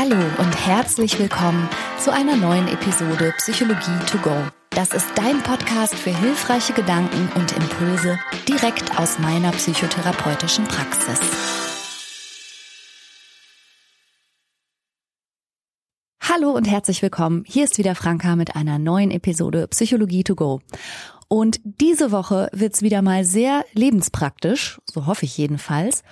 Hallo 0.00 0.14
und 0.38 0.52
herzlich 0.64 1.18
willkommen 1.18 1.68
zu 1.98 2.12
einer 2.12 2.36
neuen 2.36 2.68
Episode 2.68 3.34
Psychologie 3.38 3.98
to 4.06 4.18
go. 4.18 4.30
Das 4.70 4.92
ist 4.92 5.08
dein 5.16 5.42
Podcast 5.42 5.96
für 5.96 6.16
hilfreiche 6.16 6.72
Gedanken 6.72 7.28
und 7.34 7.50
Impulse 7.56 8.16
direkt 8.46 8.96
aus 8.96 9.18
meiner 9.18 9.50
psychotherapeutischen 9.50 10.66
Praxis. 10.66 11.18
Hallo 16.22 16.52
und 16.52 16.70
herzlich 16.70 17.02
willkommen. 17.02 17.42
Hier 17.44 17.64
ist 17.64 17.78
wieder 17.78 17.96
Franka 17.96 18.36
mit 18.36 18.54
einer 18.54 18.78
neuen 18.78 19.10
Episode 19.10 19.66
Psychologie 19.66 20.22
to 20.22 20.36
go. 20.36 20.60
Und 21.26 21.58
diese 21.64 22.12
Woche 22.12 22.50
wird's 22.52 22.82
wieder 22.82 23.02
mal 23.02 23.24
sehr 23.24 23.64
lebenspraktisch, 23.72 24.80
so 24.84 25.06
hoffe 25.06 25.24
ich 25.24 25.36
jedenfalls. 25.36 26.04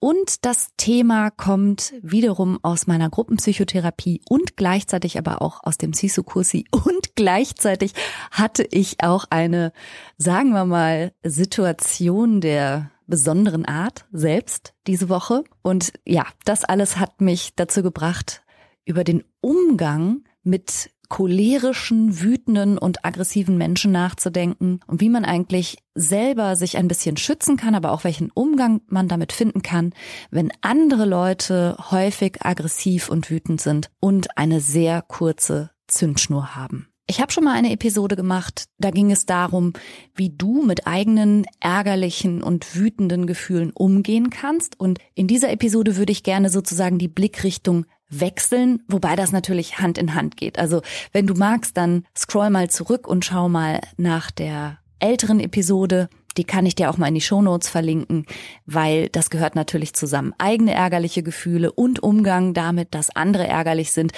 Und 0.00 0.46
das 0.46 0.68
Thema 0.78 1.30
kommt 1.30 1.92
wiederum 2.00 2.58
aus 2.62 2.86
meiner 2.86 3.10
Gruppenpsychotherapie 3.10 4.22
und 4.28 4.56
gleichzeitig 4.56 5.18
aber 5.18 5.42
auch 5.42 5.62
aus 5.62 5.76
dem 5.76 5.92
Sisu-Kursi. 5.92 6.64
Und 6.70 7.14
gleichzeitig 7.16 7.92
hatte 8.30 8.66
ich 8.70 9.02
auch 9.02 9.26
eine, 9.28 9.72
sagen 10.16 10.52
wir 10.52 10.64
mal, 10.64 11.12
Situation 11.22 12.40
der 12.40 12.90
besonderen 13.06 13.66
Art 13.66 14.06
selbst 14.10 14.72
diese 14.86 15.10
Woche. 15.10 15.44
Und 15.60 15.92
ja, 16.06 16.24
das 16.46 16.64
alles 16.64 16.96
hat 16.96 17.20
mich 17.20 17.54
dazu 17.54 17.82
gebracht, 17.82 18.42
über 18.86 19.04
den 19.04 19.22
Umgang 19.42 20.24
mit 20.42 20.90
cholerischen, 21.10 22.22
wütenden 22.22 22.78
und 22.78 23.04
aggressiven 23.04 23.58
Menschen 23.58 23.92
nachzudenken 23.92 24.80
und 24.86 25.02
wie 25.02 25.10
man 25.10 25.26
eigentlich 25.26 25.76
selber 25.94 26.56
sich 26.56 26.78
ein 26.78 26.88
bisschen 26.88 27.18
schützen 27.18 27.58
kann, 27.58 27.74
aber 27.74 27.92
auch 27.92 28.04
welchen 28.04 28.30
Umgang 28.30 28.80
man 28.86 29.08
damit 29.08 29.32
finden 29.32 29.60
kann, 29.60 29.92
wenn 30.30 30.52
andere 30.62 31.04
Leute 31.04 31.76
häufig 31.90 32.38
aggressiv 32.42 33.10
und 33.10 33.28
wütend 33.28 33.60
sind 33.60 33.90
und 33.98 34.38
eine 34.38 34.60
sehr 34.60 35.02
kurze 35.02 35.70
Zündschnur 35.88 36.54
haben. 36.54 36.86
Ich 37.08 37.20
habe 37.20 37.32
schon 37.32 37.42
mal 37.42 37.54
eine 37.54 37.72
Episode 37.72 38.14
gemacht, 38.14 38.66
da 38.78 38.92
ging 38.92 39.10
es 39.10 39.26
darum, 39.26 39.72
wie 40.14 40.30
du 40.30 40.62
mit 40.62 40.86
eigenen 40.86 41.44
ärgerlichen 41.58 42.40
und 42.40 42.76
wütenden 42.76 43.26
Gefühlen 43.26 43.72
umgehen 43.72 44.30
kannst. 44.30 44.78
Und 44.78 45.00
in 45.16 45.26
dieser 45.26 45.50
Episode 45.50 45.96
würde 45.96 46.12
ich 46.12 46.22
gerne 46.22 46.50
sozusagen 46.50 46.98
die 46.98 47.08
Blickrichtung 47.08 47.86
wechseln, 48.10 48.82
wobei 48.88 49.16
das 49.16 49.32
natürlich 49.32 49.78
Hand 49.78 49.98
in 49.98 50.14
Hand 50.14 50.36
geht. 50.36 50.58
Also 50.58 50.82
wenn 51.12 51.26
du 51.26 51.34
magst, 51.34 51.76
dann 51.76 52.04
scroll 52.16 52.50
mal 52.50 52.68
zurück 52.68 53.06
und 53.06 53.24
schau 53.24 53.48
mal 53.48 53.80
nach 53.96 54.30
der 54.30 54.78
älteren 54.98 55.40
Episode. 55.40 56.08
Die 56.36 56.44
kann 56.44 56.66
ich 56.66 56.76
dir 56.76 56.90
auch 56.90 56.96
mal 56.96 57.08
in 57.08 57.14
die 57.14 57.20
Shownotes 57.20 57.68
verlinken, 57.68 58.24
weil 58.64 59.08
das 59.08 59.30
gehört 59.30 59.56
natürlich 59.56 59.94
zusammen. 59.94 60.32
Eigene 60.38 60.72
ärgerliche 60.74 61.22
Gefühle 61.22 61.72
und 61.72 62.02
Umgang 62.02 62.54
damit, 62.54 62.94
dass 62.94 63.14
andere 63.14 63.46
ärgerlich 63.46 63.90
sind. 63.92 64.12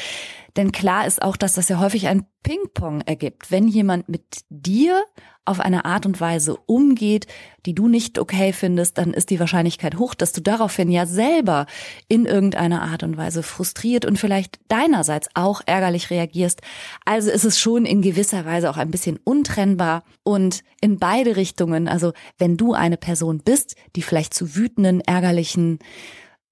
Denn 0.56 0.72
klar 0.72 1.06
ist 1.06 1.22
auch, 1.22 1.36
dass 1.36 1.54
das 1.54 1.68
ja 1.68 1.78
häufig 1.78 2.08
ein 2.08 2.26
Ping-Pong 2.42 3.02
ergibt. 3.02 3.50
Wenn 3.50 3.68
jemand 3.68 4.08
mit 4.08 4.24
dir 4.50 5.02
auf 5.44 5.60
eine 5.60 5.84
Art 5.84 6.06
und 6.06 6.20
Weise 6.20 6.56
umgeht, 6.66 7.26
die 7.66 7.74
du 7.74 7.88
nicht 7.88 8.18
okay 8.18 8.52
findest, 8.52 8.98
dann 8.98 9.12
ist 9.12 9.30
die 9.30 9.40
Wahrscheinlichkeit 9.40 9.96
hoch, 9.96 10.14
dass 10.14 10.32
du 10.32 10.40
daraufhin 10.40 10.90
ja 10.90 11.06
selber 11.06 11.66
in 12.06 12.26
irgendeiner 12.26 12.82
Art 12.82 13.02
und 13.02 13.16
Weise 13.16 13.42
frustriert 13.42 14.04
und 14.04 14.18
vielleicht 14.18 14.60
deinerseits 14.68 15.28
auch 15.34 15.62
ärgerlich 15.66 16.10
reagierst. 16.10 16.60
Also 17.04 17.30
ist 17.30 17.44
es 17.44 17.58
schon 17.58 17.86
in 17.86 18.02
gewisser 18.02 18.44
Weise 18.44 18.70
auch 18.70 18.76
ein 18.76 18.90
bisschen 18.90 19.18
untrennbar 19.24 20.04
und 20.22 20.62
in 20.80 20.98
beide 20.98 21.36
Richtungen. 21.36 21.88
Also 21.88 22.12
wenn 22.38 22.56
du 22.56 22.72
eine 22.72 22.96
Person 22.96 23.40
bist, 23.44 23.74
die 23.96 24.02
vielleicht 24.02 24.34
zu 24.34 24.54
wütenden, 24.54 25.00
ärgerlichen 25.00 25.78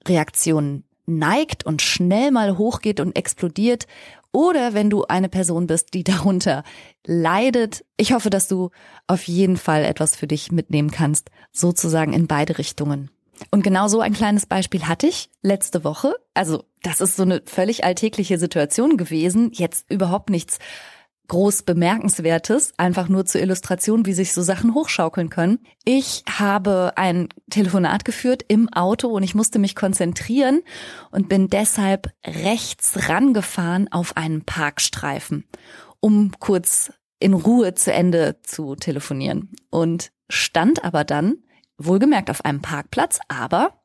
Reaktionen 0.09 0.85
neigt 1.11 1.67
und 1.67 1.83
schnell 1.83 2.31
mal 2.31 2.57
hochgeht 2.57 3.01
und 3.01 3.17
explodiert 3.17 3.87
oder 4.33 4.75
wenn 4.75 4.91
du 4.91 5.05
eine 5.05 5.29
Person 5.29 5.67
bist, 5.67 5.95
die 5.95 6.05
darunter 6.05 6.63
leidet. 7.05 7.85
Ich 7.97 8.13
hoffe, 8.13 8.31
dass 8.31 8.49
du 8.49 8.71
auf 9.07 9.25
jeden 9.25 9.57
Fall 9.57 9.85
etwas 9.85 10.17
für 10.17 10.27
dich 10.27 10.53
mitnehmen 10.53 10.91
kannst, 10.91 11.31
sozusagen 11.53 12.13
in 12.13 12.27
beide 12.27 12.59
Richtungen. 12.59 13.11
Und 13.51 13.63
genau 13.63 13.89
so 13.89 14.01
ein 14.01 14.13
kleines 14.13 14.47
Beispiel 14.47 14.87
hatte 14.87 15.07
ich 15.07 15.31
letzte 15.43 15.83
Woche. 15.83 16.15
Also 16.35 16.65
das 16.83 17.01
ist 17.01 17.17
so 17.17 17.23
eine 17.23 17.43
völlig 17.47 17.85
alltägliche 17.85 18.39
Situation 18.39 18.97
gewesen. 18.97 19.51
Jetzt 19.53 19.91
überhaupt 19.91 20.31
nichts 20.31 20.59
groß 21.31 21.63
bemerkenswertes, 21.63 22.75
einfach 22.77 23.09
nur 23.09 23.25
zur 23.25 23.41
Illustration, 23.41 24.05
wie 24.05 24.13
sich 24.13 24.33
so 24.33 24.43
Sachen 24.43 24.75
hochschaukeln 24.75 25.31
können. 25.31 25.61
Ich 25.85 26.25
habe 26.29 26.93
ein 26.97 27.29
Telefonat 27.49 28.05
geführt 28.05 28.45
im 28.49 28.69
Auto 28.69 29.09
und 29.09 29.23
ich 29.23 29.37
musste 29.37 29.61
mich 29.61 29.77
konzentrieren 29.77 30.63
und 31.13 31.29
bin 31.29 31.49
deshalb 31.49 32.13
rechts 32.27 33.09
rangefahren 33.09 33.91
auf 33.93 34.17
einen 34.17 34.45
Parkstreifen, 34.45 35.45
um 36.01 36.33
kurz 36.41 36.93
in 37.21 37.33
Ruhe 37.33 37.75
zu 37.75 37.93
Ende 37.93 38.39
zu 38.43 38.75
telefonieren 38.75 39.51
und 39.71 40.11
stand 40.29 40.85
aber 40.85 41.05
dann, 41.05 41.37
wohlgemerkt 41.79 42.31
auf 42.31 42.45
einem 42.45 42.61
Parkplatz, 42.61 43.21
aber 43.29 43.81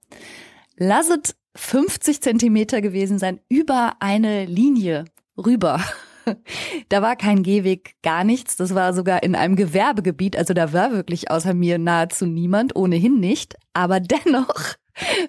lasset 0.77 1.35
50 1.55 2.21
Zentimeter 2.21 2.81
gewesen 2.81 3.19
sein, 3.19 3.39
über 3.49 3.97
eine 3.99 4.45
Linie 4.45 5.05
rüber 5.37 5.79
da 6.89 7.01
war 7.01 7.15
kein 7.15 7.43
Gehweg, 7.43 7.95
gar 8.01 8.23
nichts. 8.23 8.55
Das 8.55 8.75
war 8.75 8.93
sogar 8.93 9.23
in 9.23 9.35
einem 9.35 9.55
Gewerbegebiet. 9.55 10.37
Also 10.37 10.53
da 10.53 10.73
war 10.73 10.91
wirklich 10.91 11.31
außer 11.31 11.53
mir 11.53 11.77
nahezu 11.77 12.25
niemand, 12.25 12.75
ohnehin 12.75 13.19
nicht. 13.19 13.55
Aber 13.73 13.99
dennoch, 14.01 14.75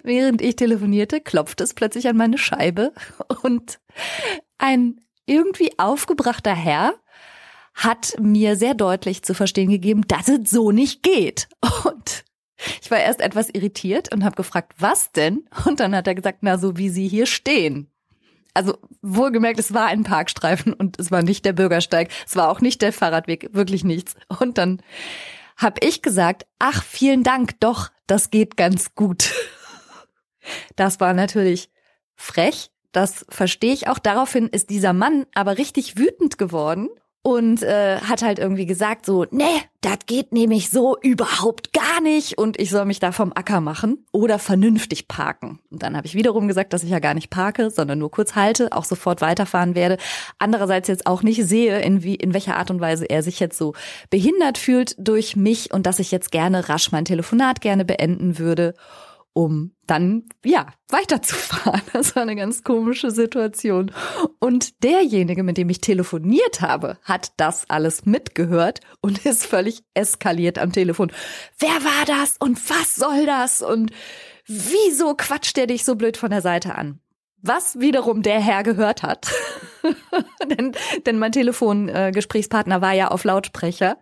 während 0.03 0.41
ich 0.41 0.55
telefonierte, 0.55 1.21
klopfte 1.21 1.63
es 1.63 1.73
plötzlich 1.73 2.07
an 2.07 2.17
meine 2.17 2.37
Scheibe 2.37 2.93
und 3.43 3.79
ein 4.57 5.01
irgendwie 5.25 5.77
aufgebrachter 5.77 6.55
Herr 6.55 6.93
hat 7.73 8.15
mir 8.19 8.55
sehr 8.55 8.73
deutlich 8.73 9.23
zu 9.23 9.35
verstehen 9.35 9.69
gegeben, 9.69 10.03
dass 10.07 10.27
es 10.29 10.49
so 10.49 10.71
nicht 10.71 11.03
geht. 11.03 11.47
Und 11.85 12.25
ich 12.81 12.89
war 12.89 12.99
erst 12.99 13.21
etwas 13.21 13.49
irritiert 13.49 14.11
und 14.11 14.23
habe 14.23 14.35
gefragt, 14.35 14.73
was 14.79 15.11
denn? 15.11 15.45
Und 15.65 15.79
dann 15.79 15.95
hat 15.95 16.07
er 16.07 16.15
gesagt, 16.15 16.39
na 16.41 16.57
so 16.57 16.77
wie 16.77 16.89
Sie 16.89 17.07
hier 17.07 17.27
stehen. 17.27 17.91
Also 18.57 18.79
wohlgemerkt, 19.03 19.59
es 19.59 19.71
war 19.71 19.85
ein 19.85 20.03
Parkstreifen 20.03 20.73
und 20.73 20.99
es 20.99 21.11
war 21.11 21.21
nicht 21.21 21.45
der 21.45 21.53
Bürgersteig, 21.53 22.09
es 22.25 22.35
war 22.35 22.49
auch 22.49 22.59
nicht 22.59 22.81
der 22.81 22.91
Fahrradweg, 22.91 23.49
wirklich 23.53 23.83
nichts. 23.83 24.15
Und 24.39 24.57
dann 24.57 24.81
habe 25.57 25.79
ich 25.85 26.01
gesagt, 26.01 26.47
ach, 26.57 26.83
vielen 26.83 27.21
Dank, 27.21 27.59
doch, 27.59 27.89
das 28.07 28.31
geht 28.31 28.57
ganz 28.57 28.95
gut. 28.95 29.31
Das 30.75 30.99
war 30.99 31.13
natürlich 31.13 31.69
frech, 32.15 32.71
das 32.91 33.25
verstehe 33.29 33.73
ich 33.73 33.87
auch. 33.89 33.99
Daraufhin 33.99 34.47
ist 34.47 34.71
dieser 34.71 34.93
Mann 34.93 35.27
aber 35.35 35.59
richtig 35.59 35.97
wütend 35.97 36.39
geworden 36.39 36.89
und 37.27 37.61
äh, 37.61 37.97
hat 37.97 38.21
halt 38.21 38.39
irgendwie 38.39 38.65
gesagt 38.65 39.05
so, 39.05 39.25
nee, 39.31 39.43
das 39.81 39.97
geht 40.05 40.31
nämlich 40.31 40.69
so 40.69 40.95
überhaupt 41.01 41.73
gar 41.73 41.99
nicht 41.99 42.37
und 42.37 42.57
ich 42.57 42.69
soll 42.69 42.85
mich 42.85 43.01
da 43.01 43.11
vom 43.11 43.33
Acker 43.35 43.59
machen 43.59 44.05
oder 44.13 44.39
vernünftig 44.39 45.09
parken. 45.09 45.59
Und 45.69 45.83
dann 45.83 45.97
habe 45.97 46.07
ich 46.07 46.15
wiederum 46.15 46.47
gesagt, 46.47 46.71
dass 46.71 46.85
ich 46.85 46.89
ja 46.89 46.99
gar 46.99 47.13
nicht 47.13 47.29
parke, 47.29 47.69
sondern 47.69 47.99
nur 47.99 48.11
kurz 48.11 48.35
halte, 48.35 48.71
auch 48.71 48.85
sofort 48.85 49.19
weiterfahren 49.19 49.75
werde. 49.75 49.97
Andererseits 50.39 50.87
jetzt 50.87 51.05
auch 51.05 51.21
nicht 51.21 51.43
sehe, 51.43 51.81
in 51.81 52.01
wie 52.01 52.15
in 52.15 52.33
welcher 52.33 52.55
Art 52.55 52.71
und 52.71 52.79
Weise 52.79 53.03
er 53.03 53.21
sich 53.21 53.41
jetzt 53.41 53.57
so 53.57 53.73
behindert 54.09 54.57
fühlt 54.57 54.95
durch 54.97 55.35
mich 55.35 55.73
und 55.73 55.85
dass 55.85 55.99
ich 55.99 56.11
jetzt 56.11 56.31
gerne 56.31 56.69
rasch 56.69 56.93
mein 56.93 57.03
Telefonat 57.03 57.59
gerne 57.59 57.83
beenden 57.83 58.39
würde 58.39 58.73
um 59.37 59.71
dann, 59.85 60.23
ja, 60.43 60.65
weiterzufahren. 60.89 61.83
Das 61.93 62.15
war 62.15 62.23
eine 62.23 62.35
ganz 62.35 62.63
komische 62.63 63.11
Situation. 63.11 63.91
Und 64.39 64.83
derjenige, 64.83 65.43
mit 65.43 65.57
dem 65.57 65.69
ich 65.69 65.79
telefoniert 65.79 66.61
habe, 66.61 66.97
hat 67.03 67.33
das 67.37 67.69
alles 67.69 68.07
mitgehört 68.07 68.79
und 68.99 69.25
ist 69.27 69.45
völlig 69.45 69.83
eskaliert 69.93 70.57
am 70.57 70.71
Telefon. 70.71 71.11
Wer 71.59 71.69
war 71.69 72.05
das? 72.07 72.37
Und 72.39 72.67
was 72.67 72.95
soll 72.95 73.27
das? 73.27 73.61
Und 73.61 73.91
wieso 74.47 75.13
quatscht 75.13 75.55
der 75.55 75.67
dich 75.67 75.85
so 75.85 75.95
blöd 75.95 76.17
von 76.17 76.31
der 76.31 76.41
Seite 76.41 76.73
an? 76.73 76.99
Was 77.39 77.79
wiederum 77.79 78.23
der 78.23 78.39
Herr 78.39 78.63
gehört 78.63 79.03
hat. 79.03 79.31
denn, 80.49 80.71
denn 81.05 81.19
mein 81.19 81.31
Telefongesprächspartner 81.31 82.77
äh, 82.77 82.81
war 82.81 82.93
ja 82.93 83.09
auf 83.09 83.23
Lautsprecher. 83.23 83.97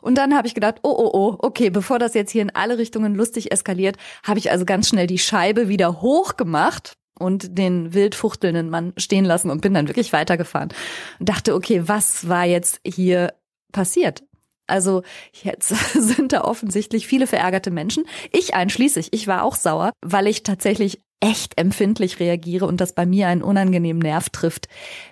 Und 0.00 0.16
dann 0.16 0.34
habe 0.34 0.46
ich 0.46 0.54
gedacht, 0.54 0.76
oh, 0.82 0.94
oh, 0.96 1.10
oh, 1.12 1.36
okay, 1.40 1.70
bevor 1.70 1.98
das 1.98 2.14
jetzt 2.14 2.30
hier 2.30 2.42
in 2.42 2.54
alle 2.54 2.78
Richtungen 2.78 3.14
lustig 3.14 3.52
eskaliert, 3.52 3.96
habe 4.22 4.38
ich 4.38 4.50
also 4.50 4.64
ganz 4.64 4.88
schnell 4.88 5.06
die 5.06 5.18
Scheibe 5.18 5.68
wieder 5.68 6.00
hochgemacht 6.00 6.94
und 7.18 7.58
den 7.58 7.94
wild 7.94 8.14
fuchtelnden 8.14 8.70
Mann 8.70 8.92
stehen 8.96 9.24
lassen 9.24 9.50
und 9.50 9.60
bin 9.60 9.74
dann 9.74 9.88
wirklich 9.88 10.12
weitergefahren. 10.12 10.70
Und 11.18 11.28
dachte, 11.28 11.54
okay, 11.54 11.82
was 11.86 12.28
war 12.28 12.44
jetzt 12.44 12.80
hier 12.84 13.34
passiert? 13.72 14.22
Also 14.66 15.02
jetzt 15.32 15.68
sind 15.94 16.32
da 16.32 16.42
offensichtlich 16.42 17.06
viele 17.06 17.26
verärgerte 17.26 17.70
Menschen. 17.70 18.04
Ich 18.32 18.54
einschließlich. 18.54 19.08
Ich 19.12 19.26
war 19.26 19.42
auch 19.42 19.56
sauer, 19.56 19.92
weil 20.02 20.26
ich 20.26 20.42
tatsächlich 20.42 21.00
echt 21.20 21.58
empfindlich 21.58 22.20
reagiere 22.20 22.66
und 22.66 22.80
das 22.80 22.94
bei 22.94 23.04
mir 23.04 23.26
einen 23.26 23.42
unangenehmen 23.42 24.00
Nerv 24.00 24.30
trifft, 24.30 24.68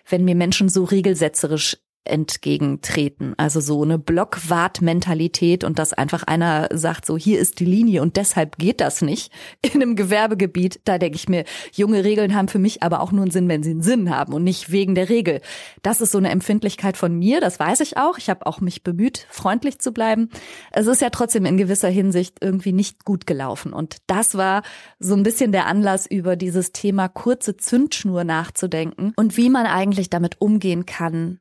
wenn 0.09 0.25
mir 0.25 0.37
Menschen 0.37 0.69
so 0.69 0.85
regelsetzerisch 0.85 1.79
entgegentreten. 2.07 3.35
Also 3.37 3.61
so 3.61 3.83
eine 3.83 3.99
Blockwart-Mentalität 3.99 5.65
und 5.65 5.79
dass 5.79 5.93
einfach 5.93 6.23
einer 6.25 6.69
sagt, 6.73 7.07
so 7.07 7.17
hier 7.17 7.39
ist 7.39 7.61
die 7.61 7.65
Linie 7.65 8.03
und 8.03 8.17
deshalb 8.17 8.59
geht 8.59 8.81
das 8.81 9.03
nicht 9.03 9.33
in 9.63 9.75
einem 9.75 9.97
Gewerbegebiet. 9.97 10.81
Da 10.85 10.99
denke 10.99 11.17
ich 11.17 11.29
mir, 11.29 11.45
junge 11.73 12.05
Regeln 12.05 12.35
haben 12.35 12.49
für 12.49 12.59
mich 12.59 12.83
aber 12.83 13.01
auch 13.01 13.13
nur 13.13 13.23
einen 13.23 13.31
Sinn, 13.31 13.49
wenn 13.49 13.63
sie 13.63 13.71
einen 13.71 13.83
Sinn 13.83 14.11
haben 14.11 14.33
und 14.33 14.45
nicht 14.45 14.71
wegen 14.71 14.95
der 14.95 15.09
Regel. 15.09 15.41
Das 15.83 16.01
ist 16.01 16.13
so 16.13 16.19
eine 16.19 16.31
Empfindlichkeit 16.31 16.97
von 16.97 17.17
mir, 17.19 17.41
das 17.41 17.61
weiß 17.61 17.81
ich 17.81 17.97
auch. 17.97 18.19
Ich 18.19 18.31
habe 18.31 18.47
auch 18.47 18.61
mich 18.61 18.83
bemüht, 18.83 19.27
freundlich 19.31 19.79
zu 19.79 19.93
bleiben. 19.93 20.31
Es 20.73 20.87
ist 20.87 21.01
ja 21.01 21.11
trotzdem 21.11 21.45
in 21.45 21.57
gewisser 21.57 21.89
Hinsicht 21.89 22.39
irgendwie 22.41 22.73
nicht 22.73 23.05
gut 23.05 23.27
gelaufen. 23.27 23.73
Und 23.73 23.99
das 24.07 24.37
war 24.37 24.63
so 24.99 25.15
ein 25.15 25.23
bisschen 25.23 25.53
der 25.53 25.67
Anlass, 25.67 26.07
über 26.07 26.37
dieses 26.37 26.73
Thema 26.73 27.09
kurze 27.09 27.57
Zündschnur 27.57 28.25
nachzudenken 28.25 29.13
und 29.17 29.37
wie 29.37 29.51
man 29.51 29.67
eigentlich 29.67 30.11
damit 30.11 30.41
umgehen 30.41 30.87
kann, 30.87 31.41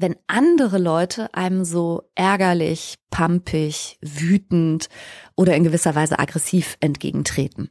wenn 0.00 0.16
andere 0.26 0.78
Leute 0.78 1.32
einem 1.34 1.64
so 1.64 2.02
ärgerlich, 2.14 2.96
pampig, 3.10 3.98
wütend 4.00 4.88
oder 5.36 5.54
in 5.54 5.64
gewisser 5.64 5.94
Weise 5.94 6.18
aggressiv 6.18 6.76
entgegentreten. 6.80 7.70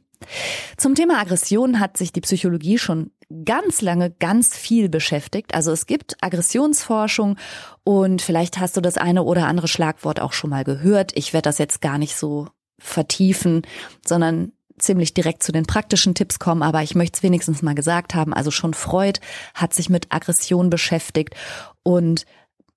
Zum 0.76 0.94
Thema 0.94 1.18
Aggression 1.18 1.80
hat 1.80 1.96
sich 1.96 2.12
die 2.12 2.20
Psychologie 2.20 2.78
schon 2.78 3.10
ganz 3.44 3.80
lange 3.80 4.10
ganz 4.10 4.56
viel 4.56 4.88
beschäftigt. 4.88 5.54
Also 5.54 5.72
es 5.72 5.86
gibt 5.86 6.16
Aggressionsforschung 6.20 7.36
und 7.84 8.22
vielleicht 8.22 8.58
hast 8.58 8.76
du 8.76 8.80
das 8.80 8.96
eine 8.96 9.24
oder 9.24 9.46
andere 9.46 9.68
Schlagwort 9.68 10.20
auch 10.20 10.32
schon 10.32 10.50
mal 10.50 10.64
gehört. 10.64 11.12
Ich 11.16 11.32
werde 11.32 11.48
das 11.48 11.58
jetzt 11.58 11.80
gar 11.80 11.98
nicht 11.98 12.16
so 12.16 12.48
vertiefen, 12.78 13.62
sondern 14.06 14.52
ziemlich 14.80 15.14
direkt 15.14 15.42
zu 15.42 15.52
den 15.52 15.66
praktischen 15.66 16.14
Tipps 16.14 16.38
kommen, 16.38 16.62
aber 16.62 16.82
ich 16.82 16.94
möchte 16.94 17.18
es 17.18 17.22
wenigstens 17.22 17.62
mal 17.62 17.74
gesagt 17.74 18.14
haben. 18.14 18.34
Also 18.34 18.50
schon 18.50 18.74
Freud 18.74 19.20
hat 19.54 19.74
sich 19.74 19.88
mit 19.88 20.06
Aggression 20.10 20.70
beschäftigt 20.70 21.34
und 21.82 22.24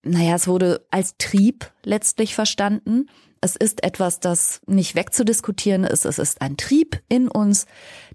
naja, 0.03 0.35
es 0.35 0.47
wurde 0.47 0.85
als 0.91 1.15
Trieb 1.17 1.71
letztlich 1.83 2.35
verstanden. 2.35 3.07
Es 3.39 3.55
ist 3.55 3.83
etwas, 3.83 4.19
das 4.19 4.61
nicht 4.67 4.95
wegzudiskutieren 4.95 5.85
ist. 5.85 6.05
Es 6.05 6.19
ist 6.19 6.41
ein 6.41 6.57
Trieb 6.57 7.01
in 7.07 7.29
uns, 7.29 7.65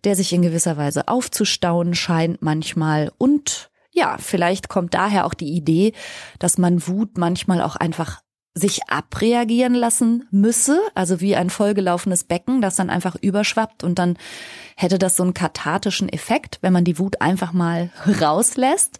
der 0.04 0.14
sich 0.14 0.32
in 0.32 0.42
gewisser 0.42 0.76
Weise 0.76 1.08
aufzustauen 1.08 1.94
scheint 1.94 2.42
manchmal. 2.42 3.10
Und 3.16 3.70
ja, 3.90 4.16
vielleicht 4.18 4.68
kommt 4.68 4.94
daher 4.94 5.26
auch 5.26 5.34
die 5.34 5.52
Idee, 5.52 5.92
dass 6.38 6.58
man 6.58 6.86
Wut 6.86 7.16
manchmal 7.16 7.62
auch 7.62 7.76
einfach 7.76 8.20
sich 8.54 8.88
abreagieren 8.88 9.74
lassen 9.74 10.26
müsse, 10.30 10.80
also 10.94 11.20
wie 11.20 11.36
ein 11.36 11.50
vollgelaufenes 11.50 12.24
Becken, 12.24 12.60
das 12.60 12.76
dann 12.76 12.90
einfach 12.90 13.16
überschwappt 13.20 13.84
und 13.84 13.98
dann 13.98 14.16
hätte 14.76 14.98
das 14.98 15.16
so 15.16 15.22
einen 15.22 15.34
kathartischen 15.34 16.08
Effekt, 16.08 16.58
wenn 16.60 16.72
man 16.72 16.84
die 16.84 16.98
Wut 16.98 17.20
einfach 17.20 17.52
mal 17.52 17.90
rauslässt. 18.20 18.98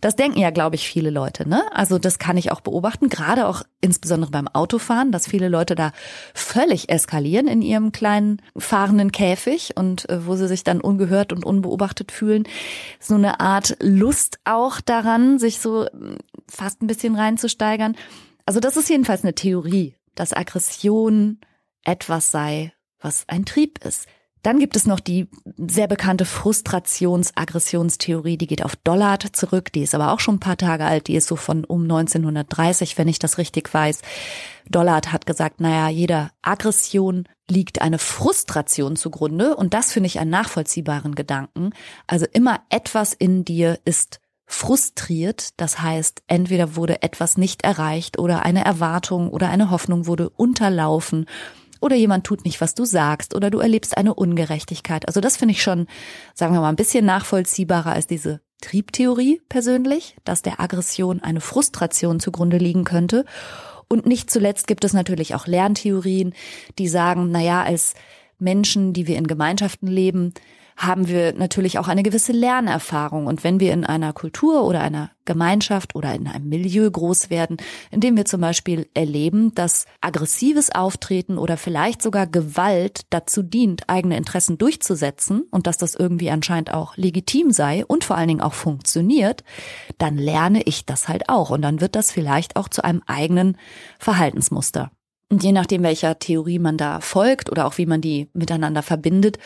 Das 0.00 0.16
denken 0.16 0.38
ja, 0.38 0.50
glaube 0.50 0.76
ich, 0.76 0.88
viele 0.88 1.10
Leute, 1.10 1.48
ne? 1.48 1.62
Also 1.72 1.98
das 1.98 2.18
kann 2.18 2.36
ich 2.36 2.50
auch 2.50 2.60
beobachten, 2.60 3.08
gerade 3.08 3.46
auch 3.46 3.62
insbesondere 3.80 4.30
beim 4.30 4.48
Autofahren, 4.48 5.12
dass 5.12 5.28
viele 5.28 5.48
Leute 5.48 5.74
da 5.74 5.92
völlig 6.34 6.88
eskalieren 6.88 7.46
in 7.46 7.62
ihrem 7.62 7.92
kleinen 7.92 8.42
fahrenden 8.56 9.12
Käfig 9.12 9.76
und 9.76 10.08
äh, 10.08 10.26
wo 10.26 10.36
sie 10.36 10.48
sich 10.48 10.64
dann 10.64 10.80
ungehört 10.80 11.32
und 11.32 11.44
unbeobachtet 11.44 12.12
fühlen. 12.12 12.44
So 12.98 13.14
eine 13.14 13.40
Art 13.40 13.76
Lust 13.80 14.40
auch 14.44 14.80
daran, 14.80 15.38
sich 15.38 15.60
so 15.60 15.86
hm, 15.86 16.18
fast 16.48 16.82
ein 16.82 16.86
bisschen 16.86 17.14
reinzusteigern. 17.14 17.96
Also 18.50 18.58
das 18.58 18.76
ist 18.76 18.90
jedenfalls 18.90 19.22
eine 19.22 19.36
Theorie, 19.36 19.94
dass 20.16 20.32
Aggression 20.32 21.38
etwas 21.84 22.32
sei, 22.32 22.72
was 22.98 23.22
ein 23.28 23.44
Trieb 23.44 23.78
ist. 23.84 24.08
Dann 24.42 24.58
gibt 24.58 24.74
es 24.74 24.88
noch 24.88 24.98
die 24.98 25.28
sehr 25.56 25.86
bekannte 25.86 26.24
Frustrations-Aggressionstheorie, 26.24 28.38
die 28.38 28.48
geht 28.48 28.64
auf 28.64 28.74
Dollard 28.74 29.36
zurück, 29.36 29.72
die 29.72 29.82
ist 29.82 29.94
aber 29.94 30.10
auch 30.10 30.18
schon 30.18 30.34
ein 30.34 30.40
paar 30.40 30.56
Tage 30.56 30.84
alt, 30.84 31.06
die 31.06 31.14
ist 31.14 31.28
so 31.28 31.36
von 31.36 31.64
um 31.64 31.82
1930, 31.82 32.98
wenn 32.98 33.06
ich 33.06 33.20
das 33.20 33.38
richtig 33.38 33.72
weiß. 33.72 34.02
Dollard 34.68 35.12
hat 35.12 35.26
gesagt, 35.26 35.60
naja, 35.60 35.88
jeder 35.88 36.32
Aggression 36.42 37.28
liegt 37.48 37.80
eine 37.80 37.98
Frustration 37.98 38.96
zugrunde 38.96 39.54
und 39.54 39.74
das 39.74 39.92
finde 39.92 40.08
ich 40.08 40.18
einen 40.18 40.30
nachvollziehbaren 40.30 41.14
Gedanken. 41.14 41.70
Also 42.08 42.26
immer 42.32 42.62
etwas 42.68 43.12
in 43.12 43.44
dir 43.44 43.78
ist 43.84 44.19
frustriert. 44.50 45.50
Das 45.58 45.80
heißt, 45.80 46.22
entweder 46.26 46.74
wurde 46.74 47.02
etwas 47.02 47.38
nicht 47.38 47.62
erreicht 47.62 48.18
oder 48.18 48.44
eine 48.44 48.64
Erwartung 48.64 49.30
oder 49.30 49.48
eine 49.48 49.70
Hoffnung 49.70 50.06
wurde 50.06 50.28
unterlaufen 50.28 51.26
oder 51.80 51.94
jemand 51.94 52.24
tut 52.24 52.44
nicht, 52.44 52.60
was 52.60 52.74
du 52.74 52.84
sagst 52.84 53.34
oder 53.34 53.48
du 53.48 53.60
erlebst 53.60 53.96
eine 53.96 54.12
Ungerechtigkeit. 54.12 55.06
Also 55.06 55.20
das 55.20 55.36
finde 55.36 55.52
ich 55.52 55.62
schon, 55.62 55.86
sagen 56.34 56.52
wir 56.52 56.60
mal, 56.60 56.68
ein 56.68 56.76
bisschen 56.76 57.06
nachvollziehbarer 57.06 57.92
als 57.92 58.08
diese 58.08 58.40
Triebtheorie 58.60 59.40
persönlich, 59.48 60.16
dass 60.24 60.42
der 60.42 60.60
Aggression 60.60 61.20
eine 61.20 61.40
Frustration 61.40 62.18
zugrunde 62.18 62.58
liegen 62.58 62.84
könnte. 62.84 63.24
Und 63.88 64.04
nicht 64.04 64.30
zuletzt 64.30 64.66
gibt 64.66 64.84
es 64.84 64.92
natürlich 64.92 65.34
auch 65.36 65.46
Lerntheorien, 65.46 66.34
die 66.78 66.88
sagen, 66.88 67.30
na 67.30 67.40
ja, 67.40 67.62
als 67.62 67.94
Menschen, 68.38 68.92
die 68.92 69.06
wir 69.06 69.16
in 69.16 69.28
Gemeinschaften 69.28 69.86
leben, 69.86 70.34
haben 70.80 71.08
wir 71.08 71.34
natürlich 71.34 71.78
auch 71.78 71.88
eine 71.88 72.02
gewisse 72.02 72.32
Lernerfahrung. 72.32 73.26
Und 73.26 73.44
wenn 73.44 73.60
wir 73.60 73.72
in 73.74 73.84
einer 73.84 74.14
Kultur 74.14 74.64
oder 74.64 74.80
einer 74.80 75.10
Gemeinschaft 75.26 75.94
oder 75.94 76.14
in 76.14 76.26
einem 76.26 76.48
Milieu 76.48 76.90
groß 76.90 77.28
werden, 77.28 77.58
in 77.90 78.00
dem 78.00 78.16
wir 78.16 78.24
zum 78.24 78.40
Beispiel 78.40 78.88
erleben, 78.94 79.54
dass 79.54 79.84
aggressives 80.00 80.70
Auftreten 80.70 81.36
oder 81.36 81.58
vielleicht 81.58 82.00
sogar 82.00 82.26
Gewalt 82.26 83.02
dazu 83.10 83.42
dient, 83.42 83.90
eigene 83.90 84.16
Interessen 84.16 84.56
durchzusetzen 84.56 85.42
und 85.50 85.66
dass 85.66 85.76
das 85.76 85.94
irgendwie 85.94 86.30
anscheinend 86.30 86.72
auch 86.72 86.96
legitim 86.96 87.50
sei 87.50 87.84
und 87.84 88.02
vor 88.02 88.16
allen 88.16 88.28
Dingen 88.28 88.40
auch 88.40 88.54
funktioniert, 88.54 89.44
dann 89.98 90.16
lerne 90.16 90.62
ich 90.62 90.86
das 90.86 91.08
halt 91.08 91.28
auch. 91.28 91.50
Und 91.50 91.60
dann 91.60 91.82
wird 91.82 91.94
das 91.94 92.10
vielleicht 92.10 92.56
auch 92.56 92.70
zu 92.70 92.82
einem 92.82 93.02
eigenen 93.06 93.58
Verhaltensmuster. 93.98 94.90
Und 95.30 95.44
je 95.44 95.52
nachdem, 95.52 95.84
welcher 95.84 96.18
Theorie 96.18 96.58
man 96.58 96.76
da 96.76 97.00
folgt 97.00 97.50
oder 97.50 97.66
auch 97.66 97.78
wie 97.78 97.86
man 97.86 98.00
die 98.00 98.28
miteinander 98.32 98.82
verbindet, 98.82 99.38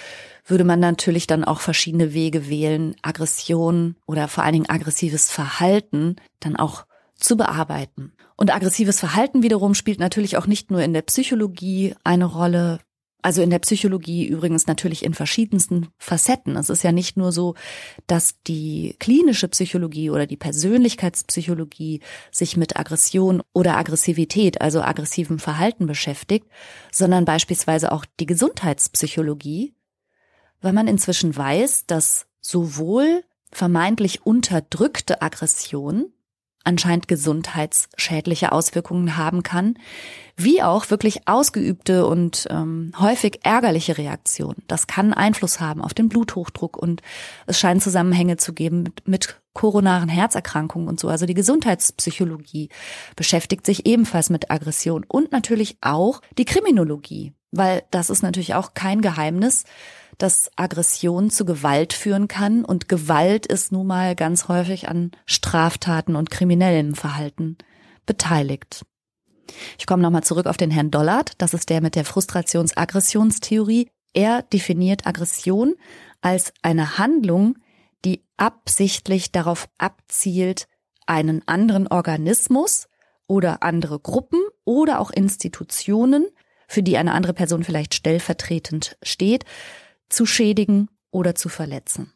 würde 0.46 0.64
man 0.64 0.81
natürlich 0.81 1.26
dann 1.26 1.44
auch 1.44 1.60
verschiedene 1.60 2.14
Wege 2.14 2.48
wählen, 2.48 2.96
Aggression 3.02 3.96
oder 4.06 4.26
vor 4.26 4.44
allen 4.44 4.54
Dingen 4.54 4.69
aggressives 4.69 5.31
Verhalten 5.31 6.16
dann 6.40 6.56
auch 6.56 6.86
zu 7.16 7.36
bearbeiten. 7.36 8.12
Und 8.36 8.52
aggressives 8.52 8.98
Verhalten 8.98 9.42
wiederum 9.42 9.75
spielt 9.75 10.00
natürlich 10.00 10.38
auch 10.38 10.46
nicht 10.46 10.70
nur 10.70 10.82
in 10.82 10.94
der 10.94 11.02
Psychologie 11.02 11.94
eine 12.02 12.25
Rolle, 12.25 12.81
also 13.25 13.41
in 13.41 13.49
der 13.49 13.59
Psychologie 13.61 14.26
übrigens 14.26 14.67
natürlich 14.67 15.03
in 15.03 15.15
verschiedensten 15.15 15.88
Facetten. 15.97 16.56
Es 16.56 16.69
ist 16.69 16.85
ja 16.85 16.93
nicht 16.93 17.17
nur 17.17 17.32
so, 17.32 17.55
dass 18.06 18.43
die 18.47 18.97
klinische 18.99 19.49
Psychologie 19.49 20.11
oder 20.11 20.26
die 20.26 20.37
Persönlichkeitspsychologie 20.37 22.00
sich 22.31 22.59
mit 22.59 22.76
Aggression 22.76 23.43
oder 23.55 23.79
Aggressivität, 23.79 24.61
also 24.61 24.82
aggressivem 24.82 25.38
Verhalten 25.38 25.87
beschäftigt, 25.87 26.47
sondern 26.93 27.25
beispielsweise 27.25 27.93
auch 27.93 28.05
die 28.21 28.26
Gesundheitspsychologie, 28.26 29.73
weil 30.61 30.75
man 30.75 30.87
inzwischen 30.87 31.35
weiß, 31.35 31.87
dass 31.87 32.27
sowohl 32.43 33.25
vermeintlich 33.50 34.27
unterdrückte 34.27 35.23
Aggression 35.23 36.13
anscheinend 36.65 37.09
gesundheitsschädliche 37.09 38.53
Auswirkungen 38.53 39.17
haben 39.17 39.43
kann, 39.43 39.79
wie 40.37 40.63
auch 40.63 40.91
wirklich 40.91 41.29
ausgeübte 41.29 42.06
und 42.06 42.47
ähm, 42.51 42.93
häufig 42.99 43.41
ärgerliche 43.44 43.99
Reaktionen. 43.99 44.63
Das 44.67 44.87
kann 44.87 45.13
Einfluss 45.13 45.61
haben 45.61 45.81
auf 45.81 45.94
den 45.94 46.09
Bluthochdruck 46.09 46.77
und 46.77 47.03
es 47.47 47.59
scheint 47.59 47.83
Zusammenhänge 47.83 48.37
zu 48.37 48.53
geben 48.53 48.83
mit, 48.83 49.06
mit 49.06 49.41
koronaren 49.53 50.09
Herzerkrankungen 50.09 50.89
und 50.89 50.99
so. 50.99 51.09
Also 51.09 51.27
die 51.27 51.35
Gesundheitspsychologie 51.35 52.69
beschäftigt 53.15 53.65
sich 53.65 53.87
ebenfalls 53.87 54.29
mit 54.29 54.51
Aggression 54.51 55.05
und 55.06 55.31
natürlich 55.31 55.77
auch 55.81 56.21
die 56.37 56.44
Kriminologie, 56.44 57.33
weil 57.56 57.82
das 57.91 58.11
ist 58.11 58.23
natürlich 58.23 58.55
auch 58.55 58.75
kein 58.75 59.01
Geheimnis 59.01 59.65
dass 60.19 60.51
Aggression 60.56 61.31
zu 61.31 61.44
Gewalt 61.44 61.93
führen 61.93 62.29
kann 62.29 62.65
und 62.65 62.89
Gewalt 62.89 63.46
ist 63.46 63.73
nun 63.73 63.87
mal 63.87 64.15
ganz 64.15 64.49
häufig 64.49 64.89
an 64.89 65.11
Straftaten 65.27 66.17
und 66.17 66.31
kriminellem 66.31 66.94
Verhalten 66.94 67.58
beteiligt. 68.06 68.84
Ich 69.79 69.87
komme 69.87 70.03
nochmal 70.03 70.25
zurück 70.25 70.46
auf 70.46 70.56
den 70.56 70.70
Herrn 70.70 70.91
Dollard, 70.91 71.32
das 71.39 71.55
ist 71.55 71.70
der 71.70 71.81
mit 71.81 71.96
der 71.96 72.05
Frustrations-Aggressionstheorie. 72.05 73.91
Er 74.13 74.43
definiert 74.43 75.06
Aggression 75.06 75.75
als 76.20 76.53
eine 76.63 76.99
Handlung, 76.99 77.58
die 78.05 78.25
absichtlich 78.37 79.32
darauf 79.32 79.69
abzielt, 79.79 80.67
einen 81.06 81.46
anderen 81.46 81.89
Organismus 81.89 82.89
oder 83.27 83.63
andere 83.63 83.99
Gruppen 83.99 84.41
oder 84.65 85.01
auch 85.01 85.11
Institutionen, 85.11 86.27
für 86.69 86.83
die 86.83 86.97
eine 86.97 87.13
andere 87.13 87.35
Person 87.35 87.65
vielleicht 87.65 87.94
stellvertretend 87.94 88.97
steht, 89.03 89.44
zu 90.09 90.27
schädigen 90.27 90.89
oder 91.11 91.35
zu 91.35 91.49
verletzen. 91.49 92.13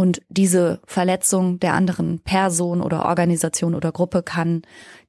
Und 0.00 0.22
diese 0.30 0.80
Verletzung 0.86 1.60
der 1.60 1.74
anderen 1.74 2.20
Person 2.20 2.80
oder 2.80 3.04
Organisation 3.04 3.74
oder 3.74 3.92
Gruppe 3.92 4.22
kann 4.22 4.62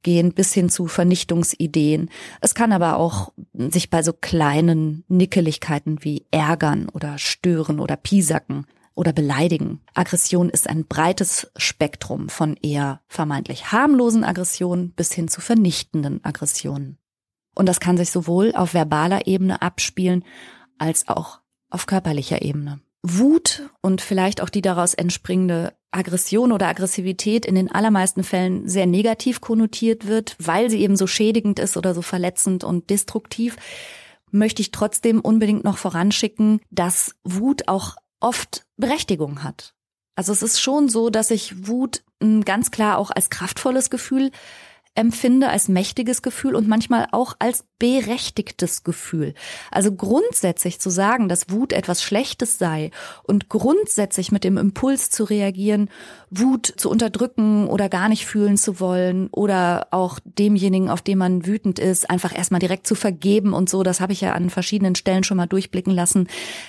gehen 0.03 0.33
bis 0.33 0.53
hin 0.53 0.67
zu 0.67 0.87
Vernichtungsideen. 0.87 2.09
Es 2.41 2.55
kann 2.55 2.73
aber 2.73 2.97
auch 2.97 3.31
sich 3.53 3.89
bei 3.89 4.03
so 4.03 4.11
kleinen 4.11 5.05
Nickeligkeiten 5.07 6.03
wie 6.03 6.25
ärgern 6.31 6.89
oder 6.89 7.17
stören 7.17 7.79
oder 7.79 7.95
piesacken 7.95 8.65
oder 8.93 9.13
beleidigen. 9.13 9.79
Aggression 9.93 10.49
ist 10.49 10.69
ein 10.69 10.85
breites 10.85 11.49
Spektrum 11.55 12.27
von 12.27 12.57
eher 12.61 12.99
vermeintlich 13.07 13.71
harmlosen 13.71 14.25
Aggressionen 14.25 14.91
bis 14.91 15.13
hin 15.13 15.29
zu 15.29 15.39
vernichtenden 15.39 16.19
Aggressionen. 16.25 16.97
Und 17.55 17.67
das 17.67 17.79
kann 17.79 17.97
sich 17.97 18.11
sowohl 18.11 18.53
auf 18.55 18.73
verbaler 18.73 19.27
Ebene 19.27 19.61
abspielen 19.61 20.23
als 20.77 21.07
auch 21.07 21.39
auf 21.69 21.85
körperlicher 21.85 22.41
Ebene. 22.41 22.79
Wut 23.03 23.69
und 23.81 24.01
vielleicht 24.01 24.41
auch 24.41 24.49
die 24.49 24.61
daraus 24.61 24.93
entspringende 24.93 25.73
Aggression 25.91 26.51
oder 26.51 26.67
Aggressivität 26.67 27.45
in 27.45 27.55
den 27.55 27.71
allermeisten 27.71 28.23
Fällen 28.23 28.67
sehr 28.67 28.85
negativ 28.85 29.41
konnotiert 29.41 30.07
wird, 30.07 30.35
weil 30.39 30.69
sie 30.69 30.79
eben 30.81 30.95
so 30.95 31.07
schädigend 31.07 31.59
ist 31.59 31.77
oder 31.77 31.93
so 31.93 32.01
verletzend 32.01 32.63
und 32.63 32.89
destruktiv, 32.89 33.57
möchte 34.29 34.61
ich 34.61 34.71
trotzdem 34.71 35.19
unbedingt 35.19 35.63
noch 35.63 35.77
voranschicken, 35.77 36.61
dass 36.69 37.15
Wut 37.23 37.67
auch 37.67 37.97
oft 38.19 38.65
Berechtigung 38.77 39.43
hat. 39.43 39.73
Also 40.15 40.31
es 40.31 40.43
ist 40.43 40.61
schon 40.61 40.87
so, 40.87 41.09
dass 41.09 41.31
ich 41.31 41.67
Wut 41.67 42.03
ganz 42.45 42.71
klar 42.71 42.97
auch 42.97 43.11
als 43.11 43.29
kraftvolles 43.29 43.89
Gefühl 43.89 44.31
empfinde 44.95 45.49
als 45.49 45.67
mächtiges 45.69 46.21
Gefühl 46.21 46.55
und 46.55 46.67
manchmal 46.67 47.07
auch 47.11 47.35
als 47.39 47.65
berechtigtes 47.81 48.83
Gefühl. 48.83 49.33
Also 49.71 49.91
grundsätzlich 49.91 50.79
zu 50.79 50.91
sagen, 50.91 51.27
dass 51.27 51.49
Wut 51.49 51.73
etwas 51.73 52.03
Schlechtes 52.03 52.59
sei 52.59 52.91
und 53.23 53.49
grundsätzlich 53.49 54.31
mit 54.31 54.43
dem 54.43 54.57
Impuls 54.57 55.09
zu 55.09 55.23
reagieren, 55.23 55.89
Wut 56.29 56.71
zu 56.77 56.91
unterdrücken 56.91 57.67
oder 57.67 57.89
gar 57.89 58.07
nicht 58.07 58.27
fühlen 58.27 58.55
zu 58.57 58.79
wollen 58.79 59.29
oder 59.31 59.87
auch 59.89 60.19
demjenigen, 60.23 60.91
auf 60.91 61.01
den 61.01 61.17
man 61.17 61.47
wütend 61.47 61.79
ist, 61.79 62.07
einfach 62.07 62.37
erstmal 62.37 62.59
direkt 62.59 62.85
zu 62.85 62.93
vergeben 62.93 63.51
und 63.53 63.67
so, 63.67 63.81
das 63.81 63.99
habe 63.99 64.13
ich 64.13 64.21
ja 64.21 64.33
an 64.33 64.51
verschiedenen 64.51 64.93
Stellen 64.93 65.23
schon 65.23 65.37
mal 65.37 65.47
durchblicken 65.47 65.91
lassen. 65.91 66.27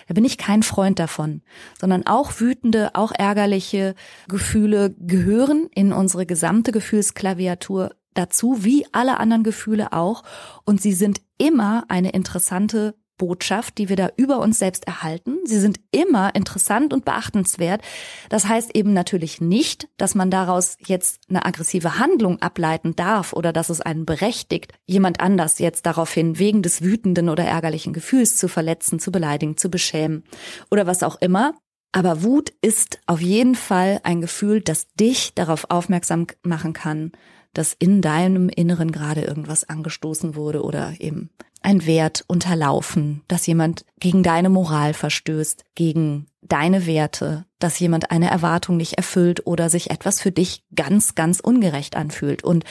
Da 0.09 0.15
bin 0.15 0.25
ich 0.25 0.39
kein 0.39 0.63
Freund 0.63 0.99
davon, 0.99 1.43
sondern 1.79 2.07
auch 2.07 2.41
wütende, 2.41 2.95
auch 2.95 3.13
ärgerliche 3.13 3.95
Gefühle 4.29 4.95
gehören 4.99 5.69
in 5.75 5.93
unsere 5.93 6.25
gesamte 6.25 6.73
Gefühlsklaviatur 6.73 7.91
dazu, 8.15 8.65
wie 8.65 8.87
alle 8.93 9.19
anderen 9.19 9.43
Gefühle 9.43 9.93
auch. 9.93 10.23
Und 10.65 10.81
sie 10.81 10.93
sind 11.03 11.21
immer 11.37 11.85
eine 11.89 12.11
interessante 12.11 12.95
Botschaft, 13.19 13.79
die 13.79 13.89
wir 13.89 13.97
da 13.97 14.11
über 14.17 14.39
uns 14.39 14.61
selbst 14.61 14.87
erhalten. 14.87 15.39
Sie 15.45 15.59
sind 15.59 15.81
immer 15.91 16.33
interessant 16.37 16.93
und 16.93 17.05
beachtenswert. 17.05 17.83
Das 18.29 18.47
heißt 18.47 18.77
eben 18.77 18.93
natürlich 18.93 19.41
nicht, 19.41 19.89
dass 19.97 20.15
man 20.15 20.31
daraus 20.31 20.77
jetzt 20.87 21.23
eine 21.29 21.45
aggressive 21.45 21.99
Handlung 21.99 22.41
ableiten 22.41 22.95
darf 22.95 23.33
oder 23.33 23.53
dass 23.53 23.69
es 23.69 23.81
einen 23.81 24.07
berechtigt, 24.07 24.75
jemand 24.87 25.21
anders 25.21 25.59
jetzt 25.59 25.87
daraufhin 25.87 26.39
wegen 26.39 26.63
des 26.63 26.83
wütenden 26.83 27.29
oder 27.29 27.45
ärgerlichen 27.45 27.93
Gefühls 27.93 28.37
zu 28.37 28.47
verletzen, 28.47 29.01
zu 29.01 29.11
beleidigen, 29.11 29.57
zu 29.57 29.71
beschämen 29.71 30.23
oder 30.71 30.87
was 30.87 31.03
auch 31.03 31.21
immer. 31.21 31.55
Aber 31.91 32.23
Wut 32.23 32.53
ist 32.63 33.01
auf 33.07 33.21
jeden 33.21 33.57
Fall 33.57 34.01
ein 34.05 34.21
Gefühl, 34.21 34.61
das 34.61 34.87
dich 34.95 35.35
darauf 35.35 35.67
aufmerksam 35.69 36.29
machen 36.43 36.73
kann, 36.73 37.11
dass 37.55 37.75
in 37.79 38.01
deinem 38.01 38.49
Inneren 38.49 38.93
gerade 38.93 39.23
irgendwas 39.23 39.65
angestoßen 39.65 40.35
wurde 40.35 40.63
oder 40.63 40.95
eben 40.99 41.31
ein 41.63 41.87
Wert 41.87 42.25
unterlaufen, 42.27 43.23
dass 43.29 43.47
jemand 43.47 43.85
gegen 44.01 44.23
deine 44.23 44.49
Moral 44.49 44.95
verstößt, 44.95 45.65
gegen 45.75 46.27
deine 46.43 46.87
Werte, 46.87 47.47
dass 47.61 47.79
jemand 47.79 48.11
eine 48.11 48.29
Erwartung 48.29 48.77
nicht 48.77 48.95
erfüllt 48.95 49.47
oder 49.47 49.71
sich 49.71 49.91
etwas 49.91 50.21
für 50.21 50.33
dich 50.33 50.65
ganz, 50.75 51.15
ganz 51.15 51.39
ungerecht 51.39 51.97
anfühlt. 51.97 52.43
Und 52.43 52.65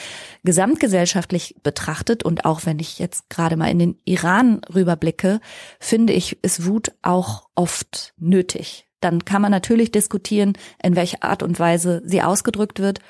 gesamtgesellschaftlich 0.44 1.56
betrachtet 1.62 2.22
und 2.22 2.44
auch 2.44 2.66
wenn 2.66 2.78
ich 2.78 2.98
jetzt 2.98 3.30
gerade 3.30 3.56
mal 3.56 3.70
in 3.70 3.78
den 3.78 3.98
Iran 4.04 4.60
rüberblicke, 4.72 5.40
finde 5.80 6.12
ich, 6.12 6.42
ist 6.44 6.66
Wut 6.66 6.92
auch 7.00 7.48
oft 7.54 8.12
nötig. 8.18 8.86
Dann 9.00 9.24
kann 9.24 9.42
man 9.42 9.50
natürlich 9.50 9.90
diskutieren, 9.90 10.52
in 10.82 10.94
welcher 10.94 11.24
Art 11.24 11.42
und 11.42 11.58
Weise 11.58 12.02
sie 12.04 12.22
ausgedrückt 12.22 12.78
wird, 12.78 13.00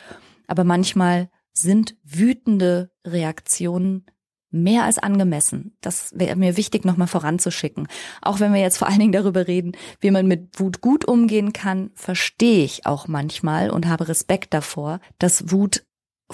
aber 0.47 0.65
manchmal 0.65 1.29
sind 1.53 1.97
wütende 2.03 2.91
Reaktionen 3.07 4.07
mehr 4.53 4.85
als 4.85 4.99
angemessen. 4.99 5.77
Das 5.81 6.13
wäre 6.15 6.37
mir 6.37 6.57
wichtig, 6.57 6.85
nochmal 6.85 7.09
voranzuschicken. 7.09 7.89
Auch 8.21 8.39
wenn 8.39 8.53
wir 8.53 8.61
jetzt 8.61 8.77
vor 8.77 8.89
allen 8.89 8.99
Dingen 8.99 9.13
darüber 9.13 9.49
reden, 9.49 9.73
wie 10.01 10.11
man 10.11 10.27
mit 10.27 10.61
Wut 10.61 10.81
gut 10.81 11.07
umgehen 11.07 11.53
kann, 11.53 11.91
verstehe 11.95 12.65
ich 12.65 12.87
auch 12.87 13.09
manchmal 13.09 13.71
und 13.71 13.89
habe 13.89 14.09
Respekt 14.09 14.53
davor, 14.55 15.01
dass 15.19 15.51
Wut 15.51 15.85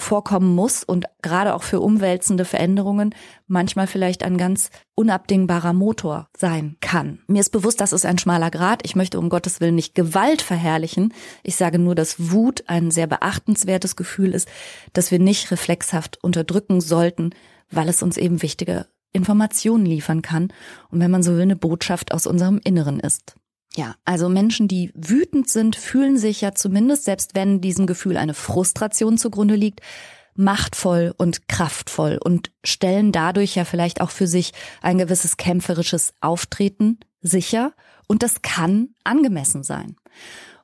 vorkommen 0.01 0.55
muss 0.55 0.83
und 0.83 1.05
gerade 1.21 1.53
auch 1.53 1.63
für 1.63 1.79
umwälzende 1.79 2.45
Veränderungen 2.45 3.13
manchmal 3.47 3.87
vielleicht 3.87 4.23
ein 4.23 4.37
ganz 4.37 4.69
unabdingbarer 4.95 5.73
Motor 5.73 6.27
sein 6.37 6.77
kann. 6.81 7.19
Mir 7.27 7.39
ist 7.39 7.51
bewusst, 7.51 7.81
das 7.81 7.93
ist 7.93 8.05
ein 8.05 8.17
schmaler 8.17 8.51
Grad. 8.51 8.81
Ich 8.85 8.95
möchte 8.95 9.19
um 9.19 9.29
Gottes 9.29 9.61
Willen 9.61 9.75
nicht 9.75 9.95
Gewalt 9.95 10.41
verherrlichen. 10.41 11.13
Ich 11.43 11.55
sage 11.55 11.79
nur, 11.79 11.95
dass 11.95 12.31
Wut 12.31 12.63
ein 12.67 12.91
sehr 12.91 13.07
beachtenswertes 13.07 13.95
Gefühl 13.95 14.33
ist, 14.33 14.47
das 14.93 15.11
wir 15.11 15.19
nicht 15.19 15.51
reflexhaft 15.51 16.17
unterdrücken 16.23 16.81
sollten, 16.81 17.31
weil 17.71 17.89
es 17.89 18.03
uns 18.03 18.17
eben 18.17 18.41
wichtige 18.41 18.87
Informationen 19.11 19.85
liefern 19.85 20.21
kann 20.21 20.53
und 20.91 20.99
wenn 20.99 21.11
man 21.11 21.23
so 21.23 21.33
will, 21.33 21.41
eine 21.41 21.55
Botschaft 21.55 22.13
aus 22.13 22.27
unserem 22.27 22.59
Inneren 22.63 22.99
ist. 22.99 23.35
Ja, 23.75 23.95
also 24.03 24.29
Menschen, 24.29 24.67
die 24.67 24.91
wütend 24.95 25.49
sind, 25.49 25.75
fühlen 25.75 26.17
sich 26.17 26.41
ja 26.41 26.53
zumindest, 26.53 27.05
selbst 27.05 27.35
wenn 27.35 27.61
diesem 27.61 27.85
Gefühl 27.85 28.17
eine 28.17 28.33
Frustration 28.33 29.17
zugrunde 29.17 29.55
liegt, 29.55 29.81
machtvoll 30.33 31.13
und 31.17 31.47
kraftvoll 31.47 32.17
und 32.23 32.51
stellen 32.63 33.11
dadurch 33.11 33.55
ja 33.55 33.65
vielleicht 33.65 34.01
auch 34.01 34.09
für 34.09 34.27
sich 34.27 34.53
ein 34.81 34.97
gewisses 34.97 35.37
kämpferisches 35.37 36.13
Auftreten 36.21 36.99
sicher 37.21 37.73
und 38.07 38.23
das 38.23 38.41
kann 38.41 38.89
angemessen 39.03 39.63
sein. 39.63 39.95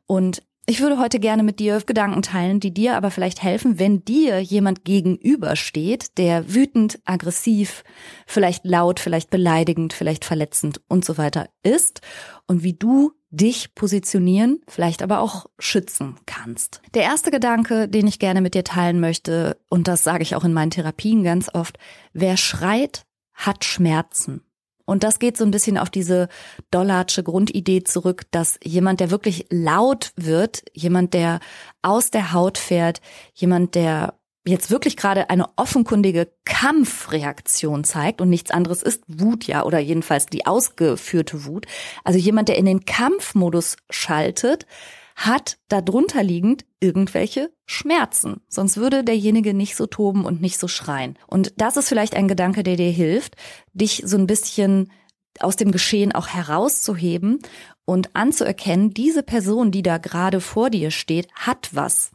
Und 0.08 0.44
ich 0.68 0.82
würde 0.82 0.98
heute 0.98 1.20
gerne 1.20 1.44
mit 1.44 1.60
dir 1.60 1.80
Gedanken 1.86 2.24
teilen, 2.24 2.60
die 2.60 2.74
dir 2.74 2.98
aber 2.98 3.12
vielleicht 3.12 3.44
helfen, 3.44 3.78
wenn 3.78 4.04
dir 4.04 4.40
jemand 4.40 4.84
gegenübersteht, 4.84 6.18
der 6.18 6.54
wütend, 6.54 7.00
aggressiv, 7.06 7.84
vielleicht 8.26 8.66
laut, 8.66 9.00
vielleicht 9.00 9.30
beleidigend, 9.30 9.94
vielleicht 9.94 10.26
verletzend 10.26 10.82
und 10.88 11.06
so 11.06 11.18
weiter 11.18 11.50
ist 11.62 12.02
und 12.48 12.64
wie 12.64 12.74
du 12.74 13.12
dich 13.30 13.76
positionieren, 13.76 14.62
vielleicht 14.68 15.04
aber 15.04 15.20
auch 15.20 15.46
schützen 15.60 16.16
kannst. 16.26 16.82
Der 16.94 17.04
erste 17.04 17.32
Gedanke, 17.32 17.88
den 17.88 18.08
ich 18.08 18.18
gerne 18.18 18.42
mit 18.42 18.56
dir 18.56 18.64
teilen 18.64 19.00
möchte, 19.00 19.58
und 19.70 19.88
das 19.88 20.04
sage 20.04 20.24
ich 20.24 20.36
auch 20.36 20.46
in 20.46 20.54
meinen 20.54 20.72
Therapien 20.72 21.24
ganz 21.24 21.50
oft, 21.54 21.78
wer 22.14 22.38
schreit, 22.38 23.04
hat 23.34 23.66
Schmerzen. 23.66 24.42
Und 24.86 25.04
das 25.04 25.20
geht 25.20 25.36
so 25.36 25.44
ein 25.44 25.52
bisschen 25.52 25.78
auf 25.78 25.90
diese 25.90 26.30
Dollarsche 26.72 27.24
Grundidee 27.24 27.84
zurück, 27.84 28.24
dass 28.32 28.60
jemand, 28.64 29.00
der 29.00 29.12
wirklich 29.12 29.48
laut 29.50 30.12
wird, 30.16 30.64
jemand, 30.74 31.14
der 31.14 31.40
aus 31.82 32.12
der 32.12 32.34
Haut 32.34 32.58
fährt, 32.58 33.02
jemand, 33.34 33.76
der 33.76 34.14
jetzt 34.48 34.70
wirklich 34.70 34.96
gerade 34.96 35.30
eine 35.30 35.50
offenkundige 35.56 36.32
Kampfreaktion 36.46 37.84
zeigt 37.84 38.22
und 38.22 38.30
nichts 38.30 38.52
anderes 38.52 38.84
ist 38.84 39.04
Wut 39.08 39.46
ja 39.46 39.64
oder 39.64 39.80
jedenfalls 39.80 40.28
die 40.28 40.46
ausgeführte 40.46 41.46
Wut. 41.46 41.66
Also 42.04 42.20
jemand, 42.20 42.50
der 42.50 42.58
in 42.58 42.66
den 42.66 42.86
Kampfmodus 42.86 43.78
schaltet, 43.90 44.68
hat 45.16 45.58
darunter 45.70 46.24
liegend 46.24 46.66
irgendwelche 46.80 47.52
Schmerzen. 47.66 48.42
Sonst 48.48 48.78
würde 48.78 49.04
derjenige 49.04 49.54
nicht 49.54 49.76
so 49.76 49.88
toben 49.88 50.26
und 50.26 50.42
nicht 50.42 50.60
so 50.60 50.68
schreien. 50.68 51.18
Und 51.26 51.54
das 51.58 51.78
ist 51.78 51.90
vielleicht 51.90 52.16
ein 52.16 52.28
Gedanke, 52.28 52.64
der 52.64 52.76
dir 52.76 52.92
hilft, 52.92 53.36
dich 53.74 54.04
so 54.06 54.18
ein 54.18 54.28
bisschen 54.28 54.92
aus 55.40 55.56
dem 55.56 55.72
Geschehen 55.72 56.12
auch 56.14 56.28
herauszuheben 56.28 57.40
und 57.86 58.16
anzuerkennen, 58.16 58.94
diese 58.94 59.24
Person, 59.24 59.72
die 59.72 59.84
da 59.84 59.98
gerade 59.98 60.42
vor 60.42 60.70
dir 60.70 60.92
steht, 60.92 61.28
hat 61.34 61.70
was. 61.72 62.12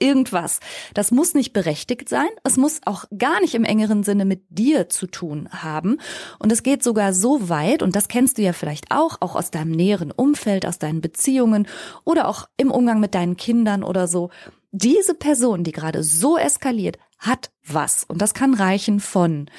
Irgendwas. 0.00 0.60
Das 0.94 1.10
muss 1.10 1.34
nicht 1.34 1.52
berechtigt 1.52 2.08
sein. 2.08 2.28
Es 2.44 2.56
muss 2.56 2.80
auch 2.84 3.04
gar 3.16 3.40
nicht 3.40 3.54
im 3.54 3.64
engeren 3.64 4.02
Sinne 4.02 4.24
mit 4.24 4.44
dir 4.48 4.88
zu 4.88 5.06
tun 5.06 5.48
haben. 5.50 5.98
Und 6.38 6.52
es 6.52 6.62
geht 6.62 6.82
sogar 6.82 7.12
so 7.12 7.48
weit, 7.48 7.82
und 7.82 7.96
das 7.96 8.08
kennst 8.08 8.38
du 8.38 8.42
ja 8.42 8.52
vielleicht 8.52 8.90
auch, 8.90 9.20
auch 9.20 9.36
aus 9.36 9.50
deinem 9.50 9.72
näheren 9.72 10.10
Umfeld, 10.10 10.66
aus 10.66 10.78
deinen 10.78 11.00
Beziehungen 11.00 11.66
oder 12.04 12.28
auch 12.28 12.48
im 12.56 12.70
Umgang 12.70 13.00
mit 13.00 13.14
deinen 13.14 13.36
Kindern 13.36 13.82
oder 13.82 14.08
so. 14.08 14.30
Diese 14.70 15.14
Person, 15.14 15.64
die 15.64 15.72
gerade 15.72 16.02
so 16.02 16.38
eskaliert, 16.38 16.98
hat 17.18 17.50
was. 17.66 18.04
Und 18.04 18.22
das 18.22 18.34
kann 18.34 18.54
reichen 18.54 19.00
von 19.00 19.50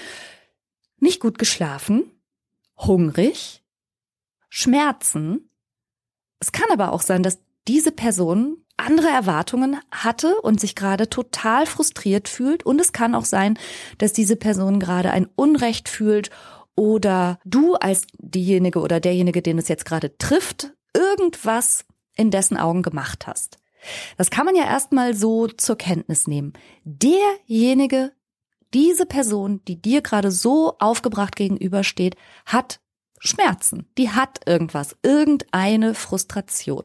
nicht 0.99 1.19
gut 1.19 1.37
geschlafen, 1.37 2.11
hungrig, 2.77 3.63
Schmerzen. 4.49 5.49
Es 6.39 6.51
kann 6.51 6.69
aber 6.71 6.91
auch 6.91 7.01
sein, 7.01 7.23
dass 7.23 7.39
diese 7.67 7.91
Person 7.91 8.62
andere 8.77 9.07
Erwartungen 9.07 9.79
hatte 9.91 10.39
und 10.41 10.59
sich 10.59 10.75
gerade 10.75 11.09
total 11.09 11.65
frustriert 11.65 12.27
fühlt. 12.27 12.65
Und 12.65 12.81
es 12.81 12.91
kann 12.91 13.15
auch 13.15 13.25
sein, 13.25 13.57
dass 13.97 14.13
diese 14.13 14.35
Person 14.35 14.79
gerade 14.79 15.11
ein 15.11 15.27
Unrecht 15.35 15.89
fühlt 15.89 16.29
oder 16.75 17.39
du 17.45 17.75
als 17.75 18.07
diejenige 18.17 18.79
oder 18.79 18.99
derjenige, 18.99 19.41
den 19.41 19.57
es 19.57 19.67
jetzt 19.67 19.85
gerade 19.85 20.17
trifft, 20.17 20.73
irgendwas 20.95 21.85
in 22.15 22.31
dessen 22.31 22.57
Augen 22.57 22.81
gemacht 22.81 23.27
hast. 23.27 23.57
Das 24.17 24.29
kann 24.29 24.45
man 24.45 24.55
ja 24.55 24.63
erstmal 24.63 25.13
so 25.13 25.47
zur 25.47 25.77
Kenntnis 25.77 26.27
nehmen. 26.27 26.53
Derjenige, 26.83 28.13
diese 28.73 29.05
Person, 29.05 29.61
die 29.67 29.81
dir 29.81 30.01
gerade 30.01 30.31
so 30.31 30.75
aufgebracht 30.79 31.35
gegenübersteht, 31.35 32.15
hat 32.45 32.79
Schmerzen. 33.19 33.87
Die 33.97 34.09
hat 34.09 34.41
irgendwas, 34.45 34.97
irgendeine 35.03 35.93
Frustration. 35.93 36.83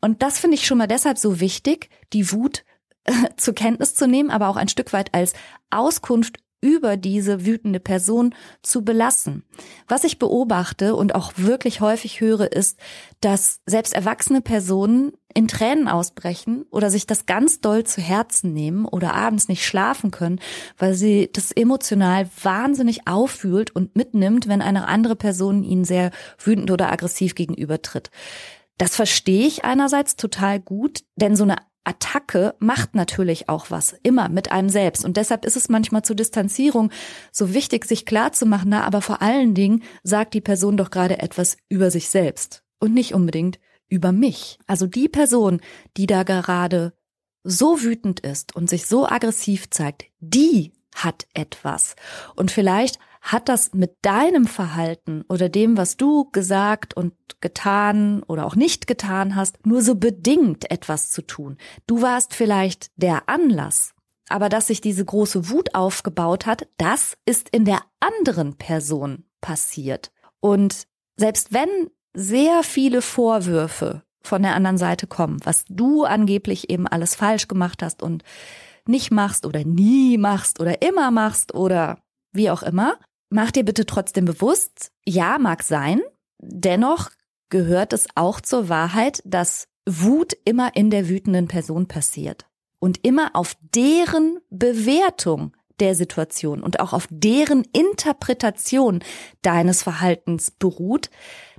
Und 0.00 0.22
das 0.22 0.38
finde 0.38 0.56
ich 0.56 0.66
schon 0.66 0.78
mal 0.78 0.86
deshalb 0.86 1.18
so 1.18 1.40
wichtig, 1.40 1.90
die 2.12 2.32
Wut 2.32 2.64
äh, 3.04 3.12
zur 3.36 3.54
Kenntnis 3.54 3.94
zu 3.94 4.06
nehmen, 4.06 4.30
aber 4.30 4.48
auch 4.48 4.56
ein 4.56 4.68
Stück 4.68 4.92
weit 4.92 5.14
als 5.14 5.32
Auskunft 5.70 6.38
über 6.60 6.96
diese 6.96 7.46
wütende 7.46 7.78
Person 7.78 8.34
zu 8.62 8.84
belassen. 8.84 9.44
Was 9.86 10.04
ich 10.04 10.18
beobachte 10.18 10.96
und 10.96 11.14
auch 11.14 11.32
wirklich 11.36 11.80
häufig 11.80 12.20
höre, 12.20 12.50
ist, 12.50 12.78
dass 13.20 13.60
selbst 13.64 13.94
erwachsene 13.94 14.40
Personen 14.40 15.12
in 15.34 15.46
Tränen 15.46 15.86
ausbrechen 15.86 16.64
oder 16.70 16.90
sich 16.90 17.06
das 17.06 17.26
ganz 17.26 17.60
doll 17.60 17.84
zu 17.84 18.00
Herzen 18.00 18.52
nehmen 18.54 18.86
oder 18.86 19.14
abends 19.14 19.46
nicht 19.46 19.64
schlafen 19.64 20.10
können, 20.10 20.40
weil 20.78 20.94
sie 20.94 21.30
das 21.32 21.52
emotional 21.52 22.28
wahnsinnig 22.42 23.06
auffühlt 23.06 23.70
und 23.70 23.94
mitnimmt, 23.94 24.48
wenn 24.48 24.62
eine 24.62 24.88
andere 24.88 25.14
Person 25.14 25.62
ihnen 25.62 25.84
sehr 25.84 26.10
wütend 26.42 26.72
oder 26.72 26.90
aggressiv 26.90 27.36
gegenübertritt. 27.36 28.10
Das 28.78 28.96
verstehe 28.96 29.46
ich 29.46 29.64
einerseits 29.64 30.16
total 30.16 30.60
gut, 30.60 31.04
denn 31.16 31.36
so 31.36 31.44
eine 31.44 31.56
Attacke 31.84 32.54
macht 32.58 32.94
natürlich 32.94 33.48
auch 33.48 33.70
was, 33.70 33.94
immer 34.02 34.28
mit 34.28 34.52
einem 34.52 34.68
selbst. 34.68 35.04
Und 35.04 35.16
deshalb 35.16 35.44
ist 35.44 35.56
es 35.56 35.68
manchmal 35.68 36.02
zur 36.02 36.16
Distanzierung 36.16 36.90
so 37.32 37.54
wichtig, 37.54 37.86
sich 37.86 38.04
klar 38.04 38.32
zu 38.32 38.46
machen, 38.46 38.68
na, 38.70 38.84
aber 38.84 39.00
vor 39.00 39.22
allen 39.22 39.54
Dingen 39.54 39.82
sagt 40.02 40.34
die 40.34 40.40
Person 40.40 40.76
doch 40.76 40.90
gerade 40.90 41.18
etwas 41.18 41.56
über 41.68 41.90
sich 41.90 42.10
selbst 42.10 42.62
und 42.78 42.94
nicht 42.94 43.14
unbedingt 43.14 43.58
über 43.88 44.12
mich. 44.12 44.58
Also 44.66 44.86
die 44.86 45.08
Person, 45.08 45.60
die 45.96 46.06
da 46.06 46.22
gerade 46.24 46.92
so 47.42 47.82
wütend 47.82 48.20
ist 48.20 48.54
und 48.54 48.68
sich 48.68 48.86
so 48.86 49.06
aggressiv 49.06 49.70
zeigt, 49.70 50.04
die 50.20 50.72
hat 51.04 51.26
etwas. 51.34 51.96
Und 52.36 52.50
vielleicht 52.50 52.98
hat 53.20 53.48
das 53.48 53.74
mit 53.74 53.96
deinem 54.02 54.46
Verhalten 54.46 55.24
oder 55.28 55.48
dem, 55.48 55.76
was 55.76 55.96
du 55.96 56.30
gesagt 56.30 56.94
und 56.94 57.14
getan 57.40 58.22
oder 58.24 58.46
auch 58.46 58.54
nicht 58.54 58.86
getan 58.86 59.34
hast, 59.34 59.66
nur 59.66 59.82
so 59.82 59.96
bedingt 59.96 60.70
etwas 60.70 61.10
zu 61.10 61.22
tun. 61.22 61.56
Du 61.86 62.02
warst 62.02 62.34
vielleicht 62.34 62.90
der 62.96 63.28
Anlass, 63.28 63.94
aber 64.28 64.48
dass 64.48 64.68
sich 64.68 64.80
diese 64.80 65.04
große 65.04 65.50
Wut 65.50 65.74
aufgebaut 65.74 66.46
hat, 66.46 66.68
das 66.78 67.16
ist 67.26 67.48
in 67.50 67.64
der 67.64 67.82
anderen 68.00 68.56
Person 68.56 69.24
passiert. 69.40 70.10
Und 70.40 70.86
selbst 71.16 71.52
wenn 71.52 71.68
sehr 72.14 72.62
viele 72.62 73.02
Vorwürfe 73.02 74.02
von 74.20 74.42
der 74.42 74.54
anderen 74.54 74.78
Seite 74.78 75.06
kommen, 75.06 75.38
was 75.44 75.64
du 75.68 76.04
angeblich 76.04 76.70
eben 76.70 76.86
alles 76.86 77.14
falsch 77.14 77.48
gemacht 77.48 77.82
hast 77.82 78.02
und 78.02 78.22
nicht 78.88 79.10
machst 79.10 79.46
oder 79.46 79.64
nie 79.64 80.18
machst 80.18 80.60
oder 80.60 80.82
immer 80.82 81.10
machst 81.10 81.54
oder 81.54 81.98
wie 82.32 82.50
auch 82.50 82.62
immer, 82.62 82.98
mach 83.30 83.50
dir 83.50 83.64
bitte 83.64 83.86
trotzdem 83.86 84.24
bewusst, 84.24 84.90
ja, 85.06 85.38
mag 85.38 85.62
sein, 85.62 86.00
dennoch 86.38 87.10
gehört 87.50 87.92
es 87.92 88.06
auch 88.14 88.40
zur 88.40 88.68
Wahrheit, 88.68 89.22
dass 89.24 89.68
Wut 89.88 90.36
immer 90.44 90.76
in 90.76 90.90
der 90.90 91.08
wütenden 91.08 91.48
Person 91.48 91.88
passiert 91.88 92.46
und 92.78 93.04
immer 93.06 93.30
auf 93.34 93.56
deren 93.74 94.38
Bewertung 94.50 95.56
der 95.80 95.94
Situation 95.94 96.62
und 96.62 96.80
auch 96.80 96.92
auf 96.92 97.06
deren 97.10 97.64
Interpretation 97.72 99.00
deines 99.42 99.82
Verhaltens 99.82 100.50
beruht, 100.50 101.10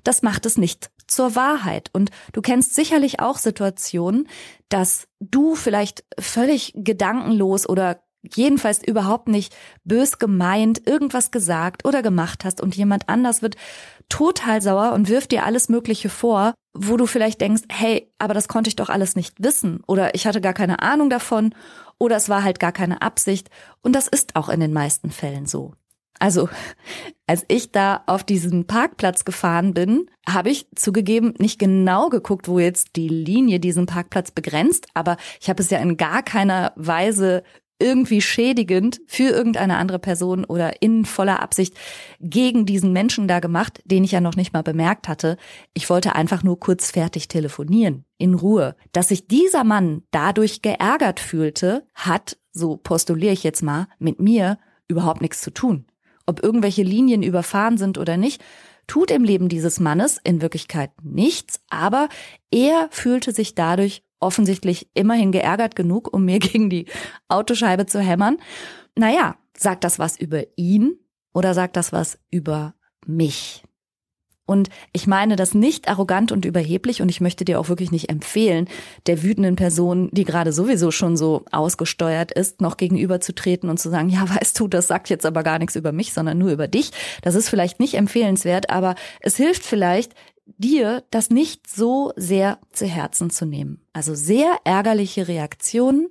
das 0.04 0.22
macht 0.22 0.46
es 0.46 0.58
nicht 0.58 0.90
zur 1.08 1.36
Wahrheit. 1.36 1.90
Und 1.94 2.12
du 2.34 2.42
kennst 2.42 2.76
sicherlich 2.76 3.20
auch 3.20 3.38
Situationen, 3.38 4.28
dass 4.70 5.08
du 5.20 5.56
vielleicht 5.56 6.04
völlig 6.20 6.74
gedankenlos 6.76 7.68
oder 7.68 8.02
jedenfalls 8.22 8.86
überhaupt 8.86 9.28
nicht 9.28 9.56
bös 9.84 10.18
gemeint 10.20 10.86
irgendwas 10.86 11.32
gesagt 11.32 11.86
oder 11.86 12.02
gemacht 12.02 12.44
hast 12.44 12.62
und 12.62 12.76
jemand 12.76 13.08
anders 13.08 13.42
wird 13.42 13.56
total 14.10 14.62
sauer 14.62 14.92
und 14.94 15.08
wirft 15.08 15.32
dir 15.32 15.46
alles 15.46 15.70
Mögliche 15.70 16.10
vor, 16.10 16.54
wo 16.74 16.98
du 16.98 17.06
vielleicht 17.06 17.42
denkst, 17.42 17.64
hey, 17.72 18.12
aber 18.18 18.34
das 18.34 18.48
konnte 18.48 18.68
ich 18.68 18.76
doch 18.76 18.90
alles 18.90 19.16
nicht 19.16 19.36
wissen 19.40 19.82
oder 19.88 20.16
ich 20.16 20.28
hatte 20.28 20.42
gar 20.42 20.54
keine 20.54 20.82
Ahnung 20.82 21.10
davon 21.10 21.56
oder 21.98 22.16
es 22.16 22.30
war 22.30 22.44
halt 22.44 22.60
gar 22.60 22.72
keine 22.72 23.02
Absicht 23.02 23.50
und 23.82 23.94
das 23.94 24.08
ist 24.08 24.36
auch 24.36 24.50
in 24.50 24.60
den 24.60 24.74
meisten 24.74 25.12
Fällen 25.12 25.46
so. 25.46 25.74
Also, 26.20 26.50
als 27.28 27.46
ich 27.48 27.72
da 27.72 28.04
auf 28.06 28.24
diesen 28.24 28.68
Parkplatz 28.68 29.24
gefahren 29.24 29.74
bin, 29.74 30.10
habe 30.28 30.50
ich 30.50 30.68
zugegeben 30.76 31.34
nicht 31.38 31.60
genau 31.60 32.10
geguckt, 32.10 32.48
wo 32.50 32.60
jetzt 32.60 32.96
die 32.98 33.08
Linie 33.08 33.60
diesen 33.60 33.86
Parkplatz 33.86 34.32
begrenzt, 34.32 34.88
aber 34.94 35.18
ich 35.40 35.50
habe 35.50 35.64
es 35.64 35.70
ja 35.70 35.80
in 35.80 35.96
gar 35.96 36.22
keiner 36.22 36.74
Weise 36.76 37.44
irgendwie 37.80 38.22
schädigend 38.22 39.00
für 39.08 39.30
irgendeine 39.30 39.78
andere 39.78 40.00
Person 40.00 40.44
oder 40.44 40.82
in 40.82 41.06
voller 41.06 41.42
Absicht 41.42 41.76
gegen 42.20 42.66
diesen 42.66 42.92
Menschen 42.92 43.28
da 43.28 43.40
gemacht, 43.40 43.82
den 43.86 44.04
ich 44.04 44.12
ja 44.12 44.20
noch 44.20 44.36
nicht 44.36 44.54
mal 44.54 44.64
bemerkt 44.64 45.08
hatte. 45.08 45.38
Ich 45.74 45.90
wollte 45.90 46.14
einfach 46.14 46.44
nur 46.44 46.60
kurz 46.60 46.92
fertig 46.92 47.30
telefonieren, 47.30 48.04
in 48.18 48.34
Ruhe. 48.34 48.76
Dass 48.92 49.08
sich 49.08 49.28
dieser 49.28 49.64
Mann 49.64 50.04
dadurch 50.12 50.62
geärgert 50.62 51.22
fühlte, 51.22 51.88
hat, 51.96 52.38
so 52.52 52.76
postuliere 52.76 53.34
ich 53.34 53.44
jetzt 53.44 53.64
mal, 53.64 53.88
mit 53.98 54.20
mir 54.20 54.60
überhaupt 54.90 55.22
nichts 55.22 55.40
zu 55.40 55.52
tun. 55.52 55.86
Ob 56.30 56.44
irgendwelche 56.44 56.84
Linien 56.84 57.24
überfahren 57.24 57.80
sind 57.80 57.98
oder 57.98 58.16
nicht, 58.16 58.40
tut 58.86 59.10
im 59.10 59.24
Leben 59.24 59.50
dieses 59.50 59.80
Mannes 59.80 60.20
in 60.24 60.44
Wirklichkeit 60.44 60.92
nichts, 61.02 61.60
aber 61.72 62.08
er 62.52 62.88
fühlte 62.92 63.32
sich 63.32 63.56
dadurch 63.56 64.04
offensichtlich 64.20 64.92
immerhin 64.94 65.32
geärgert 65.32 65.76
genug, 65.76 66.14
um 66.14 66.26
mir 66.26 66.38
gegen 66.40 66.70
die 66.70 66.86
Autoscheibe 67.30 67.88
zu 67.88 68.00
hämmern. 68.00 68.38
Naja, 68.96 69.38
sagt 69.58 69.84
das 69.84 69.98
was 69.98 70.20
über 70.20 70.44
ihn 70.56 71.00
oder 71.34 71.56
sagt 71.56 71.76
das 71.76 71.92
was 71.94 72.20
über 72.30 72.76
mich? 73.08 73.64
Und 74.50 74.70
ich 74.94 75.06
meine 75.06 75.36
das 75.36 75.54
nicht 75.54 75.90
arrogant 75.90 76.32
und 76.32 76.44
überheblich 76.44 77.04
und 77.04 77.10
ich 77.10 77.22
möchte 77.22 77.46
dir 77.46 77.60
auch 77.60 77.70
wirklich 77.70 77.92
nicht 77.92 78.10
empfehlen, 78.10 78.68
der 79.06 79.22
wütenden 79.22 79.56
Person, 79.56 80.10
die 80.12 80.24
gerade 80.24 80.54
sowieso 80.54 80.90
schon 80.90 81.18
so 81.18 81.46
ausgesteuert 81.52 82.32
ist, 82.32 82.60
noch 82.60 82.76
gegenüberzutreten 82.76 83.70
und 83.70 83.80
zu 83.80 83.92
sagen, 83.92 84.10
ja, 84.10 84.28
weißt 84.28 84.60
du, 84.60 84.68
das 84.68 84.88
sagt 84.88 85.10
jetzt 85.10 85.28
aber 85.28 85.44
gar 85.44 85.60
nichts 85.60 85.76
über 85.76 85.92
mich, 85.92 86.14
sondern 86.14 86.40
nur 86.40 86.50
über 86.50 86.68
dich. 86.68 86.90
Das 87.22 87.36
ist 87.36 87.48
vielleicht 87.48 87.80
nicht 87.80 87.94
empfehlenswert, 87.94 88.72
aber 88.72 88.96
es 89.22 89.38
hilft 89.38 89.64
vielleicht, 89.64 90.16
dir 90.58 91.04
das 91.12 91.30
nicht 91.30 91.70
so 91.70 92.12
sehr 92.16 92.58
zu 92.72 92.88
Herzen 92.88 93.30
zu 93.30 93.46
nehmen. 93.46 93.86
Also 93.94 94.16
sehr 94.16 94.58
ärgerliche 94.64 95.28
Reaktionen 95.28 96.08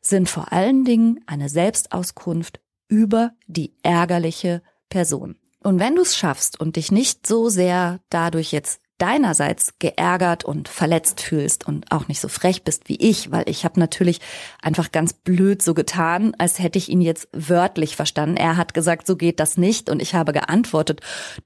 sind 0.00 0.30
vor 0.30 0.54
allen 0.54 0.86
Dingen 0.86 1.20
eine 1.26 1.50
Selbstauskunft 1.50 2.60
über 2.88 3.32
die 3.46 3.74
ärgerliche 3.82 4.62
Person. 4.88 5.36
Und 5.64 5.80
wenn 5.80 5.96
du 5.96 6.02
es 6.02 6.16
schaffst 6.16 6.60
und 6.60 6.76
dich 6.76 6.92
nicht 6.92 7.26
so 7.26 7.48
sehr 7.48 8.00
dadurch 8.10 8.52
jetzt 8.52 8.80
deinerseits 8.98 9.74
geärgert 9.78 10.44
und 10.44 10.68
verletzt 10.68 11.20
fühlst 11.20 11.66
und 11.66 11.90
auch 11.90 12.06
nicht 12.06 12.20
so 12.20 12.28
frech 12.28 12.62
bist 12.62 12.88
wie 12.88 12.96
ich, 12.96 13.32
weil 13.32 13.48
ich 13.48 13.64
habe 13.64 13.80
natürlich 13.80 14.20
einfach 14.62 14.92
ganz 14.92 15.14
blöd 15.14 15.62
so 15.62 15.74
getan, 15.74 16.34
als 16.38 16.58
hätte 16.58 16.78
ich 16.78 16.90
ihn 16.90 17.00
jetzt 17.00 17.28
wörtlich 17.32 17.96
verstanden. 17.96 18.36
Er 18.36 18.56
hat 18.56 18.74
gesagt, 18.74 19.06
so 19.06 19.16
geht 19.16 19.40
das 19.40 19.56
nicht 19.56 19.88
und 19.88 20.00
ich 20.00 20.14
habe 20.14 20.32
geantwortet, 20.32 21.00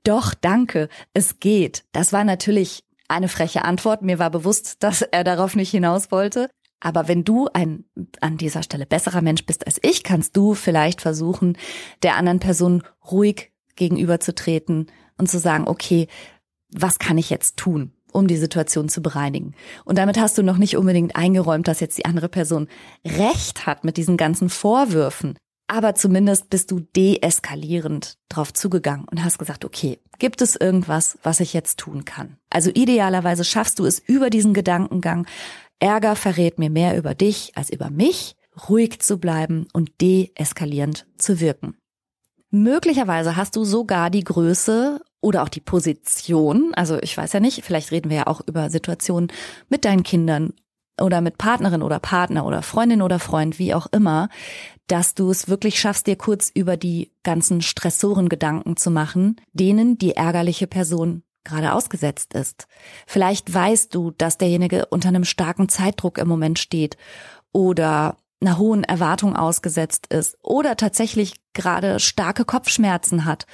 doch, 0.04 0.34
danke, 0.34 0.88
es 1.14 1.38
geht. 1.38 1.84
Das 1.92 2.12
war 2.12 2.24
natürlich 2.24 2.84
eine 3.06 3.28
freche 3.28 3.64
Antwort. 3.64 4.02
Mir 4.02 4.18
war 4.18 4.30
bewusst, 4.30 4.82
dass 4.82 5.02
er 5.02 5.24
darauf 5.24 5.56
nicht 5.56 5.70
hinaus 5.70 6.10
wollte. 6.10 6.50
Aber 6.80 7.08
wenn 7.08 7.24
du 7.24 7.48
ein 7.52 7.84
an 8.20 8.36
dieser 8.36 8.62
Stelle 8.62 8.86
besserer 8.86 9.22
Mensch 9.22 9.46
bist 9.46 9.66
als 9.66 9.80
ich, 9.82 10.04
kannst 10.04 10.36
du 10.36 10.54
vielleicht 10.54 11.00
versuchen, 11.00 11.56
der 12.02 12.16
anderen 12.16 12.40
Person 12.40 12.82
ruhig 13.10 13.52
gegenüberzutreten 13.78 14.86
und 15.16 15.30
zu 15.30 15.38
sagen, 15.38 15.66
okay, 15.66 16.06
was 16.70 16.98
kann 16.98 17.16
ich 17.16 17.30
jetzt 17.30 17.56
tun, 17.56 17.92
um 18.12 18.26
die 18.26 18.36
Situation 18.36 18.88
zu 18.88 19.00
bereinigen? 19.00 19.54
Und 19.84 19.96
damit 19.96 20.18
hast 20.20 20.36
du 20.36 20.42
noch 20.42 20.58
nicht 20.58 20.76
unbedingt 20.76 21.16
eingeräumt, 21.16 21.66
dass 21.66 21.80
jetzt 21.80 21.96
die 21.96 22.04
andere 22.04 22.28
Person 22.28 22.68
recht 23.04 23.66
hat 23.66 23.84
mit 23.84 23.96
diesen 23.96 24.16
ganzen 24.16 24.50
Vorwürfen. 24.50 25.38
Aber 25.70 25.94
zumindest 25.94 26.48
bist 26.48 26.70
du 26.70 26.80
deeskalierend 26.80 28.16
drauf 28.30 28.54
zugegangen 28.54 29.06
und 29.10 29.22
hast 29.22 29.38
gesagt, 29.38 29.66
okay, 29.66 29.98
gibt 30.18 30.40
es 30.40 30.56
irgendwas, 30.56 31.18
was 31.22 31.40
ich 31.40 31.52
jetzt 31.52 31.78
tun 31.78 32.06
kann? 32.06 32.38
Also 32.48 32.70
idealerweise 32.70 33.44
schaffst 33.44 33.78
du 33.78 33.84
es 33.84 33.98
über 33.98 34.30
diesen 34.30 34.54
Gedankengang, 34.54 35.26
Ärger 35.78 36.16
verrät 36.16 36.58
mir 36.58 36.70
mehr 36.70 36.96
über 36.96 37.14
dich 37.14 37.52
als 37.54 37.70
über 37.70 37.90
mich, 37.90 38.34
ruhig 38.68 39.00
zu 39.00 39.18
bleiben 39.18 39.68
und 39.72 40.00
deeskalierend 40.00 41.06
zu 41.18 41.38
wirken. 41.38 41.76
Möglicherweise 42.50 43.36
hast 43.36 43.56
du 43.56 43.64
sogar 43.64 44.10
die 44.10 44.24
Größe 44.24 45.00
oder 45.20 45.42
auch 45.42 45.48
die 45.48 45.60
Position. 45.60 46.72
Also 46.74 46.98
ich 47.00 47.16
weiß 47.16 47.32
ja 47.32 47.40
nicht, 47.40 47.64
vielleicht 47.64 47.90
reden 47.90 48.10
wir 48.10 48.18
ja 48.18 48.26
auch 48.26 48.40
über 48.46 48.70
Situationen 48.70 49.30
mit 49.68 49.84
deinen 49.84 50.02
Kindern 50.02 50.54
oder 51.00 51.20
mit 51.20 51.38
Partnerin 51.38 51.82
oder 51.82 51.98
Partner 51.98 52.44
oder 52.46 52.62
Freundin 52.62 53.02
oder 53.02 53.18
Freund, 53.18 53.58
wie 53.58 53.74
auch 53.74 53.86
immer, 53.92 54.28
dass 54.86 55.14
du 55.14 55.30
es 55.30 55.48
wirklich 55.48 55.78
schaffst, 55.78 56.06
dir 56.06 56.16
kurz 56.16 56.50
über 56.52 56.76
die 56.76 57.12
ganzen 57.22 57.60
Stressoren 57.60 58.28
Gedanken 58.28 58.76
zu 58.76 58.90
machen, 58.90 59.36
denen 59.52 59.98
die 59.98 60.16
ärgerliche 60.16 60.66
Person 60.66 61.22
gerade 61.44 61.72
ausgesetzt 61.72 62.34
ist. 62.34 62.66
Vielleicht 63.06 63.52
weißt 63.52 63.94
du, 63.94 64.10
dass 64.12 64.38
derjenige 64.38 64.86
unter 64.86 65.08
einem 65.08 65.24
starken 65.24 65.68
Zeitdruck 65.68 66.18
im 66.18 66.28
Moment 66.28 66.58
steht 66.58 66.96
oder 67.52 68.16
einer 68.40 68.58
hohen 68.58 68.84
Erwartung 68.84 69.34
ausgesetzt 69.34 70.06
ist 70.08 70.36
oder 70.42 70.76
tatsächlich 70.76 71.34
gerade 71.54 71.98
starke 71.98 72.44
Kopfschmerzen 72.44 73.24
hat 73.24 73.46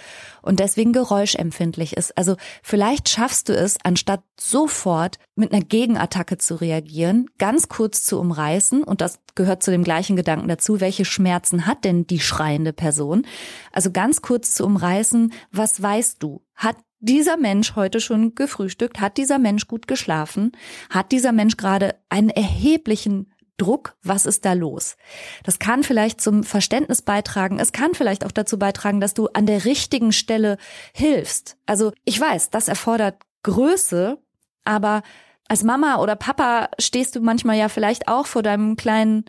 und 0.42 0.61
deswegen 0.61 0.92
geräuschempfindlich 0.92 1.97
ist. 1.97 2.18
Also 2.18 2.37
vielleicht 2.62 3.09
schaffst 3.09 3.49
du 3.49 3.57
es, 3.57 3.79
anstatt 3.83 4.23
sofort 4.38 5.18
mit 5.37 5.53
einer 5.53 5.64
Gegenattacke 5.64 6.37
zu 6.37 6.57
reagieren, 6.57 7.31
ganz 7.38 7.68
kurz 7.68 8.05
zu 8.05 8.20
umreißen 8.20 8.85
und 8.85 9.01
das 9.01 9.20
gehört 9.35 9.62
zu 9.62 9.70
dem 9.70 9.85
gleichen 9.85 10.16
Gedanken 10.16 10.49
dazu, 10.49 10.81
welche 10.81 11.07
Schmerzen 11.07 11.66
hat 11.66 11.85
denn 11.85 12.07
die 12.07 12.20
schreiende 12.20 12.75
Person? 12.75 13.27
Also 13.73 13.90
ganz 13.90 14.20
kurz 14.20 14.55
zu 14.55 14.66
umreißen, 14.66 15.33
was 15.51 15.81
weißt 15.81 16.23
du? 16.23 16.42
Hat 16.55 16.77
dieser 17.05 17.37
Mensch 17.37 17.77
heute 17.77 18.01
schon 18.01 18.35
gefrühstückt? 18.35 19.01
Hat 19.01 19.18
dieser 19.18 19.38
Mensch 19.38 19.68
gut 19.68 19.87
geschlafen? 19.87 20.53
Hat 20.88 21.12
dieser 21.12 21.33
Mensch 21.33 21.57
gerade 21.59 21.97
einen 22.09 22.31
erheblichen 22.31 23.34
Druck, 23.57 23.97
was 24.03 24.27
ist 24.27 24.45
da 24.45 24.53
los? 24.53 24.97
Das 25.45 25.59
kann 25.59 25.83
vielleicht 25.83 26.21
zum 26.21 26.43
Verständnis 26.43 27.03
beitragen. 27.03 27.59
Es 27.59 27.73
kann 27.73 27.95
vielleicht 27.95 28.25
auch 28.25 28.33
dazu 28.33 28.59
beitragen, 28.59 29.01
dass 29.01 29.14
du 29.14 29.29
an 29.29 29.47
der 29.47 29.64
richtigen 29.64 30.12
Stelle 30.12 30.59
hilfst. 30.93 31.57
Also 31.67 31.93
ich 32.05 32.21
weiß, 32.21 32.51
das 32.51 32.69
erfordert 32.69 33.23
Größe, 33.43 34.19
aber 34.64 35.03
als 35.49 35.62
Mama 35.62 35.97
oder 35.97 36.17
Papa 36.17 36.69
stehst 36.79 37.14
du 37.14 37.21
manchmal 37.21 37.57
ja 37.57 37.69
vielleicht 37.69 38.09
auch 38.09 38.27
vor 38.27 38.43
deinem 38.43 38.77
kleinen 38.77 39.25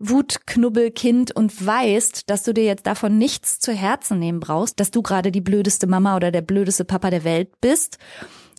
Wutknubbelkind 0.00 1.34
und 1.34 1.66
weißt, 1.66 2.30
dass 2.30 2.44
du 2.44 2.54
dir 2.54 2.64
jetzt 2.64 2.86
davon 2.86 3.18
nichts 3.18 3.58
zu 3.58 3.72
Herzen 3.72 4.18
nehmen 4.18 4.40
brauchst, 4.40 4.78
dass 4.80 4.90
du 4.90 5.02
gerade 5.02 5.32
die 5.32 5.40
blödeste 5.40 5.86
Mama 5.86 6.16
oder 6.16 6.30
der 6.30 6.42
blödeste 6.42 6.84
Papa 6.84 7.10
der 7.10 7.24
Welt 7.24 7.60
bist 7.60 7.98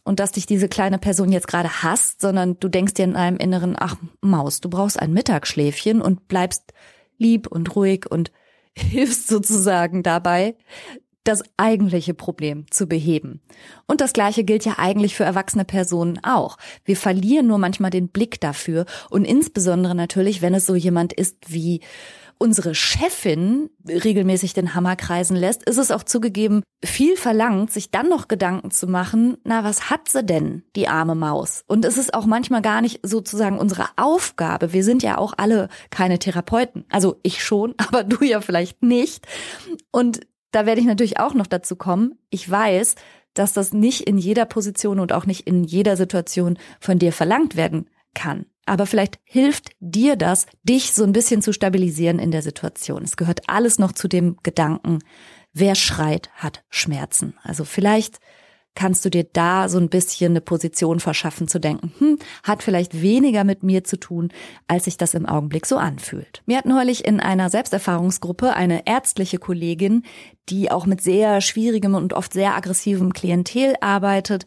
und 0.03 0.19
dass 0.19 0.31
dich 0.31 0.45
diese 0.45 0.67
kleine 0.67 0.97
Person 0.97 1.31
jetzt 1.31 1.47
gerade 1.47 1.83
hasst, 1.83 2.21
sondern 2.21 2.59
du 2.59 2.67
denkst 2.69 2.93
dir 2.95 3.05
in 3.05 3.15
einem 3.15 3.37
Inneren, 3.37 3.75
ach 3.77 3.95
Maus, 4.21 4.61
du 4.61 4.69
brauchst 4.69 4.99
ein 4.99 5.13
Mittagsschläfchen 5.13 6.01
und 6.01 6.27
bleibst 6.27 6.73
lieb 7.17 7.47
und 7.47 7.75
ruhig 7.75 8.09
und 8.09 8.31
hilfst 8.75 9.27
sozusagen 9.27 10.03
dabei, 10.03 10.55
das 11.23 11.43
eigentliche 11.57 12.13
Problem 12.13 12.65
zu 12.71 12.87
beheben. 12.87 13.41
Und 13.87 14.01
das 14.01 14.13
Gleiche 14.13 14.43
gilt 14.43 14.65
ja 14.65 14.75
eigentlich 14.77 15.15
für 15.15 15.23
erwachsene 15.23 15.65
Personen 15.65 16.19
auch. 16.23 16.57
Wir 16.85 16.97
verlieren 16.97 17.47
nur 17.47 17.57
manchmal 17.57 17.91
den 17.91 18.09
Blick 18.09 18.39
dafür 18.41 18.85
und 19.09 19.25
insbesondere 19.25 19.95
natürlich, 19.95 20.41
wenn 20.41 20.53
es 20.53 20.65
so 20.65 20.75
jemand 20.75 21.13
ist 21.13 21.35
wie 21.47 21.81
unsere 22.39 22.73
Chefin 22.73 23.69
regelmäßig 23.85 24.53
den 24.53 24.73
Hammer 24.73 24.95
kreisen 24.95 25.35
lässt, 25.35 25.63
ist 25.63 25.77
es 25.77 25.91
auch 25.91 26.03
zugegeben 26.03 26.63
viel 26.83 27.17
verlangt, 27.17 27.71
sich 27.71 27.91
dann 27.91 28.07
noch 28.07 28.29
Gedanken 28.29 28.71
zu 28.71 28.87
machen, 28.87 29.37
na, 29.43 29.65
was 29.65 29.89
hat 29.89 30.07
sie 30.07 30.23
denn, 30.23 30.63
die 30.77 30.87
arme 30.87 31.15
Maus? 31.15 31.63
Und 31.67 31.83
es 31.83 31.97
ist 31.97 32.13
auch 32.13 32.25
manchmal 32.25 32.61
gar 32.61 32.81
nicht 32.81 33.01
sozusagen 33.03 33.59
unsere 33.59 33.87
Aufgabe. 33.97 34.71
Wir 34.71 34.85
sind 34.85 35.03
ja 35.03 35.17
auch 35.17 35.33
alle 35.35 35.67
keine 35.89 36.17
Therapeuten. 36.17 36.85
Also 36.89 37.19
ich 37.23 37.43
schon, 37.43 37.75
aber 37.77 38.05
du 38.05 38.23
ja 38.23 38.39
vielleicht 38.39 38.81
nicht. 38.81 39.27
Und 39.91 40.21
da 40.51 40.65
werde 40.65 40.81
ich 40.81 40.87
natürlich 40.87 41.19
auch 41.19 41.33
noch 41.33 41.47
dazu 41.47 41.75
kommen. 41.75 42.17
Ich 42.29 42.49
weiß, 42.49 42.95
dass 43.33 43.53
das 43.53 43.73
nicht 43.73 44.01
in 44.01 44.17
jeder 44.17 44.45
Position 44.45 44.99
und 44.99 45.13
auch 45.13 45.25
nicht 45.25 45.47
in 45.47 45.63
jeder 45.63 45.95
Situation 45.95 46.57
von 46.79 46.99
dir 46.99 47.13
verlangt 47.13 47.55
werden 47.55 47.89
kann 48.13 48.45
aber 48.69 48.85
vielleicht 48.85 49.19
hilft 49.23 49.71
dir 49.79 50.15
das, 50.15 50.45
dich 50.63 50.93
so 50.93 51.03
ein 51.03 51.11
bisschen 51.11 51.41
zu 51.41 51.53
stabilisieren 51.53 52.19
in 52.19 52.29
der 52.29 52.43
Situation. 52.43 53.03
Es 53.03 53.17
gehört 53.17 53.49
alles 53.49 53.79
noch 53.79 53.93
zu 53.93 54.07
dem 54.07 54.37
Gedanken, 54.43 54.99
wer 55.53 55.73
schreit, 55.73 56.29
hat 56.35 56.63
Schmerzen. 56.69 57.33
Also 57.41 57.65
vielleicht 57.65 58.19
kannst 58.75 59.03
du 59.03 59.09
dir 59.09 59.25
da 59.25 59.67
so 59.67 59.77
ein 59.77 59.89
bisschen 59.89 60.31
eine 60.31 60.41
Position 60.41 60.99
verschaffen 60.99 61.47
zu 61.47 61.59
denken, 61.59 61.91
hm, 61.97 62.19
hat 62.43 62.63
vielleicht 62.63 63.01
weniger 63.01 63.43
mit 63.43 63.63
mir 63.63 63.83
zu 63.83 63.99
tun, 63.99 64.29
als 64.67 64.85
sich 64.85 64.97
das 64.97 65.13
im 65.13 65.25
Augenblick 65.25 65.65
so 65.65 65.77
anfühlt. 65.77 66.41
Wir 66.45 66.57
hatten 66.57 66.69
neulich 66.69 67.05
in 67.05 67.19
einer 67.19 67.49
Selbsterfahrungsgruppe 67.49 68.53
eine 68.53 68.87
ärztliche 68.87 69.37
Kollegin, 69.37 70.03
die 70.49 70.71
auch 70.71 70.85
mit 70.85 71.01
sehr 71.01 71.41
schwierigem 71.41 71.95
und 71.95 72.13
oft 72.13 72.33
sehr 72.33 72.55
aggressivem 72.55 73.13
Klientel 73.13 73.75
arbeitet, 73.81 74.45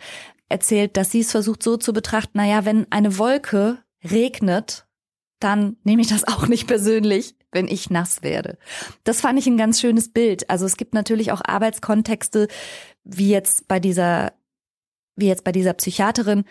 erzählt, 0.49 0.97
dass 0.97 1.11
sie 1.11 1.21
es 1.21 1.31
versucht 1.31 1.63
so 1.63 1.77
zu 1.77 1.93
betrachten, 1.93 2.39
naja, 2.39 2.65
wenn 2.65 2.87
eine 2.91 3.19
Wolke 3.19 3.79
regnet, 4.05 4.87
dann 5.41 5.77
nehme 5.83 6.03
ich 6.03 6.09
das 6.09 6.27
auch 6.27 6.47
nicht 6.47 6.67
persönlich, 6.67 7.35
wenn 7.53 7.69
ich 7.69 7.91
nass 7.91 8.23
werde. 8.23 8.59
Das 9.05 9.21
fand 9.21 9.39
ich 9.39 9.47
ein 9.47 9.57
ganz 9.57 9.81
schönes 9.81 10.13
Bild. 10.13 10.51
Also 10.51 10.67
es 10.67 10.77
gibt 10.77 10.95
natürlich 10.95 11.31
auch 11.31 11.43
Arbeitskontexte, 11.45 12.49
wie 13.05 13.31
jetzt 13.31 13.69
bei 13.69 13.79
dieser, 13.79 14.33
wie 15.17 15.29
jetzt 15.29 15.45
bei 15.45 15.53
dieser 15.53 15.75
Psychiaterin, 15.75 16.45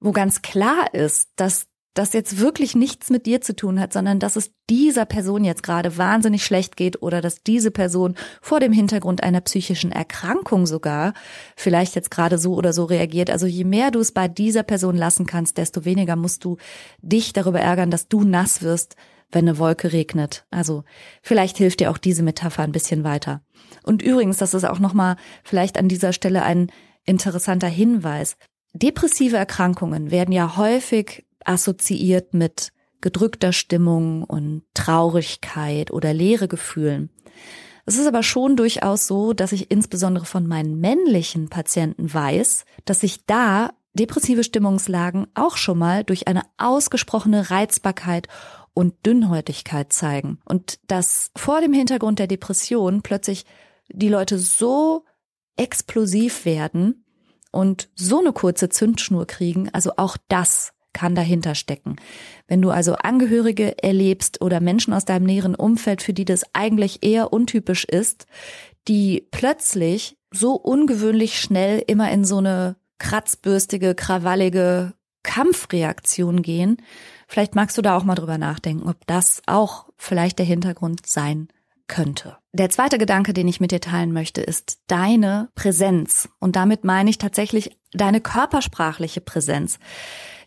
wo 0.00 0.12
ganz 0.12 0.40
klar 0.40 0.94
ist, 0.94 1.30
dass 1.36 1.66
das 1.94 2.12
jetzt 2.12 2.38
wirklich 2.38 2.76
nichts 2.76 3.10
mit 3.10 3.26
dir 3.26 3.40
zu 3.40 3.54
tun 3.54 3.80
hat, 3.80 3.92
sondern 3.92 4.20
dass 4.20 4.36
es 4.36 4.52
dieser 4.70 5.04
Person 5.06 5.42
jetzt 5.42 5.64
gerade 5.64 5.98
wahnsinnig 5.98 6.44
schlecht 6.44 6.76
geht 6.76 7.02
oder 7.02 7.20
dass 7.20 7.42
diese 7.42 7.72
Person 7.72 8.14
vor 8.40 8.60
dem 8.60 8.72
Hintergrund 8.72 9.24
einer 9.24 9.40
psychischen 9.40 9.90
Erkrankung 9.90 10.66
sogar 10.66 11.14
vielleicht 11.56 11.96
jetzt 11.96 12.12
gerade 12.12 12.38
so 12.38 12.54
oder 12.54 12.72
so 12.72 12.84
reagiert. 12.84 13.28
Also 13.28 13.46
je 13.46 13.64
mehr 13.64 13.90
du 13.90 13.98
es 13.98 14.12
bei 14.12 14.28
dieser 14.28 14.62
Person 14.62 14.96
lassen 14.96 15.26
kannst, 15.26 15.58
desto 15.58 15.84
weniger 15.84 16.14
musst 16.14 16.44
du 16.44 16.58
dich 17.02 17.32
darüber 17.32 17.60
ärgern, 17.60 17.90
dass 17.90 18.06
du 18.06 18.22
nass 18.22 18.62
wirst, 18.62 18.94
wenn 19.32 19.48
eine 19.48 19.58
Wolke 19.58 19.92
regnet. 19.92 20.44
Also 20.50 20.84
vielleicht 21.22 21.58
hilft 21.58 21.80
dir 21.80 21.90
auch 21.90 21.98
diese 21.98 22.22
Metapher 22.22 22.62
ein 22.62 22.72
bisschen 22.72 23.04
weiter. 23.04 23.42
Und 23.82 24.02
übrigens, 24.02 24.38
das 24.38 24.54
ist 24.54 24.64
auch 24.64 24.78
nochmal 24.78 25.16
vielleicht 25.44 25.78
an 25.78 25.88
dieser 25.88 26.12
Stelle 26.12 26.42
ein 26.42 26.70
interessanter 27.04 27.68
Hinweis. 27.68 28.36
Depressive 28.72 29.36
Erkrankungen 29.36 30.10
werden 30.10 30.32
ja 30.32 30.56
häufig 30.56 31.26
assoziiert 31.44 32.34
mit 32.34 32.72
gedrückter 33.00 33.52
Stimmung 33.52 34.24
und 34.24 34.62
Traurigkeit 34.74 35.90
oder 35.90 36.12
leere 36.12 36.48
Gefühlen. 36.48 37.10
Es 37.86 37.96
ist 37.96 38.06
aber 38.06 38.22
schon 38.22 38.56
durchaus 38.56 39.06
so, 39.06 39.32
dass 39.32 39.52
ich 39.52 39.70
insbesondere 39.70 40.26
von 40.26 40.46
meinen 40.46 40.78
männlichen 40.80 41.48
Patienten 41.48 42.12
weiß, 42.12 42.64
dass 42.84 43.00
sich 43.00 43.24
da 43.26 43.70
depressive 43.94 44.44
Stimmungslagen 44.44 45.26
auch 45.34 45.56
schon 45.56 45.78
mal 45.78 46.04
durch 46.04 46.28
eine 46.28 46.42
ausgesprochene 46.58 47.50
Reizbarkeit 47.50 48.28
und 48.74 48.94
Dünnhäutigkeit 49.06 49.92
zeigen. 49.92 50.38
Und 50.44 50.78
dass 50.86 51.30
vor 51.36 51.60
dem 51.60 51.72
Hintergrund 51.72 52.18
der 52.18 52.26
Depression 52.26 53.02
plötzlich 53.02 53.44
die 53.88 54.08
Leute 54.08 54.38
so 54.38 55.04
explosiv 55.56 56.44
werden 56.44 57.04
und 57.52 57.88
so 57.94 58.20
eine 58.20 58.32
kurze 58.32 58.68
Zündschnur 58.68 59.26
kriegen, 59.26 59.68
also 59.72 59.92
auch 59.96 60.16
das 60.28 60.72
kann 60.92 61.14
dahinter 61.14 61.54
stecken. 61.54 61.96
Wenn 62.48 62.62
du 62.62 62.70
also 62.70 62.94
Angehörige 62.94 63.82
erlebst 63.82 64.40
oder 64.40 64.60
Menschen 64.60 64.92
aus 64.92 65.04
deinem 65.04 65.26
näheren 65.26 65.54
Umfeld, 65.54 66.02
für 66.02 66.12
die 66.12 66.24
das 66.24 66.44
eigentlich 66.52 67.04
eher 67.04 67.32
untypisch 67.32 67.84
ist, 67.84 68.26
die 68.88 69.28
plötzlich 69.30 70.16
so 70.32 70.54
ungewöhnlich 70.54 71.40
schnell 71.40 71.82
immer 71.86 72.10
in 72.10 72.24
so 72.24 72.38
eine 72.38 72.76
kratzbürstige, 72.98 73.94
krawallige 73.94 74.94
Kampfreaktion 75.22 76.42
gehen, 76.42 76.78
vielleicht 77.30 77.54
magst 77.54 77.78
du 77.78 77.82
da 77.82 77.96
auch 77.96 78.04
mal 78.04 78.16
drüber 78.16 78.36
nachdenken, 78.36 78.88
ob 78.88 79.06
das 79.06 79.40
auch 79.46 79.86
vielleicht 79.96 80.38
der 80.38 80.46
Hintergrund 80.46 81.06
sein 81.06 81.48
könnte. 81.86 82.36
Der 82.52 82.70
zweite 82.70 82.98
Gedanke, 82.98 83.32
den 83.32 83.48
ich 83.48 83.60
mit 83.60 83.72
dir 83.72 83.80
teilen 83.80 84.12
möchte, 84.12 84.40
ist 84.40 84.80
deine 84.88 85.48
Präsenz. 85.54 86.28
Und 86.38 86.56
damit 86.56 86.84
meine 86.84 87.10
ich 87.10 87.18
tatsächlich 87.18 87.76
deine 87.92 88.20
körpersprachliche 88.20 89.20
Präsenz. 89.20 89.78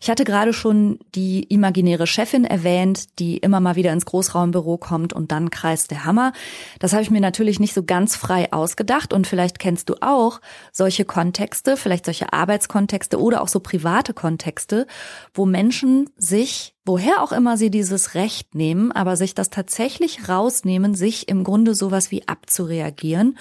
Ich 0.04 0.10
hatte 0.10 0.24
gerade 0.24 0.52
schon 0.52 0.98
die 1.14 1.44
imaginäre 1.44 2.06
Chefin 2.06 2.44
erwähnt, 2.44 3.18
die 3.18 3.38
immer 3.38 3.60
mal 3.60 3.74
wieder 3.74 3.90
ins 3.90 4.04
Großraumbüro 4.04 4.76
kommt 4.76 5.14
und 5.14 5.32
dann 5.32 5.48
kreist 5.48 5.90
der 5.90 6.04
Hammer. 6.04 6.34
Das 6.78 6.92
habe 6.92 7.02
ich 7.02 7.10
mir 7.10 7.22
natürlich 7.22 7.58
nicht 7.58 7.72
so 7.72 7.82
ganz 7.82 8.14
frei 8.14 8.52
ausgedacht 8.52 9.14
und 9.14 9.26
vielleicht 9.26 9.58
kennst 9.58 9.88
du 9.88 9.94
auch 10.02 10.42
solche 10.72 11.06
Kontexte, 11.06 11.78
vielleicht 11.78 12.04
solche 12.04 12.34
Arbeitskontexte 12.34 13.18
oder 13.18 13.40
auch 13.40 13.48
so 13.48 13.60
private 13.60 14.12
Kontexte, 14.12 14.86
wo 15.32 15.46
Menschen 15.46 16.10
sich, 16.18 16.74
woher 16.84 17.22
auch 17.22 17.32
immer 17.32 17.56
sie 17.56 17.70
dieses 17.70 18.14
Recht 18.14 18.54
nehmen, 18.54 18.92
aber 18.92 19.16
sich 19.16 19.34
das 19.34 19.48
tatsächlich 19.48 20.28
rausnehmen, 20.28 20.94
sich 20.94 21.30
im 21.30 21.44
Grunde 21.44 21.74
sowas 21.74 22.10
wie 22.10 22.28
abzureagieren 22.28 23.38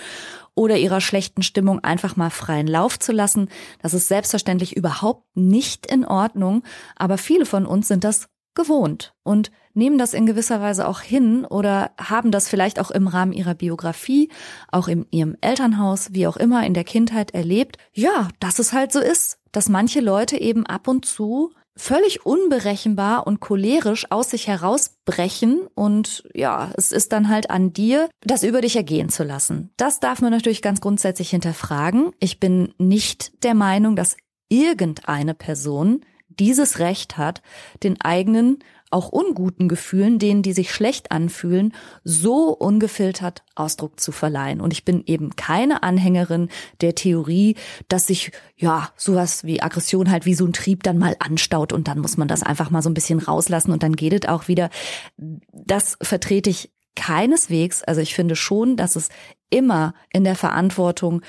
oder 0.56 0.78
ihrer 0.78 1.02
schlechten 1.02 1.44
Stimmung 1.44 1.80
einfach 1.84 2.16
mal 2.16 2.30
freien 2.30 2.68
Lauf 2.68 3.00
zu 3.00 3.12
lassen. 3.12 3.50
Das 3.82 3.94
ist 3.94 4.08
selbstverständlich 4.08 4.76
überhaupt 4.76 5.26
nicht 5.36 5.86
in 5.86 6.06
Ordnung, 6.06 6.63
aber 6.96 7.18
viele 7.18 7.46
von 7.46 7.66
uns 7.66 7.88
sind 7.88 8.04
das 8.04 8.28
gewohnt 8.56 9.16
und 9.24 9.52
nehmen 9.74 9.98
das 9.98 10.13
in 10.13 10.26
gewisser 10.26 10.62
Weise 10.62 10.88
auch 10.88 11.02
hin 11.02 11.46
oder 11.46 11.92
haben 12.00 12.32
das 12.32 12.48
vielleicht 12.48 12.80
auch 12.80 12.92
im 12.92 13.08
Rahmen 13.08 13.34
ihrer 13.34 13.56
Biografie, 13.56 14.30
auch 14.72 14.88
in 14.88 15.08
ihrem 15.10 15.36
Elternhaus, 15.42 16.13
wie 16.13 16.28
auch 16.28 16.38
immer 16.38 16.66
in 16.66 16.74
der 16.74 16.84
Kindheit 16.84 17.32
erlebt. 17.32 17.78
Ja, 17.94 18.30
dass 18.39 18.60
es 18.60 18.74
halt 18.74 18.92
so 18.92 19.00
ist, 19.00 19.39
dass 19.52 19.70
manche 19.70 20.02
Leute 20.02 20.38
eben 20.38 20.66
ab 20.66 20.88
und 20.88 21.06
zu 21.06 21.52
völlig 21.75 22.25
unberechenbar 22.25 23.25
und 23.25 23.39
cholerisch 23.39 24.12
aus 24.12 24.29
sich 24.29 24.47
herausbrechen 24.47 25.67
und 25.73 26.23
ja, 26.33 26.71
es 26.77 26.91
ist 26.91 27.12
dann 27.12 27.29
halt 27.29 27.49
an 27.49 27.73
dir, 27.73 28.09
das 28.21 28.43
über 28.43 28.62
dich 28.62 28.75
ergehen 28.75 29.09
zu 29.09 29.23
lassen. 29.23 29.71
Das 29.77 29.99
darf 29.99 30.21
man 30.21 30.31
natürlich 30.31 30.62
ganz 30.62 30.81
grundsätzlich 30.81 31.31
hinterfragen. 31.31 32.12
Ich 32.19 32.39
bin 32.39 32.73
nicht 32.77 33.43
der 33.43 33.55
Meinung, 33.55 33.95
dass 33.95 34.17
irgendeine 34.49 35.33
Person 35.33 36.01
dieses 36.27 36.79
Recht 36.79 37.17
hat, 37.17 37.41
den 37.83 37.99
eigenen 38.01 38.59
auch 38.93 39.10
unguten 39.10 39.67
Gefühlen, 39.67 40.19
denen 40.19 40.43
die 40.43 40.53
sich 40.53 40.71
schlecht 40.71 41.12
anfühlen, 41.12 41.73
so 42.03 42.49
ungefiltert 42.49 43.43
Ausdruck 43.56 43.99
zu 43.99 44.12
verleihen. 44.12 44.62
Und 44.62 44.71
ich 44.71 44.86
bin 44.86 45.03
eben 45.06 45.36
keine 45.36 45.84
Anhängerin 45.84 46.49
der 46.82 46.95
Theorie, 46.95 47.56
dass 47.88 48.08
sich 48.08 48.32
ja 48.56 48.89
sowas 48.95 49.43
wie 49.43 49.62
Aggression 49.62 50.12
halt 50.12 50.25
wie 50.25 50.36
so 50.36 50.45
ein 50.45 50.53
Trieb 50.53 50.84
dann 50.84 50.97
mal 50.97 51.15
anstaut 51.19 51.73
und 51.73 51.88
dann 51.88 51.99
muss 51.99 52.17
man 52.17 52.27
das 52.27 52.43
einfach 52.43 52.69
mal 52.69 52.82
so 52.82 52.89
ein 52.89 52.93
bisschen 52.93 53.19
rauslassen 53.19 53.71
und 53.71 53.84
dann 53.84 53.95
geht 53.95 54.13
es 54.13 54.29
auch 54.29 54.47
wieder. 54.47 54.69
Das 55.17 55.97
vertrete 56.01 56.49
ich 56.49 56.71
keineswegs. 56.95 57.84
Also 57.84 58.01
ich 58.01 58.13
finde 58.13 58.36
schon, 58.36 58.77
dass 58.77 58.95
es 58.95 59.10
immer 59.49 59.93
in 60.12 60.23
der 60.23 60.36
Verantwortung 60.36 61.21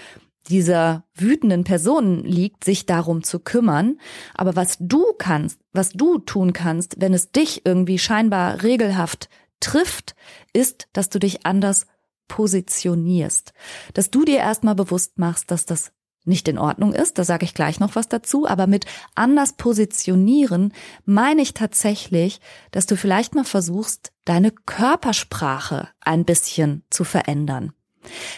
dieser 0.49 1.05
wütenden 1.15 1.65
Personen 1.65 2.25
liegt, 2.25 2.65
sich 2.65 2.87
darum 2.87 3.23
zu 3.23 3.39
kümmern. 3.41 3.99
Aber 4.35 4.57
was 4.57 4.77
du 4.79 5.05
kannst, 5.19 5.61
was 5.73 5.91
du 5.91 6.19
tun 6.19 6.53
kannst, 6.53 7.01
wenn 7.01 7.15
es 7.15 7.31
dich 7.31 7.65
irgendwie 7.65 7.99
scheinbar 7.99 8.63
regelhaft 8.63 9.29
trifft, 9.61 10.15
ist, 10.53 10.89
dass 10.93 11.09
du 11.09 11.19
dich 11.19 11.47
anders 11.47 11.87
positionierst. 12.29 13.53
Dass 13.95 14.11
du 14.11 14.25
dir 14.25 14.39
erstmal 14.39 14.75
bewusst 14.75 15.19
machst, 15.19 15.51
dass 15.51 15.67
das 15.67 15.93
nicht 16.25 16.49
in 16.49 16.59
Ordnung 16.59 16.95
ist, 16.95 17.19
da 17.19 17.25
sage 17.25 17.45
ich 17.45 17.55
gleich 17.55 17.81
noch 17.81 17.97
was 17.97 18.09
dazu, 18.09 18.49
aber 18.49 18.67
mit 18.67 18.87
anders 19.15 19.55
positionieren 19.55 20.73
meine 21.05 21.43
ich 21.43 21.53
tatsächlich, 21.53 22.41
dass 22.71 22.87
du 22.87 22.97
vielleicht 22.97 23.35
mal 23.35 23.45
versuchst, 23.45 24.13
deine 24.25 24.51
Körpersprache 24.51 25.89
ein 26.01 26.25
bisschen 26.25 26.83
zu 26.89 27.05
verändern. 27.05 27.75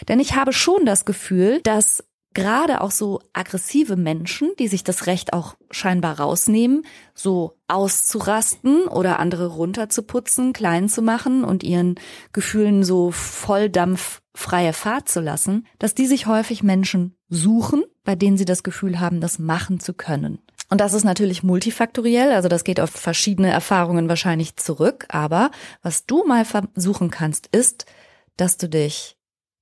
Denn 0.07 0.19
ich 0.19 0.35
habe 0.35 0.53
schon 0.53 0.85
das 0.85 1.05
Gefühl, 1.05 1.61
dass 1.61 2.03
gerade 2.37 2.81
auch 2.81 2.91
so 2.91 3.19
aggressive 3.33 3.95
Menschen, 3.95 4.51
die 4.59 4.67
sich 4.67 4.83
das 4.83 5.07
Recht 5.07 5.33
auch 5.33 5.55
scheinbar 5.71 6.19
rausnehmen, 6.19 6.83
so 7.15 7.57
auszurasten 7.67 8.83
oder 8.83 9.17
andere 9.17 9.47
runterzuputzen, 9.47 10.53
klein 10.53 10.87
zu 10.87 11.01
machen 11.01 11.43
und 11.43 11.63
ihren 11.63 11.95
Gefühlen 12.33 12.83
so 12.83 13.09
Volldampf 13.09 14.21
freie 14.35 14.73
Fahrt 14.73 15.09
zu 15.09 15.19
lassen, 15.19 15.65
dass 15.79 15.95
die 15.95 16.05
sich 16.05 16.27
häufig 16.27 16.61
Menschen 16.61 17.15
suchen, 17.27 17.83
bei 18.03 18.13
denen 18.13 18.37
sie 18.37 18.45
das 18.45 18.61
Gefühl 18.61 18.99
haben, 18.99 19.19
das 19.19 19.39
machen 19.39 19.79
zu 19.79 19.95
können. 19.95 20.37
Und 20.69 20.79
das 20.79 20.93
ist 20.93 21.05
natürlich 21.05 21.41
multifaktoriell, 21.41 22.33
also 22.33 22.49
das 22.49 22.63
geht 22.63 22.79
auf 22.79 22.91
verschiedene 22.91 23.49
Erfahrungen 23.49 24.09
wahrscheinlich 24.09 24.57
zurück, 24.57 25.05
aber 25.09 25.49
was 25.81 26.05
du 26.05 26.23
mal 26.23 26.45
versuchen 26.45 27.09
kannst, 27.09 27.47
ist, 27.47 27.87
dass 28.35 28.57
du 28.57 28.69
dich 28.69 29.16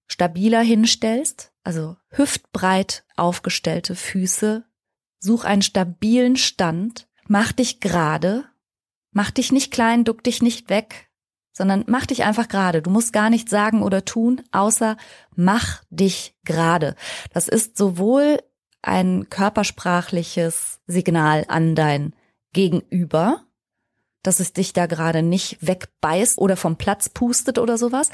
stabiler 0.07 0.61
hinstellst, 0.61 1.51
also 1.63 1.97
hüftbreit 2.09 3.03
aufgestellte 3.15 3.95
Füße, 3.95 4.65
such 5.19 5.43
einen 5.45 5.61
stabilen 5.61 6.35
Stand, 6.35 7.07
mach 7.27 7.51
dich 7.51 7.79
gerade, 7.79 8.45
mach 9.11 9.31
dich 9.31 9.51
nicht 9.51 9.71
klein, 9.71 10.03
duck 10.03 10.23
dich 10.23 10.41
nicht 10.41 10.69
weg, 10.69 11.09
sondern 11.51 11.85
mach 11.87 12.05
dich 12.05 12.23
einfach 12.23 12.47
gerade. 12.47 12.81
Du 12.81 12.89
musst 12.89 13.13
gar 13.13 13.29
nichts 13.29 13.49
sagen 13.49 13.81
oder 13.81 14.05
tun, 14.05 14.41
außer 14.51 14.97
mach 15.35 15.83
dich 15.89 16.35
gerade. 16.43 16.95
Das 17.33 17.47
ist 17.47 17.77
sowohl 17.77 18.39
ein 18.81 19.29
körpersprachliches 19.29 20.79
Signal 20.85 21.45
an 21.47 21.75
dein 21.75 22.13
Gegenüber, 22.53 23.45
dass 24.21 24.39
es 24.39 24.53
dich 24.53 24.73
da 24.73 24.85
gerade 24.85 25.21
nicht 25.21 25.57
wegbeißt 25.61 26.37
oder 26.37 26.57
vom 26.57 26.77
Platz 26.77 27.09
pustet 27.09 27.57
oder 27.57 27.77
sowas, 27.77 28.09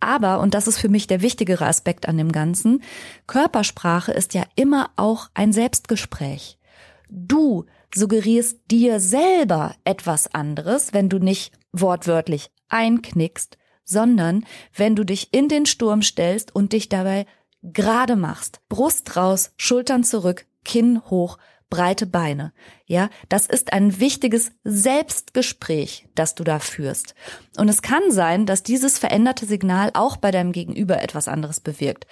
aber, 0.00 0.40
und 0.40 0.54
das 0.54 0.66
ist 0.66 0.78
für 0.78 0.88
mich 0.88 1.06
der 1.06 1.22
wichtigere 1.22 1.66
Aspekt 1.66 2.08
an 2.08 2.18
dem 2.18 2.32
Ganzen, 2.32 2.82
Körpersprache 3.26 4.12
ist 4.12 4.34
ja 4.34 4.44
immer 4.54 4.90
auch 4.96 5.28
ein 5.34 5.52
Selbstgespräch. 5.52 6.58
Du 7.08 7.66
suggerierst 7.94 8.58
dir 8.70 9.00
selber 9.00 9.74
etwas 9.84 10.32
anderes, 10.34 10.92
wenn 10.92 11.08
du 11.08 11.18
nicht 11.18 11.52
wortwörtlich 11.72 12.50
einknickst, 12.68 13.58
sondern 13.84 14.44
wenn 14.74 14.96
du 14.96 15.04
dich 15.04 15.32
in 15.32 15.48
den 15.48 15.66
Sturm 15.66 16.02
stellst 16.02 16.54
und 16.54 16.72
dich 16.72 16.88
dabei 16.88 17.26
gerade 17.62 18.16
machst. 18.16 18.60
Brust 18.68 19.16
raus, 19.16 19.52
Schultern 19.56 20.04
zurück, 20.04 20.46
Kinn 20.64 21.00
hoch, 21.08 21.38
breite 21.70 22.06
Beine. 22.06 22.52
Ja, 22.86 23.08
das 23.28 23.46
ist 23.46 23.72
ein 23.72 23.98
wichtiges 23.98 24.52
Selbstgespräch, 24.64 26.06
das 26.14 26.34
du 26.34 26.44
da 26.44 26.58
führst. 26.58 27.14
Und 27.56 27.68
es 27.68 27.82
kann 27.82 28.10
sein, 28.10 28.46
dass 28.46 28.62
dieses 28.62 28.98
veränderte 28.98 29.46
Signal 29.46 29.90
auch 29.94 30.16
bei 30.16 30.30
deinem 30.30 30.52
Gegenüber 30.52 31.02
etwas 31.02 31.28
anderes 31.28 31.60
bewirkt. 31.60 32.06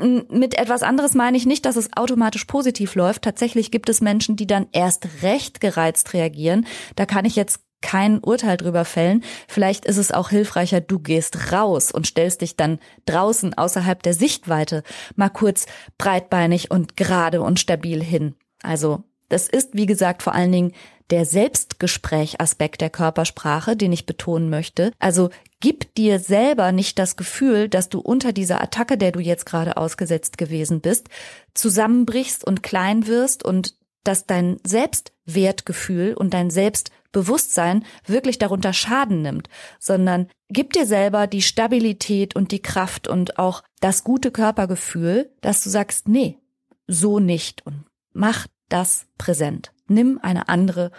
Mit 0.00 0.58
etwas 0.58 0.82
anderes 0.82 1.14
meine 1.14 1.36
ich 1.36 1.46
nicht, 1.46 1.64
dass 1.64 1.76
es 1.76 1.96
automatisch 1.96 2.46
positiv 2.46 2.96
läuft. 2.96 3.22
Tatsächlich 3.22 3.70
gibt 3.70 3.88
es 3.88 4.00
Menschen, 4.00 4.34
die 4.34 4.46
dann 4.46 4.66
erst 4.72 5.22
recht 5.22 5.60
gereizt 5.60 6.12
reagieren. 6.14 6.66
Da 6.96 7.06
kann 7.06 7.24
ich 7.24 7.36
jetzt 7.36 7.60
kein 7.80 8.18
Urteil 8.18 8.56
drüber 8.56 8.84
fällen. 8.84 9.22
Vielleicht 9.46 9.84
ist 9.84 9.98
es 9.98 10.10
auch 10.10 10.30
hilfreicher, 10.30 10.80
du 10.80 10.98
gehst 10.98 11.52
raus 11.52 11.92
und 11.92 12.06
stellst 12.06 12.40
dich 12.40 12.56
dann 12.56 12.80
draußen 13.06 13.54
außerhalb 13.54 14.02
der 14.02 14.14
Sichtweite 14.14 14.82
mal 15.16 15.28
kurz 15.28 15.66
breitbeinig 15.98 16.70
und 16.70 16.96
gerade 16.96 17.42
und 17.42 17.60
stabil 17.60 18.02
hin. 18.02 18.34
Also 18.64 19.04
das 19.28 19.48
ist, 19.48 19.70
wie 19.72 19.86
gesagt, 19.86 20.22
vor 20.22 20.34
allen 20.34 20.52
Dingen 20.52 20.72
der 21.10 21.24
Selbstgesprächaspekt 21.24 22.80
der 22.80 22.90
Körpersprache, 22.90 23.76
den 23.76 23.92
ich 23.92 24.06
betonen 24.06 24.48
möchte. 24.48 24.92
Also 24.98 25.30
gib 25.60 25.94
dir 25.94 26.18
selber 26.18 26.72
nicht 26.72 26.98
das 26.98 27.16
Gefühl, 27.16 27.68
dass 27.68 27.88
du 27.88 28.00
unter 28.00 28.32
dieser 28.32 28.62
Attacke, 28.62 28.96
der 28.96 29.12
du 29.12 29.20
jetzt 29.20 29.44
gerade 29.44 29.76
ausgesetzt 29.76 30.38
gewesen 30.38 30.80
bist, 30.80 31.08
zusammenbrichst 31.52 32.44
und 32.44 32.62
klein 32.62 33.06
wirst 33.06 33.44
und 33.44 33.74
dass 34.02 34.26
dein 34.26 34.58
Selbstwertgefühl 34.64 36.14
und 36.14 36.34
dein 36.34 36.50
Selbstbewusstsein 36.50 37.84
wirklich 38.06 38.38
darunter 38.38 38.72
Schaden 38.72 39.22
nimmt, 39.22 39.48
sondern 39.78 40.28
gib 40.50 40.74
dir 40.74 40.86
selber 40.86 41.26
die 41.26 41.42
Stabilität 41.42 42.36
und 42.36 42.52
die 42.52 42.62
Kraft 42.62 43.08
und 43.08 43.38
auch 43.38 43.62
das 43.80 44.04
gute 44.04 44.30
Körpergefühl, 44.30 45.30
dass 45.40 45.62
du 45.64 45.70
sagst, 45.70 46.08
nee, 46.08 46.38
so 46.86 47.18
nicht 47.18 47.64
und 47.66 47.84
mach 48.12 48.46
das 48.74 49.06
präsent. 49.18 49.72
Nimm 49.86 50.18
eine 50.20 50.48
andere 50.48 50.90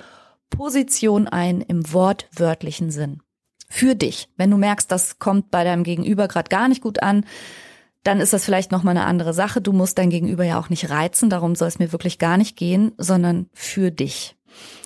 Position 0.50 1.28
ein 1.28 1.60
im 1.60 1.92
wortwörtlichen 1.92 2.90
Sinn. 2.90 3.22
Für 3.68 3.96
dich. 3.96 4.30
Wenn 4.38 4.50
du 4.50 4.58
merkst, 4.58 4.90
das 4.90 5.20
kommt 5.20 5.52
bei 5.52 5.66
deinem 5.66 5.84
Gegenüber 5.84 6.30
gerade 6.30 6.50
gar 6.50 6.70
nicht 6.70 6.82
gut 6.82 7.04
an, 7.04 7.26
dann 8.04 8.22
ist 8.22 8.32
das 8.32 8.46
vielleicht 8.46 8.72
nochmal 8.72 8.96
eine 8.96 9.06
andere 9.06 9.34
Sache. 9.34 9.60
Du 9.60 9.74
musst 9.74 9.98
dein 9.98 10.10
Gegenüber 10.10 10.46
ja 10.46 10.58
auch 10.60 10.70
nicht 10.70 10.90
reizen, 10.90 11.30
darum 11.30 11.56
soll 11.56 11.68
es 11.68 11.80
mir 11.80 11.92
wirklich 11.92 12.18
gar 12.18 12.38
nicht 12.38 12.56
gehen, 12.56 12.94
sondern 12.98 13.50
für 13.52 13.92
dich. 13.92 14.38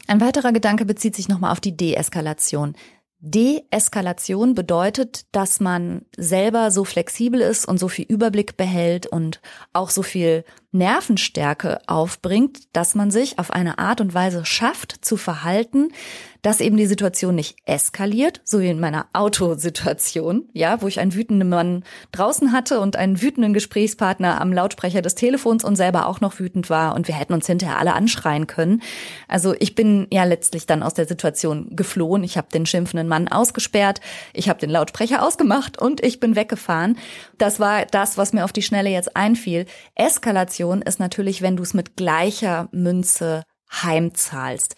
Ein 0.07 0.21
weiterer 0.21 0.51
Gedanke 0.51 0.85
bezieht 0.85 1.15
sich 1.15 1.27
nochmal 1.27 1.51
auf 1.51 1.59
die 1.59 1.77
Deeskalation. 1.77 2.75
Deeskalation 3.19 4.55
bedeutet, 4.55 5.25
dass 5.35 5.59
man 5.59 6.05
selber 6.15 6.71
so 6.71 6.85
flexibel 6.85 7.41
ist 7.41 7.67
und 7.67 7.77
so 7.77 7.89
viel 7.89 8.05
Überblick 8.05 8.55
behält 8.55 9.07
und 9.07 9.41
auch 9.73 9.89
so 9.89 10.01
viel 10.01 10.45
Nervenstärke 10.71 11.79
aufbringt, 11.87 12.59
dass 12.73 12.93
man 12.93 13.09
sich 13.09 13.39
auf 13.39 13.51
eine 13.51 13.79
Art 13.79 14.01
und 14.01 14.13
Weise 14.13 14.45
schafft 14.45 15.03
zu 15.03 15.17
verhalten, 15.17 15.89
dass 16.41 16.61
eben 16.61 16.77
die 16.77 16.85
Situation 16.85 17.35
nicht 17.35 17.57
eskaliert, 17.65 18.39
so 18.45 18.61
wie 18.61 18.69
in 18.69 18.79
meiner 18.79 19.07
Autosituation, 19.11 20.47
ja, 20.53 20.81
wo 20.81 20.87
ich 20.87 20.99
einen 20.99 21.13
wütenden 21.13 21.49
Mann 21.49 21.83
draußen 22.13 22.53
hatte 22.53 22.79
und 22.79 22.95
einen 22.95 23.21
wütenden 23.21 23.53
Gesprächspartner 23.53 24.39
am 24.39 24.53
Lautsprecher 24.53 25.01
des 25.01 25.15
Telefons 25.15 25.65
und 25.65 25.75
selber 25.75 26.07
auch 26.07 26.21
noch 26.21 26.39
wütend 26.39 26.69
war 26.69 26.95
und 26.95 27.09
wir 27.09 27.15
hätten 27.15 27.33
uns 27.33 27.47
hinterher 27.47 27.77
alle 27.77 27.93
anschreien 27.93 28.47
können. 28.47 28.81
Also 29.27 29.53
ich 29.59 29.75
bin 29.75 30.07
ja 30.11 30.23
letztlich 30.23 30.65
dann 30.65 30.81
aus 30.81 30.93
der 30.93 31.07
Situation 31.07 31.75
geflohen. 31.75 32.23
Ich 32.23 32.37
habe 32.37 32.47
den 32.53 32.65
schimpfenden 32.65 33.09
Mann 33.09 33.27
ausgesperrt, 33.27 33.99
ich 34.33 34.47
habe 34.47 34.59
den 34.59 34.69
Lautsprecher 34.69 35.25
ausgemacht 35.25 35.81
und 35.81 36.01
ich 36.01 36.21
bin 36.21 36.37
weggefahren. 36.37 36.97
Das 37.37 37.59
war 37.59 37.85
das, 37.85 38.17
was 38.17 38.31
mir 38.31 38.45
auf 38.45 38.53
die 38.53 38.61
Schnelle 38.61 38.89
jetzt 38.89 39.17
einfiel. 39.17 39.65
Eskalation 39.95 40.58
ist 40.81 40.99
natürlich, 40.99 41.41
wenn 41.41 41.57
du 41.57 41.63
es 41.63 41.73
mit 41.73 41.95
gleicher 41.95 42.69
Münze 42.71 43.43
heimzahlst. 43.71 44.75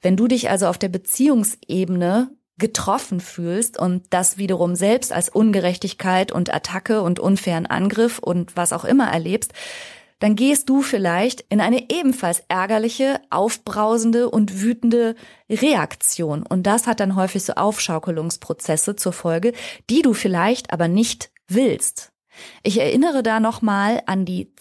Wenn 0.00 0.16
du 0.16 0.26
dich 0.26 0.50
also 0.50 0.66
auf 0.66 0.78
der 0.78 0.88
Beziehungsebene 0.88 2.30
getroffen 2.58 3.20
fühlst 3.20 3.78
und 3.78 4.04
das 4.10 4.38
wiederum 4.38 4.74
selbst 4.74 5.12
als 5.12 5.28
Ungerechtigkeit 5.28 6.32
und 6.32 6.52
Attacke 6.52 7.02
und 7.02 7.18
unfairen 7.18 7.66
Angriff 7.66 8.18
und 8.18 8.56
was 8.56 8.72
auch 8.72 8.84
immer 8.84 9.10
erlebst, 9.10 9.52
dann 10.22 10.36
gehst 10.36 10.68
du 10.68 10.82
vielleicht 10.82 11.44
in 11.48 11.60
eine 11.60 11.90
ebenfalls 11.90 12.44
ärgerliche, 12.46 13.20
aufbrausende 13.30 14.30
und 14.30 14.62
wütende 14.62 15.16
Reaktion. 15.50 16.44
Und 16.46 16.64
das 16.64 16.86
hat 16.86 17.00
dann 17.00 17.16
häufig 17.16 17.42
so 17.42 17.54
Aufschaukelungsprozesse 17.54 18.94
zur 18.94 19.12
Folge, 19.12 19.52
die 19.90 20.02
du 20.02 20.14
vielleicht 20.14 20.72
aber 20.72 20.86
nicht 20.86 21.32
willst. 21.48 22.12
Ich 22.62 22.78
erinnere 22.80 23.24
da 23.24 23.40
nochmal 23.40 24.02
an 24.06 24.24
die 24.24 24.54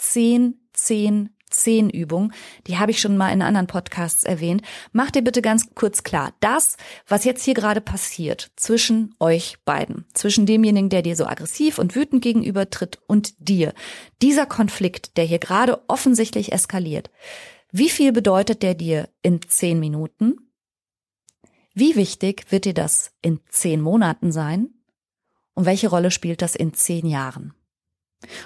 10, 0.86 1.26
10, 1.28 1.36
zehn 1.52 1.90
Übung, 1.90 2.32
die 2.68 2.78
habe 2.78 2.92
ich 2.92 3.00
schon 3.00 3.18
mal 3.18 3.30
in 3.32 3.42
anderen 3.42 3.68
Podcasts 3.68 4.24
erwähnt. 4.24 4.64
Mach 4.92 5.12
dir 5.12 5.22
bitte 5.22 5.42
ganz 5.42 5.76
kurz 5.76 6.04
klar, 6.04 6.34
das, 6.40 6.78
was 7.08 7.26
jetzt 7.26 7.44
hier 7.44 7.54
gerade 7.54 7.82
passiert 7.82 8.52
zwischen 8.56 9.14
euch 9.20 9.58
beiden, 9.66 10.06
zwischen 10.14 10.46
demjenigen, 10.46 10.90
der 10.90 11.02
dir 11.02 11.16
so 11.16 11.26
aggressiv 11.26 11.78
und 11.78 11.96
wütend 11.96 12.24
gegenübertritt 12.24 13.00
und 13.08 13.34
dir, 13.38 13.74
dieser 14.22 14.46
Konflikt, 14.46 15.18
der 15.18 15.26
hier 15.26 15.40
gerade 15.40 15.82
offensichtlich 15.88 16.52
eskaliert, 16.52 17.12
Wie 17.74 17.90
viel 17.90 18.12
bedeutet 18.12 18.64
der 18.64 18.76
dir 18.76 19.08
in 19.22 19.42
zehn 19.48 19.80
Minuten? 19.80 20.36
Wie 21.74 21.96
wichtig 21.96 22.52
wird 22.52 22.66
dir 22.66 22.74
das 22.74 23.14
in 23.22 23.40
zehn 23.48 23.80
Monaten 23.80 24.34
sein? 24.34 24.74
Und 25.54 25.66
welche 25.66 25.88
Rolle 25.88 26.12
spielt 26.12 26.42
das 26.42 26.54
in 26.56 26.74
zehn 26.74 27.06
Jahren? 27.06 27.54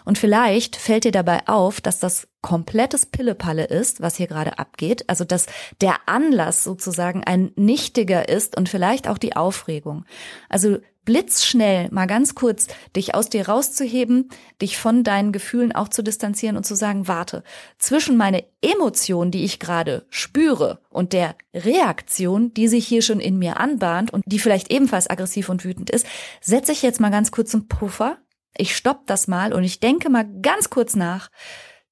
Und 0.05 0.17
vielleicht 0.17 0.75
fällt 0.75 1.03
dir 1.03 1.11
dabei 1.11 1.47
auf, 1.47 1.81
dass 1.81 1.99
das 1.99 2.27
komplettes 2.41 3.05
Pillepalle 3.05 3.65
ist, 3.65 4.01
was 4.01 4.15
hier 4.15 4.27
gerade 4.27 4.59
abgeht, 4.59 5.03
also 5.07 5.25
dass 5.25 5.47
der 5.81 5.95
Anlass 6.05 6.63
sozusagen 6.63 7.23
ein 7.23 7.51
nichtiger 7.55 8.29
ist 8.29 8.55
und 8.55 8.69
vielleicht 8.69 9.07
auch 9.07 9.17
die 9.17 9.35
Aufregung. 9.35 10.05
Also 10.47 10.77
blitzschnell 11.05 11.89
mal 11.91 12.07
ganz 12.07 12.35
kurz 12.35 12.67
dich 12.95 13.15
aus 13.15 13.29
dir 13.29 13.47
rauszuheben, 13.47 14.29
dich 14.61 14.77
von 14.77 15.03
deinen 15.03 15.31
Gefühlen 15.31 15.71
auch 15.71 15.87
zu 15.87 16.03
distanzieren 16.03 16.57
und 16.57 16.65
zu 16.65 16.75
sagen, 16.75 17.07
warte, 17.07 17.43
zwischen 17.77 18.17
meine 18.17 18.43
Emotion, 18.61 19.31
die 19.31 19.45
ich 19.45 19.59
gerade 19.59 20.05
spüre 20.09 20.79
und 20.89 21.13
der 21.13 21.35
Reaktion, 21.53 22.53
die 22.53 22.67
sich 22.67 22.87
hier 22.87 23.03
schon 23.03 23.19
in 23.19 23.37
mir 23.37 23.59
anbahnt 23.59 24.11
und 24.11 24.23
die 24.25 24.39
vielleicht 24.39 24.71
ebenfalls 24.71 25.09
aggressiv 25.09 25.49
und 25.49 25.63
wütend 25.63 25.89
ist, 25.89 26.05
setze 26.41 26.71
ich 26.71 26.81
jetzt 26.81 26.99
mal 26.99 27.11
ganz 27.11 27.31
kurz 27.31 27.53
einen 27.53 27.67
Puffer. 27.67 28.17
Ich 28.57 28.75
stopp 28.75 29.07
das 29.07 29.27
mal 29.27 29.53
und 29.53 29.63
ich 29.63 29.79
denke 29.79 30.09
mal 30.09 30.25
ganz 30.41 30.69
kurz 30.69 30.95
nach. 30.95 31.29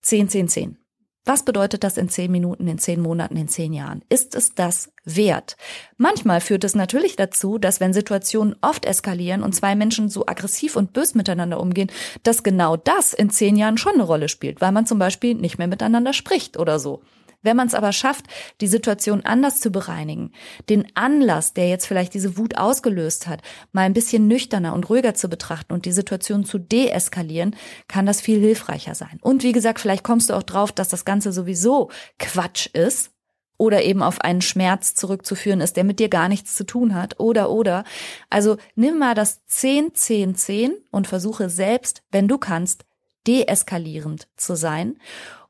10, 0.02 0.30
10, 0.30 0.48
10. 0.50 0.78
Was 1.26 1.46
bedeutet 1.46 1.86
das 1.86 1.96
in 1.96 2.10
zehn 2.10 2.30
Minuten, 2.30 2.68
in 2.68 2.80
zehn 2.80 3.00
Monaten, 3.00 3.38
in 3.38 3.48
zehn 3.48 3.72
Jahren? 3.72 4.04
Ist 4.10 4.36
es 4.36 4.56
das 4.56 4.92
wert? 5.06 5.56
Manchmal 5.96 6.42
führt 6.42 6.66
es 6.66 6.76
natürlich 6.76 7.16
dazu, 7.16 7.58
dass 7.58 7.80
wenn 7.80 7.94
Situationen 7.94 8.58
oft 8.60 8.84
eskalieren 8.84 9.42
und 9.42 9.56
zwei 9.56 9.74
Menschen 9.74 10.10
so 10.10 10.26
aggressiv 10.26 10.76
und 10.76 10.92
bös 10.92 11.16
miteinander 11.16 11.62
umgehen, 11.62 11.90
dass 12.24 12.44
genau 12.44 12.76
das 12.76 13.14
in 13.14 13.30
zehn 13.30 13.56
Jahren 13.56 13.78
schon 13.78 13.94
eine 13.94 14.04
Rolle 14.04 14.28
spielt, 14.28 14.60
weil 14.60 14.74
man 14.74 14.86
zum 14.86 15.00
Beispiel 15.00 15.36
nicht 15.36 15.58
mehr 15.58 15.68
miteinander 15.68 16.12
spricht 16.12 16.58
oder 16.58 16.78
so. 16.78 17.02
Wenn 17.44 17.58
man 17.58 17.68
es 17.68 17.76
aber 17.76 17.92
schafft, 17.92 18.26
die 18.62 18.68
Situation 18.68 19.22
anders 19.26 19.60
zu 19.60 19.70
bereinigen, 19.70 20.32
den 20.70 20.88
Anlass, 20.96 21.54
der 21.54 21.70
jetzt 21.70 21.86
vielleicht 21.86 22.14
diese 22.14 22.38
Wut 22.38 22.58
ausgelöst 22.58 23.28
hat, 23.28 23.42
mal 23.72 23.82
ein 23.82 23.94
bisschen 23.94 24.28
nüchterner 24.28 24.74
und 24.74 24.90
ruhiger 24.90 25.14
zu 25.14 25.30
betrachten 25.30 25.74
und 25.74 25.86
die 25.86 25.92
Situation 25.92 26.46
zu 26.46 26.58
deeskalieren, 26.58 27.56
kann 27.88 28.06
das 28.06 28.22
viel 28.22 28.40
hilfreicher 28.40 28.96
sein. 28.96 29.20
Und 29.22 29.44
wie 29.44 29.52
gesagt, 29.52 29.80
vielleicht 29.80 30.04
kommst 30.04 30.30
du 30.30 30.34
auch 30.34 30.44
drauf, 30.44 30.72
dass 30.72 30.88
das 30.88 31.06
Ganze 31.06 31.32
sowieso 31.32 31.92
Quatsch 32.18 32.68
ist 32.68 33.12
oder 33.58 33.84
eben 33.84 34.02
auf 34.02 34.22
einen 34.22 34.42
Schmerz 34.42 34.96
zurückzuführen 34.96 35.62
ist, 35.62 35.78
der 35.78 35.84
mit 35.84 36.00
dir 36.00 36.10
gar 36.10 36.30
nichts 36.30 36.56
zu 36.56 36.66
tun 36.66 36.96
hat 36.96 37.20
oder 37.20 37.50
oder. 37.50 37.84
Also 38.30 38.58
nimm 38.76 38.98
mal 39.00 39.16
das 39.16 39.46
10 39.46 39.94
10 39.94 40.36
10 40.36 40.74
und 40.92 41.08
versuche 41.08 41.50
selbst, 41.50 42.04
wenn 42.12 42.28
du 42.28 42.38
kannst, 42.38 42.86
deeskalierend 43.28 44.28
zu 44.36 44.56
sein 44.56 44.98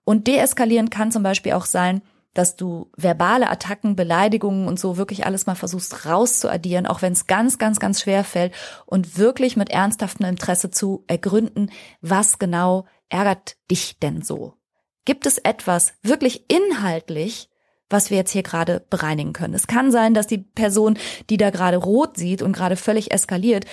und 0.05 0.27
deeskalieren 0.27 0.89
kann 0.89 1.11
zum 1.11 1.23
Beispiel 1.23 1.53
auch 1.53 1.65
sein, 1.65 2.01
dass 2.33 2.55
du 2.55 2.89
verbale 2.97 3.49
Attacken, 3.49 3.95
Beleidigungen 3.95 4.67
und 4.67 4.79
so 4.79 4.97
wirklich 4.97 5.25
alles 5.25 5.45
mal 5.45 5.55
versuchst 5.55 6.05
rauszuaddieren, 6.05 6.87
auch 6.87 7.01
wenn 7.01 7.13
es 7.13 7.27
ganz, 7.27 7.59
ganz, 7.59 7.79
ganz 7.79 8.01
schwer 8.01 8.23
fällt 8.23 8.53
und 8.85 9.17
wirklich 9.17 9.55
mit 9.55 9.69
ernsthaftem 9.69 10.25
Interesse 10.25 10.71
zu 10.71 11.03
ergründen, 11.07 11.71
was 12.01 12.39
genau 12.39 12.85
ärgert 13.09 13.55
dich 13.69 13.99
denn 13.99 14.21
so? 14.23 14.55
Gibt 15.05 15.25
es 15.25 15.37
etwas 15.37 15.93
wirklich 16.01 16.45
inhaltlich, 16.49 17.49
was 17.89 18.09
wir 18.09 18.17
jetzt 18.17 18.31
hier 18.31 18.43
gerade 18.43 18.83
bereinigen 18.89 19.33
können? 19.33 19.53
Es 19.53 19.67
kann 19.67 19.91
sein, 19.91 20.15
dass 20.15 20.25
die 20.25 20.39
Person, 20.39 20.97
die 21.29 21.37
da 21.37 21.51
gerade 21.51 21.77
rot 21.77 22.17
sieht 22.17 22.41
und 22.41 22.53
gerade 22.53 22.77
völlig 22.77 23.11
eskaliert, 23.11 23.65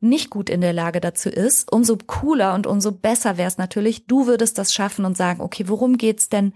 nicht 0.00 0.30
gut 0.30 0.50
in 0.50 0.60
der 0.60 0.72
Lage 0.72 1.00
dazu 1.00 1.28
ist, 1.28 1.72
umso 1.72 1.96
cooler 2.06 2.54
und 2.54 2.66
umso 2.66 2.92
besser 2.92 3.38
wäre 3.38 3.48
es 3.48 3.58
natürlich, 3.58 4.06
du 4.06 4.26
würdest 4.26 4.58
das 4.58 4.74
schaffen 4.74 5.04
und 5.04 5.16
sagen, 5.16 5.40
okay, 5.40 5.68
worum 5.68 5.96
geht's 5.96 6.28
denn 6.28 6.52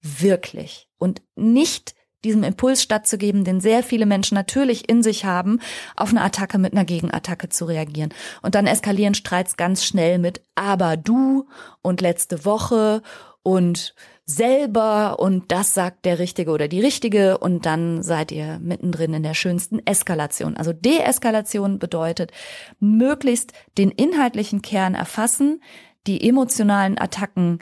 wirklich? 0.00 0.88
Und 0.98 1.22
nicht 1.34 1.94
diesem 2.24 2.42
Impuls 2.42 2.82
stattzugeben, 2.82 3.44
den 3.44 3.60
sehr 3.60 3.82
viele 3.82 4.06
Menschen 4.06 4.34
natürlich 4.34 4.88
in 4.88 5.02
sich 5.02 5.24
haben, 5.24 5.60
auf 5.96 6.10
eine 6.10 6.22
Attacke 6.22 6.58
mit 6.58 6.72
einer 6.72 6.84
Gegenattacke 6.84 7.50
zu 7.50 7.66
reagieren. 7.66 8.14
Und 8.42 8.54
dann 8.54 8.66
eskalieren 8.66 9.14
Streits 9.14 9.56
ganz 9.56 9.84
schnell 9.84 10.18
mit 10.18 10.42
aber 10.54 10.96
du 10.96 11.46
und 11.82 12.00
letzte 12.00 12.44
Woche 12.44 13.02
und 13.42 13.94
selber 14.26 15.18
und 15.18 15.52
das 15.52 15.74
sagt 15.74 16.04
der 16.04 16.18
Richtige 16.18 16.50
oder 16.50 16.66
die 16.66 16.80
Richtige 16.80 17.38
und 17.38 17.66
dann 17.66 18.02
seid 18.02 18.32
ihr 18.32 18.58
mittendrin 18.60 19.12
in 19.14 19.22
der 19.22 19.34
schönsten 19.34 19.86
Eskalation. 19.86 20.56
Also 20.56 20.72
Deeskalation 20.72 21.78
bedeutet 21.78 22.32
möglichst 22.80 23.52
den 23.76 23.90
inhaltlichen 23.90 24.62
Kern 24.62 24.94
erfassen, 24.94 25.62
die 26.06 26.26
emotionalen 26.26 26.98
Attacken 26.98 27.58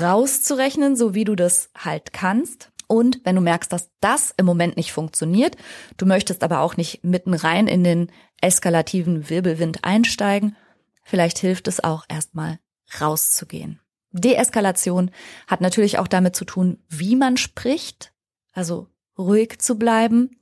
rauszurechnen, 0.00 0.96
so 0.96 1.14
wie 1.14 1.24
du 1.24 1.36
das 1.36 1.70
halt 1.76 2.12
kannst. 2.12 2.70
Und 2.88 3.20
wenn 3.24 3.36
du 3.36 3.40
merkst, 3.40 3.72
dass 3.72 3.90
das 4.00 4.34
im 4.36 4.44
Moment 4.44 4.76
nicht 4.76 4.92
funktioniert, 4.92 5.56
du 5.96 6.06
möchtest 6.06 6.42
aber 6.42 6.60
auch 6.60 6.76
nicht 6.76 7.04
mitten 7.04 7.32
rein 7.32 7.66
in 7.66 7.84
den 7.84 8.10
eskalativen 8.40 9.30
Wirbelwind 9.30 9.84
einsteigen, 9.84 10.56
vielleicht 11.04 11.38
hilft 11.38 11.68
es 11.68 11.82
auch 11.82 12.04
erstmal 12.08 12.58
rauszugehen. 13.00 13.80
Deeskalation 14.12 15.10
hat 15.46 15.60
natürlich 15.60 15.98
auch 15.98 16.08
damit 16.08 16.36
zu 16.36 16.44
tun, 16.44 16.78
wie 16.88 17.16
man 17.16 17.36
spricht, 17.36 18.12
also 18.52 18.88
ruhig 19.18 19.58
zu 19.58 19.78
bleiben, 19.78 20.38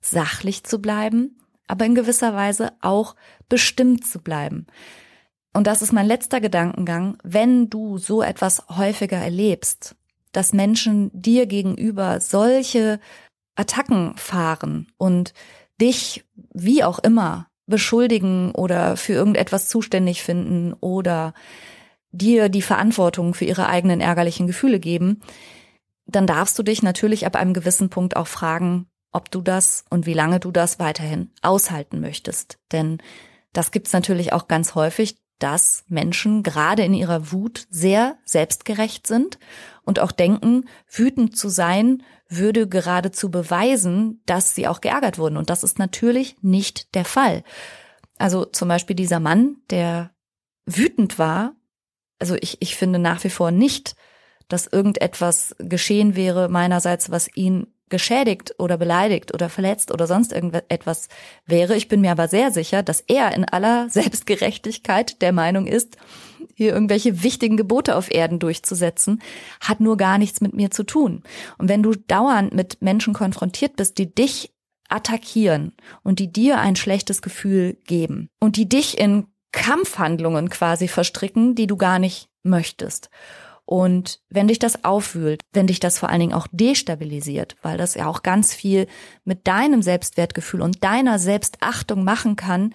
sachlich 0.00 0.64
zu 0.64 0.80
bleiben, 0.80 1.38
aber 1.66 1.84
in 1.84 1.94
gewisser 1.94 2.34
Weise 2.34 2.72
auch 2.80 3.14
bestimmt 3.48 4.06
zu 4.06 4.20
bleiben. 4.20 4.66
Und 5.52 5.66
das 5.66 5.82
ist 5.82 5.92
mein 5.92 6.06
letzter 6.06 6.40
Gedankengang, 6.40 7.18
wenn 7.22 7.68
du 7.68 7.98
so 7.98 8.22
etwas 8.22 8.64
häufiger 8.68 9.18
erlebst, 9.18 9.94
dass 10.32 10.52
Menschen 10.52 11.10
dir 11.12 11.46
gegenüber 11.46 12.20
solche 12.20 13.00
Attacken 13.54 14.16
fahren 14.16 14.90
und 14.96 15.34
dich, 15.80 16.24
wie 16.54 16.82
auch 16.82 16.98
immer, 16.98 17.48
beschuldigen 17.66 18.52
oder 18.52 18.96
für 18.96 19.12
irgendetwas 19.12 19.68
zuständig 19.68 20.22
finden 20.22 20.72
oder 20.74 21.34
dir 22.12 22.48
die 22.48 22.62
Verantwortung 22.62 23.34
für 23.34 23.44
ihre 23.44 23.68
eigenen 23.68 24.00
ärgerlichen 24.00 24.46
Gefühle 24.46 24.78
geben, 24.78 25.20
dann 26.06 26.26
darfst 26.26 26.58
du 26.58 26.62
dich 26.62 26.82
natürlich 26.82 27.26
ab 27.26 27.36
einem 27.36 27.54
gewissen 27.54 27.90
Punkt 27.90 28.16
auch 28.16 28.26
fragen, 28.26 28.86
ob 29.10 29.30
du 29.30 29.40
das 29.40 29.84
und 29.90 30.06
wie 30.06 30.14
lange 30.14 30.40
du 30.40 30.50
das 30.50 30.78
weiterhin 30.78 31.30
aushalten 31.42 32.00
möchtest. 32.00 32.58
Denn 32.70 32.98
das 33.52 33.70
gibt's 33.70 33.92
natürlich 33.92 34.32
auch 34.32 34.48
ganz 34.48 34.74
häufig, 34.74 35.16
dass 35.38 35.84
Menschen 35.88 36.42
gerade 36.42 36.84
in 36.84 36.94
ihrer 36.94 37.32
Wut 37.32 37.66
sehr 37.68 38.16
selbstgerecht 38.24 39.06
sind 39.06 39.38
und 39.82 39.98
auch 39.98 40.12
denken, 40.12 40.68
wütend 40.88 41.36
zu 41.36 41.48
sein 41.48 42.02
würde 42.28 42.68
geradezu 42.68 43.30
beweisen, 43.30 44.22
dass 44.24 44.54
sie 44.54 44.68
auch 44.68 44.80
geärgert 44.80 45.18
wurden. 45.18 45.36
Und 45.36 45.50
das 45.50 45.64
ist 45.64 45.78
natürlich 45.78 46.36
nicht 46.42 46.94
der 46.94 47.04
Fall. 47.04 47.42
Also 48.18 48.44
zum 48.44 48.68
Beispiel 48.68 48.96
dieser 48.96 49.20
Mann, 49.20 49.56
der 49.70 50.12
wütend 50.64 51.18
war 51.18 51.56
also 52.22 52.36
ich, 52.40 52.58
ich 52.60 52.76
finde 52.76 53.00
nach 53.00 53.24
wie 53.24 53.30
vor 53.30 53.50
nicht, 53.50 53.96
dass 54.46 54.68
irgendetwas 54.68 55.56
geschehen 55.58 56.14
wäre 56.14 56.48
meinerseits, 56.48 57.10
was 57.10 57.28
ihn 57.34 57.66
geschädigt 57.88 58.54
oder 58.58 58.78
beleidigt 58.78 59.34
oder 59.34 59.48
verletzt 59.48 59.90
oder 59.90 60.06
sonst 60.06 60.32
irgendetwas 60.32 61.08
wäre. 61.46 61.74
Ich 61.74 61.88
bin 61.88 62.00
mir 62.00 62.12
aber 62.12 62.28
sehr 62.28 62.52
sicher, 62.52 62.84
dass 62.84 63.00
er 63.00 63.34
in 63.34 63.44
aller 63.44 63.88
Selbstgerechtigkeit 63.90 65.20
der 65.20 65.32
Meinung 65.32 65.66
ist, 65.66 65.96
hier 66.54 66.72
irgendwelche 66.72 67.24
wichtigen 67.24 67.56
Gebote 67.56 67.96
auf 67.96 68.08
Erden 68.08 68.38
durchzusetzen, 68.38 69.20
hat 69.60 69.80
nur 69.80 69.96
gar 69.96 70.16
nichts 70.16 70.40
mit 70.40 70.54
mir 70.54 70.70
zu 70.70 70.84
tun. 70.84 71.24
Und 71.58 71.68
wenn 71.68 71.82
du 71.82 71.92
dauernd 71.96 72.54
mit 72.54 72.80
Menschen 72.82 73.14
konfrontiert 73.14 73.74
bist, 73.74 73.98
die 73.98 74.14
dich 74.14 74.52
attackieren 74.88 75.72
und 76.04 76.20
die 76.20 76.32
dir 76.32 76.60
ein 76.60 76.76
schlechtes 76.76 77.20
Gefühl 77.20 77.78
geben 77.84 78.28
und 78.38 78.56
die 78.56 78.68
dich 78.68 78.96
in 78.96 79.26
Kampfhandlungen 79.52 80.50
quasi 80.50 80.88
verstricken, 80.88 81.54
die 81.54 81.66
du 81.66 81.76
gar 81.76 81.98
nicht 81.98 82.28
möchtest. 82.42 83.10
Und 83.64 84.20
wenn 84.28 84.48
dich 84.48 84.58
das 84.58 84.84
aufwühlt, 84.84 85.42
wenn 85.52 85.66
dich 85.66 85.80
das 85.80 85.98
vor 85.98 86.08
allen 86.08 86.20
Dingen 86.20 86.32
auch 86.34 86.48
destabilisiert, 86.50 87.56
weil 87.62 87.78
das 87.78 87.94
ja 87.94 88.06
auch 88.06 88.22
ganz 88.22 88.52
viel 88.52 88.86
mit 89.24 89.46
deinem 89.46 89.82
Selbstwertgefühl 89.82 90.62
und 90.62 90.82
deiner 90.82 91.18
Selbstachtung 91.18 92.02
machen 92.04 92.36
kann, 92.36 92.74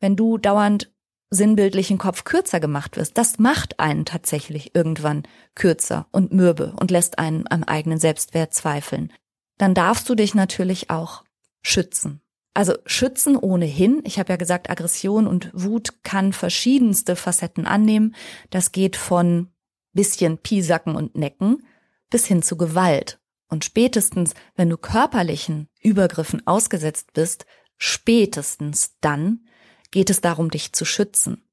wenn 0.00 0.16
du 0.16 0.38
dauernd 0.38 0.90
sinnbildlichen 1.30 1.98
Kopf 1.98 2.24
kürzer 2.24 2.60
gemacht 2.60 2.96
wirst. 2.96 3.18
Das 3.18 3.38
macht 3.38 3.80
einen 3.80 4.04
tatsächlich 4.04 4.74
irgendwann 4.74 5.24
kürzer 5.54 6.06
und 6.12 6.32
mürbe 6.32 6.72
und 6.78 6.90
lässt 6.90 7.18
einen 7.18 7.44
am 7.50 7.64
eigenen 7.64 7.98
Selbstwert 7.98 8.54
zweifeln. 8.54 9.12
Dann 9.58 9.74
darfst 9.74 10.08
du 10.08 10.14
dich 10.14 10.34
natürlich 10.34 10.88
auch 10.88 11.24
schützen. 11.62 12.22
Also 12.58 12.74
schützen 12.86 13.36
ohnehin. 13.36 14.02
Ich 14.02 14.18
habe 14.18 14.32
ja 14.32 14.36
gesagt, 14.36 14.68
Aggression 14.68 15.28
und 15.28 15.48
Wut 15.52 16.02
kann 16.02 16.32
verschiedenste 16.32 17.14
Facetten 17.14 17.66
annehmen. 17.66 18.16
Das 18.50 18.72
geht 18.72 18.96
von 18.96 19.52
bisschen 19.92 20.38
Piesacken 20.38 20.96
und 20.96 21.16
Necken 21.16 21.64
bis 22.10 22.26
hin 22.26 22.42
zu 22.42 22.56
Gewalt. 22.56 23.20
Und 23.48 23.64
spätestens, 23.64 24.34
wenn 24.56 24.68
du 24.68 24.76
körperlichen 24.76 25.68
Übergriffen 25.80 26.44
ausgesetzt 26.48 27.12
bist, 27.12 27.46
spätestens 27.76 28.96
dann 29.00 29.46
geht 29.92 30.10
es 30.10 30.20
darum, 30.20 30.50
dich 30.50 30.72
zu 30.72 30.84
schützen. 30.84 31.48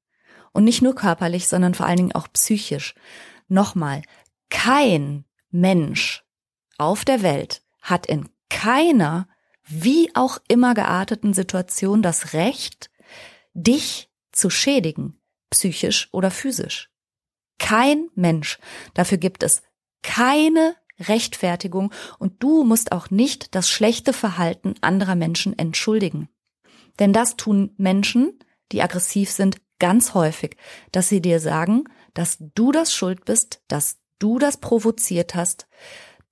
Und 0.50 0.64
nicht 0.64 0.82
nur 0.82 0.96
körperlich, 0.96 1.46
sondern 1.46 1.74
vor 1.74 1.86
allen 1.86 1.98
Dingen 1.98 2.16
auch 2.16 2.26
psychisch. 2.32 2.96
Nochmal, 3.46 4.02
kein 4.50 5.24
Mensch 5.52 6.24
auf 6.78 7.04
der 7.04 7.22
Welt 7.22 7.62
hat 7.80 8.06
in 8.06 8.28
keiner, 8.50 9.28
wie 9.66 10.14
auch 10.14 10.38
immer 10.48 10.74
gearteten 10.74 11.34
Situation 11.34 12.02
das 12.02 12.32
Recht, 12.32 12.90
dich 13.54 14.10
zu 14.32 14.50
schädigen, 14.50 15.20
psychisch 15.50 16.08
oder 16.12 16.30
physisch. 16.30 16.90
Kein 17.58 18.08
Mensch. 18.14 18.58
Dafür 18.94 19.18
gibt 19.18 19.42
es 19.42 19.62
keine 20.02 20.76
Rechtfertigung 21.00 21.92
und 22.18 22.42
du 22.42 22.64
musst 22.64 22.92
auch 22.92 23.10
nicht 23.10 23.54
das 23.54 23.68
schlechte 23.68 24.12
Verhalten 24.12 24.74
anderer 24.80 25.14
Menschen 25.14 25.58
entschuldigen. 25.58 26.28
Denn 26.98 27.12
das 27.12 27.36
tun 27.36 27.74
Menschen, 27.76 28.38
die 28.72 28.82
aggressiv 28.82 29.30
sind, 29.30 29.60
ganz 29.78 30.14
häufig, 30.14 30.56
dass 30.92 31.08
sie 31.08 31.20
dir 31.20 31.40
sagen, 31.40 31.84
dass 32.14 32.38
du 32.38 32.72
das 32.72 32.94
schuld 32.94 33.24
bist, 33.24 33.62
dass 33.68 33.98
du 34.18 34.38
das 34.38 34.56
provoziert 34.58 35.34
hast, 35.34 35.66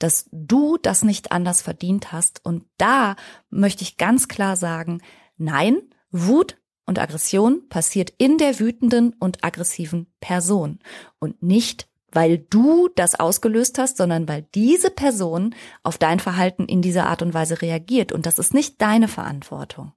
dass 0.05 0.29
du 0.33 0.77
das 0.77 1.03
nicht 1.03 1.33
anders 1.33 1.63
verdient 1.63 2.13
hast. 2.13 2.45
Und 2.45 2.67
da 2.77 3.17
möchte 3.49 3.83
ich 3.83 3.97
ganz 3.97 4.29
klar 4.29 4.55
sagen, 4.55 5.01
nein, 5.39 5.81
Wut 6.11 6.59
und 6.85 6.99
Aggression 6.99 7.71
passiert 7.71 8.13
in 8.19 8.37
der 8.37 8.61
wütenden 8.61 9.15
und 9.19 9.43
aggressiven 9.43 10.13
Person 10.21 10.79
und 11.19 11.43
nicht 11.43 11.89
weil 12.13 12.39
du 12.39 12.89
das 12.95 13.19
ausgelöst 13.19 13.77
hast, 13.77 13.97
sondern 13.97 14.29
weil 14.29 14.47
diese 14.55 14.89
Person 14.89 15.53
auf 15.83 15.99
dein 15.99 16.21
Verhalten 16.21 16.67
in 16.67 16.81
dieser 16.81 17.07
Art 17.09 17.23
und 17.23 17.35
Weise 17.35 17.61
reagiert. 17.61 18.13
Und 18.13 18.25
das 18.25 18.39
ist 18.39 18.55
nicht 18.55 18.81
deine 18.81 19.09
Verantwortung. 19.09 19.95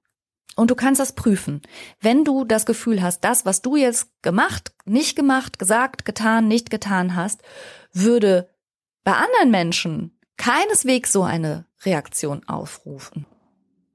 Und 0.56 0.72
du 0.72 0.74
kannst 0.74 1.00
das 1.00 1.12
prüfen. 1.12 1.62
Wenn 2.00 2.24
du 2.24 2.44
das 2.44 2.66
Gefühl 2.66 3.02
hast, 3.02 3.20
das, 3.20 3.46
was 3.46 3.62
du 3.62 3.76
jetzt 3.76 4.10
gemacht, 4.22 4.72
nicht 4.84 5.14
gemacht, 5.14 5.60
gesagt, 5.60 6.04
getan, 6.04 6.48
nicht 6.48 6.70
getan 6.70 7.14
hast, 7.14 7.42
würde 7.92 8.48
bei 9.04 9.12
anderen 9.12 9.50
Menschen 9.50 10.18
keineswegs 10.36 11.12
so 11.12 11.22
eine 11.22 11.66
Reaktion 11.84 12.46
aufrufen. 12.48 13.26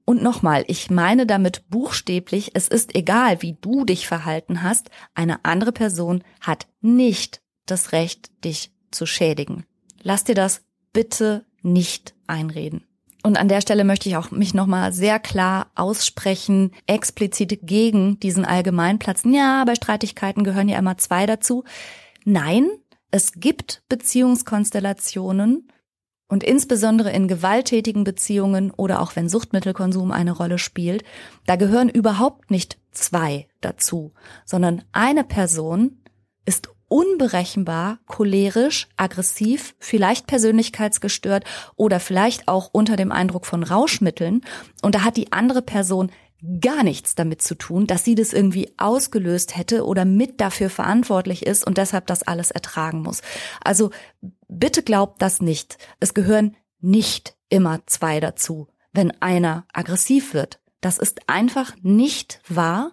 Und 0.04 0.22
nochmal, 0.22 0.64
ich 0.66 0.90
meine 0.90 1.26
damit 1.26 1.68
buchstäblich, 1.70 2.50
es 2.54 2.68
ist 2.68 2.94
egal, 2.94 3.40
wie 3.40 3.56
du 3.60 3.84
dich 3.84 4.06
verhalten 4.06 4.62
hast, 4.62 4.90
eine 5.14 5.44
andere 5.44 5.72
Person 5.72 6.22
hat 6.40 6.66
nicht 6.82 7.40
das 7.64 7.92
Recht, 7.92 8.30
dich 8.44 8.70
zu 8.90 9.06
schädigen. 9.06 9.64
Lass 10.02 10.24
dir 10.24 10.34
das 10.34 10.62
bitte 10.92 11.46
nicht 11.62 12.14
einreden. 12.26 12.86
Und 13.22 13.38
an 13.38 13.48
der 13.48 13.62
Stelle 13.62 13.84
möchte 13.84 14.10
ich 14.10 14.18
auch 14.18 14.30
mich 14.30 14.52
nochmal 14.52 14.92
sehr 14.92 15.18
klar 15.18 15.70
aussprechen, 15.74 16.72
explizit 16.86 17.60
gegen 17.62 18.20
diesen 18.20 18.44
Allgemeinplatz. 18.44 19.22
Ja, 19.24 19.64
bei 19.64 19.74
Streitigkeiten 19.74 20.44
gehören 20.44 20.68
ja 20.68 20.78
immer 20.78 20.98
zwei 20.98 21.24
dazu. 21.24 21.64
Nein, 22.26 22.68
es 23.14 23.30
gibt 23.36 23.84
Beziehungskonstellationen 23.88 25.68
und 26.28 26.42
insbesondere 26.42 27.12
in 27.12 27.28
gewalttätigen 27.28 28.02
Beziehungen 28.02 28.72
oder 28.72 29.00
auch 29.00 29.14
wenn 29.14 29.28
Suchtmittelkonsum 29.28 30.10
eine 30.10 30.32
Rolle 30.32 30.58
spielt, 30.58 31.04
da 31.46 31.54
gehören 31.54 31.88
überhaupt 31.88 32.50
nicht 32.50 32.76
zwei 32.90 33.46
dazu, 33.60 34.14
sondern 34.44 34.82
eine 34.90 35.22
Person 35.22 36.00
ist 36.44 36.70
unberechenbar, 36.88 38.00
cholerisch, 38.06 38.88
aggressiv, 38.96 39.76
vielleicht 39.78 40.26
persönlichkeitsgestört 40.26 41.44
oder 41.76 42.00
vielleicht 42.00 42.48
auch 42.48 42.70
unter 42.72 42.96
dem 42.96 43.12
Eindruck 43.12 43.46
von 43.46 43.62
Rauschmitteln. 43.62 44.40
Und 44.82 44.96
da 44.96 45.04
hat 45.04 45.16
die 45.16 45.30
andere 45.30 45.62
Person 45.62 46.10
gar 46.60 46.82
nichts 46.82 47.14
damit 47.14 47.42
zu 47.42 47.54
tun, 47.54 47.86
dass 47.86 48.04
sie 48.04 48.14
das 48.14 48.32
irgendwie 48.32 48.72
ausgelöst 48.76 49.56
hätte 49.56 49.84
oder 49.84 50.04
mit 50.04 50.40
dafür 50.40 50.70
verantwortlich 50.70 51.46
ist 51.46 51.66
und 51.66 51.78
deshalb 51.78 52.06
das 52.06 52.22
alles 52.22 52.50
ertragen 52.50 53.02
muss. 53.02 53.22
Also 53.62 53.90
bitte 54.48 54.82
glaubt 54.82 55.22
das 55.22 55.40
nicht. 55.40 55.78
Es 56.00 56.14
gehören 56.14 56.56
nicht 56.80 57.36
immer 57.48 57.80
zwei 57.86 58.20
dazu, 58.20 58.68
wenn 58.92 59.10
einer 59.22 59.66
aggressiv 59.72 60.34
wird. 60.34 60.60
Das 60.80 60.98
ist 60.98 61.30
einfach 61.30 61.74
nicht 61.82 62.40
wahr 62.46 62.92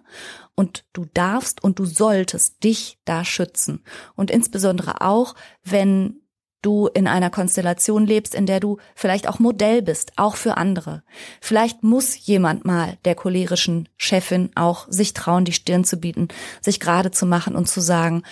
und 0.54 0.86
du 0.94 1.04
darfst 1.12 1.62
und 1.62 1.78
du 1.78 1.84
solltest 1.84 2.64
dich 2.64 2.98
da 3.04 3.24
schützen. 3.24 3.84
Und 4.14 4.30
insbesondere 4.30 5.02
auch, 5.02 5.34
wenn 5.62 6.21
du 6.62 6.86
in 6.86 7.06
einer 7.06 7.30
Konstellation 7.30 8.06
lebst, 8.06 8.34
in 8.34 8.46
der 8.46 8.60
du 8.60 8.78
vielleicht 8.94 9.28
auch 9.28 9.38
Modell 9.38 9.82
bist, 9.82 10.12
auch 10.16 10.36
für 10.36 10.56
andere. 10.56 11.02
Vielleicht 11.40 11.82
muss 11.82 12.26
jemand 12.26 12.64
mal 12.64 12.96
der 13.04 13.14
cholerischen 13.14 13.88
Chefin 13.96 14.50
auch 14.54 14.86
sich 14.88 15.12
trauen, 15.12 15.44
die 15.44 15.52
Stirn 15.52 15.84
zu 15.84 15.98
bieten, 15.98 16.28
sich 16.60 16.80
gerade 16.80 17.10
zu 17.10 17.26
machen 17.26 17.56
und 17.56 17.68
zu 17.68 17.80
sagen, 17.80 18.22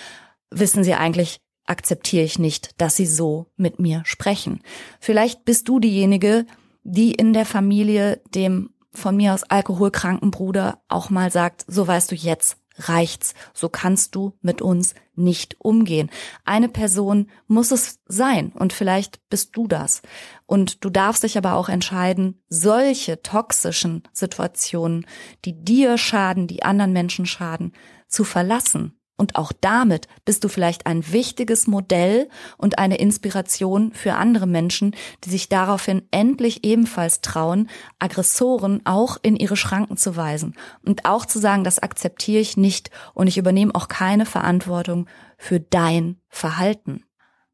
wissen 0.49 0.83
Sie 0.83 0.93
eigentlich, 0.93 1.37
akzeptiere 1.65 2.23
ich 2.23 2.39
nicht, 2.39 2.81
dass 2.81 2.95
Sie 2.95 3.05
so 3.05 3.47
mit 3.55 3.79
mir 3.79 4.01
sprechen. 4.05 4.61
Vielleicht 4.99 5.45
bist 5.45 5.69
du 5.69 5.79
diejenige, 5.79 6.45
die 6.83 7.11
in 7.11 7.33
der 7.33 7.45
Familie 7.45 8.21
dem 8.33 8.71
von 8.93 9.15
mir 9.15 9.33
aus 9.33 9.43
alkoholkranken 9.43 10.31
Bruder 10.31 10.81
auch 10.89 11.09
mal 11.09 11.31
sagt, 11.31 11.63
so 11.67 11.87
weißt 11.87 12.11
du 12.11 12.15
jetzt, 12.15 12.57
reicht's, 12.87 13.33
so 13.53 13.69
kannst 13.69 14.15
du 14.15 14.33
mit 14.41 14.61
uns 14.61 14.93
nicht 15.15 15.59
umgehen. 15.59 16.09
Eine 16.45 16.69
Person 16.69 17.29
muss 17.47 17.71
es 17.71 17.99
sein 18.05 18.51
und 18.53 18.73
vielleicht 18.73 19.27
bist 19.29 19.55
du 19.55 19.67
das. 19.67 20.01
Und 20.45 20.83
du 20.83 20.89
darfst 20.89 21.23
dich 21.23 21.37
aber 21.37 21.55
auch 21.55 21.69
entscheiden, 21.69 22.41
solche 22.49 23.21
toxischen 23.21 24.03
Situationen, 24.13 25.05
die 25.45 25.63
dir 25.63 25.97
schaden, 25.97 26.47
die 26.47 26.63
anderen 26.63 26.93
Menschen 26.93 27.25
schaden, 27.25 27.73
zu 28.07 28.23
verlassen 28.23 29.00
und 29.21 29.35
auch 29.35 29.51
damit 29.61 30.07
bist 30.25 30.43
du 30.43 30.47
vielleicht 30.47 30.87
ein 30.87 31.11
wichtiges 31.11 31.67
Modell 31.67 32.27
und 32.57 32.79
eine 32.79 32.97
Inspiration 32.97 33.93
für 33.93 34.15
andere 34.15 34.47
Menschen, 34.47 34.95
die 35.23 35.29
sich 35.29 35.47
daraufhin 35.47 36.01
endlich 36.09 36.63
ebenfalls 36.63 37.21
trauen, 37.21 37.69
Aggressoren 37.99 38.81
auch 38.83 39.17
in 39.21 39.35
ihre 39.35 39.55
Schranken 39.55 39.95
zu 39.95 40.15
weisen 40.15 40.55
und 40.83 41.05
auch 41.05 41.27
zu 41.27 41.37
sagen, 41.37 41.63
das 41.63 41.77
akzeptiere 41.77 42.41
ich 42.41 42.57
nicht 42.57 42.89
und 43.13 43.27
ich 43.27 43.37
übernehme 43.37 43.75
auch 43.75 43.89
keine 43.89 44.25
Verantwortung 44.25 45.07
für 45.37 45.59
dein 45.59 46.19
Verhalten. 46.27 47.03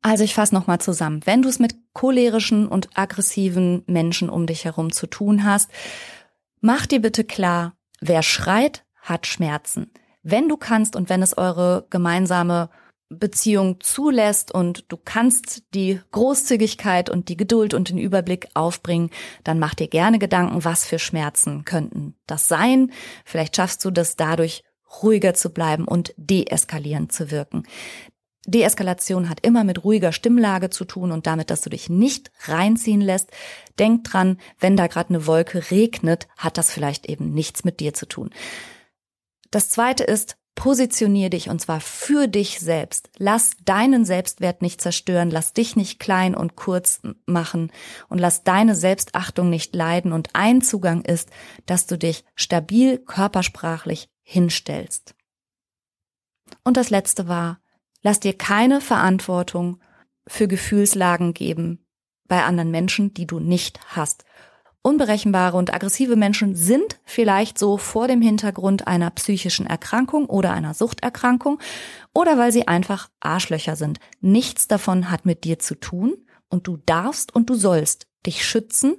Also 0.01 0.23
ich 0.23 0.35
fasse 0.35 0.55
nochmal 0.55 0.79
zusammen. 0.79 1.19
Wenn 1.25 1.41
du 1.41 1.49
es 1.49 1.59
mit 1.59 1.75
cholerischen 1.91 2.69
und 2.69 2.97
aggressiven 2.97 3.83
Menschen 3.87 4.29
um 4.29 4.47
dich 4.47 4.63
herum 4.63 4.93
zu 4.93 5.05
tun 5.05 5.43
hast, 5.43 5.69
mach 6.61 6.85
dir 6.85 7.01
bitte 7.01 7.25
klar, 7.25 7.73
wer 7.99 8.23
schreit, 8.23 8.85
hat 9.01 9.27
Schmerzen 9.27 9.91
wenn 10.29 10.49
du 10.49 10.57
kannst 10.57 10.95
und 10.95 11.09
wenn 11.09 11.21
es 11.21 11.37
eure 11.37 11.85
gemeinsame 11.89 12.69
Beziehung 13.09 13.79
zulässt 13.79 14.51
und 14.51 14.91
du 14.91 14.97
kannst 14.97 15.63
die 15.73 16.01
Großzügigkeit 16.11 17.09
und 17.09 17.29
die 17.29 17.37
Geduld 17.37 17.73
und 17.73 17.89
den 17.89 17.97
Überblick 17.97 18.49
aufbringen, 18.53 19.09
dann 19.45 19.59
mach 19.59 19.75
dir 19.75 19.87
gerne 19.87 20.19
Gedanken, 20.19 20.65
was 20.65 20.85
für 20.85 20.99
Schmerzen 20.99 21.63
könnten 21.63 22.15
das 22.27 22.49
sein. 22.49 22.91
Vielleicht 23.23 23.55
schaffst 23.55 23.85
du 23.85 23.91
das 23.91 24.17
dadurch 24.17 24.63
ruhiger 25.01 25.33
zu 25.33 25.51
bleiben 25.51 25.85
und 25.85 26.13
deeskalierend 26.17 27.13
zu 27.13 27.31
wirken. 27.31 27.63
Deeskalation 28.45 29.29
hat 29.29 29.45
immer 29.45 29.63
mit 29.63 29.83
ruhiger 29.83 30.11
Stimmlage 30.11 30.69
zu 30.69 30.85
tun 30.85 31.11
und 31.11 31.27
damit, 31.27 31.49
dass 31.49 31.61
du 31.61 31.69
dich 31.69 31.89
nicht 31.89 32.31
reinziehen 32.45 33.01
lässt. 33.01 33.29
Denk 33.79 34.05
dran, 34.05 34.37
wenn 34.59 34.77
da 34.77 34.87
gerade 34.87 35.09
eine 35.09 35.27
Wolke 35.27 35.69
regnet, 35.71 36.27
hat 36.37 36.57
das 36.57 36.71
vielleicht 36.71 37.07
eben 37.07 37.33
nichts 37.33 37.65
mit 37.65 37.81
dir 37.81 37.93
zu 37.93 38.05
tun. 38.05 38.31
Das 39.51 39.69
zweite 39.69 40.03
ist, 40.03 40.37
positionier 40.57 41.29
dich 41.29 41.49
und 41.49 41.61
zwar 41.61 41.79
für 41.79 42.27
dich 42.27 42.59
selbst. 42.59 43.11
Lass 43.17 43.51
deinen 43.63 44.05
Selbstwert 44.05 44.63
nicht 44.63 44.81
zerstören, 44.81 45.29
lass 45.29 45.53
dich 45.53 45.75
nicht 45.75 45.99
klein 45.99 46.35
und 46.35 46.55
kurz 46.55 46.99
machen 47.27 47.71
und 48.09 48.17
lass 48.17 48.43
deine 48.43 48.75
Selbstachtung 48.75 49.51
nicht 49.51 49.75
leiden. 49.75 50.11
Und 50.11 50.29
ein 50.33 50.61
Zugang 50.63 51.05
ist, 51.05 51.29
dass 51.67 51.85
du 51.85 51.97
dich 51.97 52.25
stabil 52.35 52.97
körpersprachlich 52.97 54.09
hinstellst. 54.23 55.13
Und 56.63 56.75
das 56.75 56.89
letzte 56.89 57.27
war, 57.27 57.59
lass 58.01 58.19
dir 58.19 58.35
keine 58.35 58.81
Verantwortung 58.81 59.79
für 60.25 60.47
Gefühlslagen 60.47 61.35
geben 61.35 61.85
bei 62.27 62.43
anderen 62.43 62.71
Menschen, 62.71 63.13
die 63.13 63.27
du 63.27 63.39
nicht 63.39 63.79
hast. 63.95 64.25
Unberechenbare 64.87 65.57
und 65.57 65.73
aggressive 65.73 66.15
Menschen 66.15 66.55
sind 66.55 66.97
vielleicht 67.03 67.59
so 67.59 67.75
vor 67.75 68.07
dem 68.07 68.21
Hintergrund 68.21 68.87
einer 68.87 69.09
psychischen 69.11 69.67
Erkrankung 69.67 70.27
oder 70.27 70.53
einer 70.53 70.73
Suchterkrankung 70.73 71.59
oder 72.13 72.37
weil 72.37 72.53
sie 72.53 72.69
einfach 72.69 73.09
Arschlöcher 73.19 73.75
sind. 73.75 73.99
Nichts 74.21 74.69
davon 74.69 75.11
hat 75.11 75.25
mit 75.25 75.43
dir 75.43 75.59
zu 75.59 75.75
tun 75.75 76.15
und 76.47 76.67
du 76.67 76.77
darfst 76.85 77.35
und 77.35 77.49
du 77.49 77.55
sollst 77.55 78.07
dich 78.25 78.45
schützen 78.45 78.95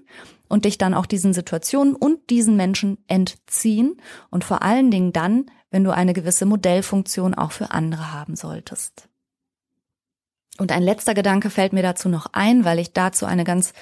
und 0.47 0.67
dich 0.67 0.77
dann 0.77 0.93
auch 0.93 1.07
diesen 1.07 1.33
Situationen 1.33 1.97
und 1.97 2.29
diesen 2.29 2.55
Menschen 2.55 2.99
entziehen 3.07 3.97
und 4.29 4.45
vor 4.45 4.61
allen 4.61 4.91
Dingen 4.91 5.15
dann, 5.15 5.47
wenn 5.71 5.85
du 5.85 5.91
eine 5.91 6.13
gewisse 6.13 6.45
Modellfunktion 6.45 7.33
auch 7.33 7.53
für 7.53 7.71
andere 7.71 8.13
haben 8.13 8.37
solltest. 8.37 9.09
Und 10.59 10.73
ein 10.73 10.83
letzter 10.83 11.15
Gedanke 11.15 11.51
fällt 11.51 11.73
mir 11.73 11.83
dazu 11.83 12.09
noch 12.09 12.27
ein, 12.33 12.65
weil 12.65 12.81
ich 12.81 12.93
dazu 12.93 13.25
eine 13.27 13.45
ganz 13.45 13.73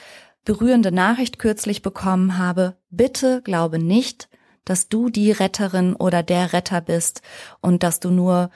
berührende 0.47 0.93
Nachricht 0.93 1.39
kürzlich 1.39 1.83
bekommen 1.83 2.39
habe, 2.39 2.79
bitte 2.89 3.43
glaube 3.43 3.79
nicht, 3.79 4.31
dass 4.65 4.89
du 4.89 5.11
die 5.11 5.31
Retterin 5.31 5.95
oder 5.95 6.23
der 6.23 6.55
Retter 6.55 6.81
bist 6.81 7.21
und 7.61 7.83
dass 7.83 8.01
du 8.01 8.11
nur 8.11 8.51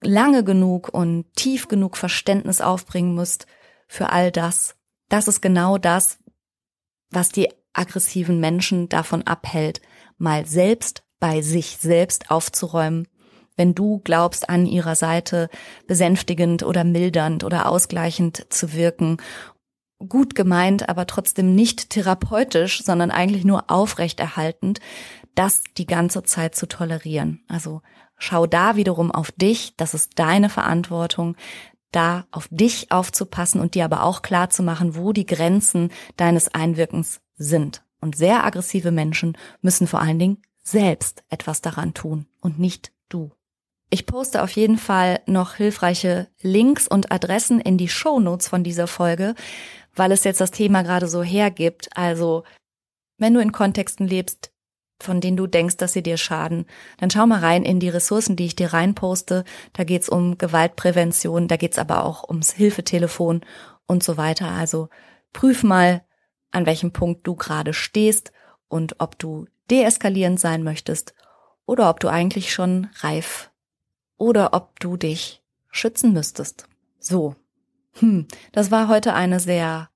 lange 0.00 0.42
genug 0.42 0.88
und 0.92 1.32
tief 1.34 1.68
genug 1.68 1.96
Verständnis 1.96 2.60
aufbringen 2.60 3.14
musst 3.14 3.46
für 3.86 4.10
all 4.10 4.32
das. 4.32 4.74
das 5.08 5.28
ist 5.28 5.42
genau 5.42 5.78
das, 5.78 6.18
was 7.10 7.28
die 7.28 7.48
aggressiven 7.72 8.40
Menschen 8.40 8.88
davon 8.88 9.22
abhält, 9.22 9.80
mal 10.16 10.46
selbst 10.46 11.04
bei 11.20 11.42
sich 11.42 11.76
selbst 11.78 12.30
aufzuräumen, 12.30 13.06
wenn 13.56 13.74
du 13.74 14.00
glaubst, 14.02 14.48
an 14.48 14.66
ihrer 14.66 14.96
Seite 14.96 15.48
besänftigend 15.86 16.62
oder 16.62 16.84
mildernd 16.84 17.44
oder 17.44 17.68
ausgleichend 17.68 18.46
zu 18.50 18.72
wirken. 18.72 19.18
Gut 20.08 20.34
gemeint, 20.34 20.88
aber 20.88 21.06
trotzdem 21.06 21.54
nicht 21.54 21.90
therapeutisch, 21.90 22.82
sondern 22.84 23.10
eigentlich 23.10 23.44
nur 23.44 23.70
aufrechterhaltend, 23.70 24.80
das 25.34 25.62
die 25.76 25.86
ganze 25.86 26.22
Zeit 26.22 26.54
zu 26.54 26.66
tolerieren. 26.66 27.42
Also 27.48 27.82
schau 28.16 28.46
da 28.46 28.76
wiederum 28.76 29.10
auf 29.10 29.32
dich, 29.32 29.76
das 29.76 29.94
ist 29.94 30.18
deine 30.18 30.48
Verantwortung, 30.48 31.36
da 31.92 32.26
auf 32.30 32.48
dich 32.50 32.90
aufzupassen 32.90 33.60
und 33.60 33.74
dir 33.74 33.84
aber 33.84 34.02
auch 34.02 34.22
klar 34.22 34.50
zu 34.50 34.62
machen, 34.62 34.96
wo 34.96 35.12
die 35.12 35.26
Grenzen 35.26 35.90
deines 36.16 36.52
Einwirkens 36.54 37.20
sind. 37.36 37.82
Und 38.00 38.16
sehr 38.16 38.44
aggressive 38.44 38.90
Menschen 38.90 39.36
müssen 39.62 39.86
vor 39.86 40.00
allen 40.00 40.18
Dingen 40.18 40.42
selbst 40.62 41.22
etwas 41.30 41.62
daran 41.62 41.94
tun 41.94 42.26
und 42.40 42.58
nicht 42.58 42.92
du. 43.08 43.32
Ich 43.90 44.06
poste 44.06 44.42
auf 44.42 44.50
jeden 44.50 44.78
Fall 44.78 45.20
noch 45.26 45.54
hilfreiche 45.54 46.28
Links 46.40 46.88
und 46.88 47.12
Adressen 47.12 47.60
in 47.60 47.78
die 47.78 47.88
Show 47.88 48.18
Notes 48.18 48.48
von 48.48 48.64
dieser 48.64 48.88
Folge, 48.88 49.34
weil 49.96 50.12
es 50.12 50.24
jetzt 50.24 50.40
das 50.40 50.50
Thema 50.50 50.82
gerade 50.82 51.08
so 51.08 51.22
hergibt. 51.22 51.88
Also, 51.96 52.44
wenn 53.18 53.34
du 53.34 53.40
in 53.40 53.52
Kontexten 53.52 54.06
lebst, 54.06 54.52
von 55.00 55.20
denen 55.20 55.36
du 55.36 55.46
denkst, 55.46 55.76
dass 55.76 55.92
sie 55.92 56.02
dir 56.02 56.16
schaden, 56.16 56.66
dann 56.98 57.10
schau 57.10 57.26
mal 57.26 57.40
rein 57.40 57.64
in 57.64 57.80
die 57.80 57.88
Ressourcen, 57.88 58.36
die 58.36 58.46
ich 58.46 58.56
dir 58.56 58.72
reinposte. 58.72 59.44
Da 59.72 59.84
geht's 59.84 60.08
um 60.08 60.38
Gewaltprävention, 60.38 61.48
da 61.48 61.56
geht's 61.56 61.78
aber 61.78 62.04
auch 62.04 62.28
ums 62.28 62.52
Hilfetelefon 62.52 63.44
und 63.86 64.02
so 64.02 64.16
weiter. 64.16 64.48
Also 64.48 64.88
prüf 65.32 65.62
mal, 65.62 66.02
an 66.50 66.66
welchem 66.66 66.92
Punkt 66.92 67.26
du 67.26 67.34
gerade 67.34 67.74
stehst 67.74 68.32
und 68.68 68.96
ob 69.00 69.18
du 69.18 69.46
deeskalierend 69.70 70.38
sein 70.38 70.62
möchtest 70.62 71.14
oder 71.66 71.90
ob 71.90 72.00
du 72.00 72.08
eigentlich 72.08 72.52
schon 72.52 72.88
reif 73.00 73.50
oder 74.16 74.54
ob 74.54 74.78
du 74.80 74.96
dich 74.96 75.42
schützen 75.70 76.12
müsstest. 76.12 76.66
So. 76.98 77.34
Hm, 77.94 78.26
das 78.52 78.70
war 78.70 78.88
heute 78.88 79.14
eine 79.14 79.40
sehr, 79.40 79.88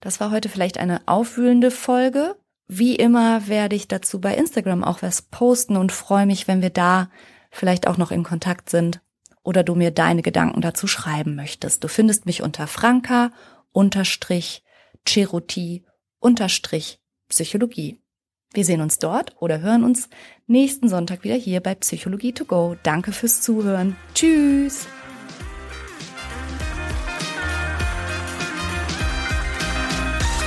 das 0.00 0.20
war 0.20 0.30
heute 0.30 0.48
vielleicht 0.48 0.78
eine 0.78 1.02
aufwühlende 1.06 1.70
Folge. 1.70 2.36
Wie 2.66 2.96
immer 2.96 3.48
werde 3.48 3.76
ich 3.76 3.88
dazu 3.88 4.20
bei 4.20 4.34
Instagram 4.34 4.84
auch 4.84 5.02
was 5.02 5.22
posten 5.22 5.76
und 5.76 5.92
freue 5.92 6.26
mich, 6.26 6.48
wenn 6.48 6.62
wir 6.62 6.70
da 6.70 7.10
vielleicht 7.50 7.86
auch 7.86 7.96
noch 7.96 8.10
in 8.10 8.24
Kontakt 8.24 8.68
sind 8.70 9.00
oder 9.42 9.64
du 9.64 9.74
mir 9.74 9.90
deine 9.90 10.22
Gedanken 10.22 10.60
dazu 10.60 10.86
schreiben 10.86 11.34
möchtest. 11.34 11.82
Du 11.82 11.88
findest 11.88 12.26
mich 12.26 12.42
unter 12.42 12.66
Franka 12.66 13.32
unterstrich 13.72 14.62
Cheruti 15.06 15.84
unterstrich 16.18 17.00
Psychologie. 17.28 18.00
Wir 18.52 18.64
sehen 18.64 18.80
uns 18.80 18.98
dort 18.98 19.36
oder 19.40 19.60
hören 19.60 19.84
uns 19.84 20.08
nächsten 20.46 20.88
Sonntag 20.88 21.24
wieder 21.24 21.34
hier 21.34 21.60
bei 21.60 21.74
Psychologie 21.74 22.32
to 22.32 22.44
go. 22.44 22.76
Danke 22.82 23.12
fürs 23.12 23.42
Zuhören. 23.42 23.96
Tschüss. 24.14 24.86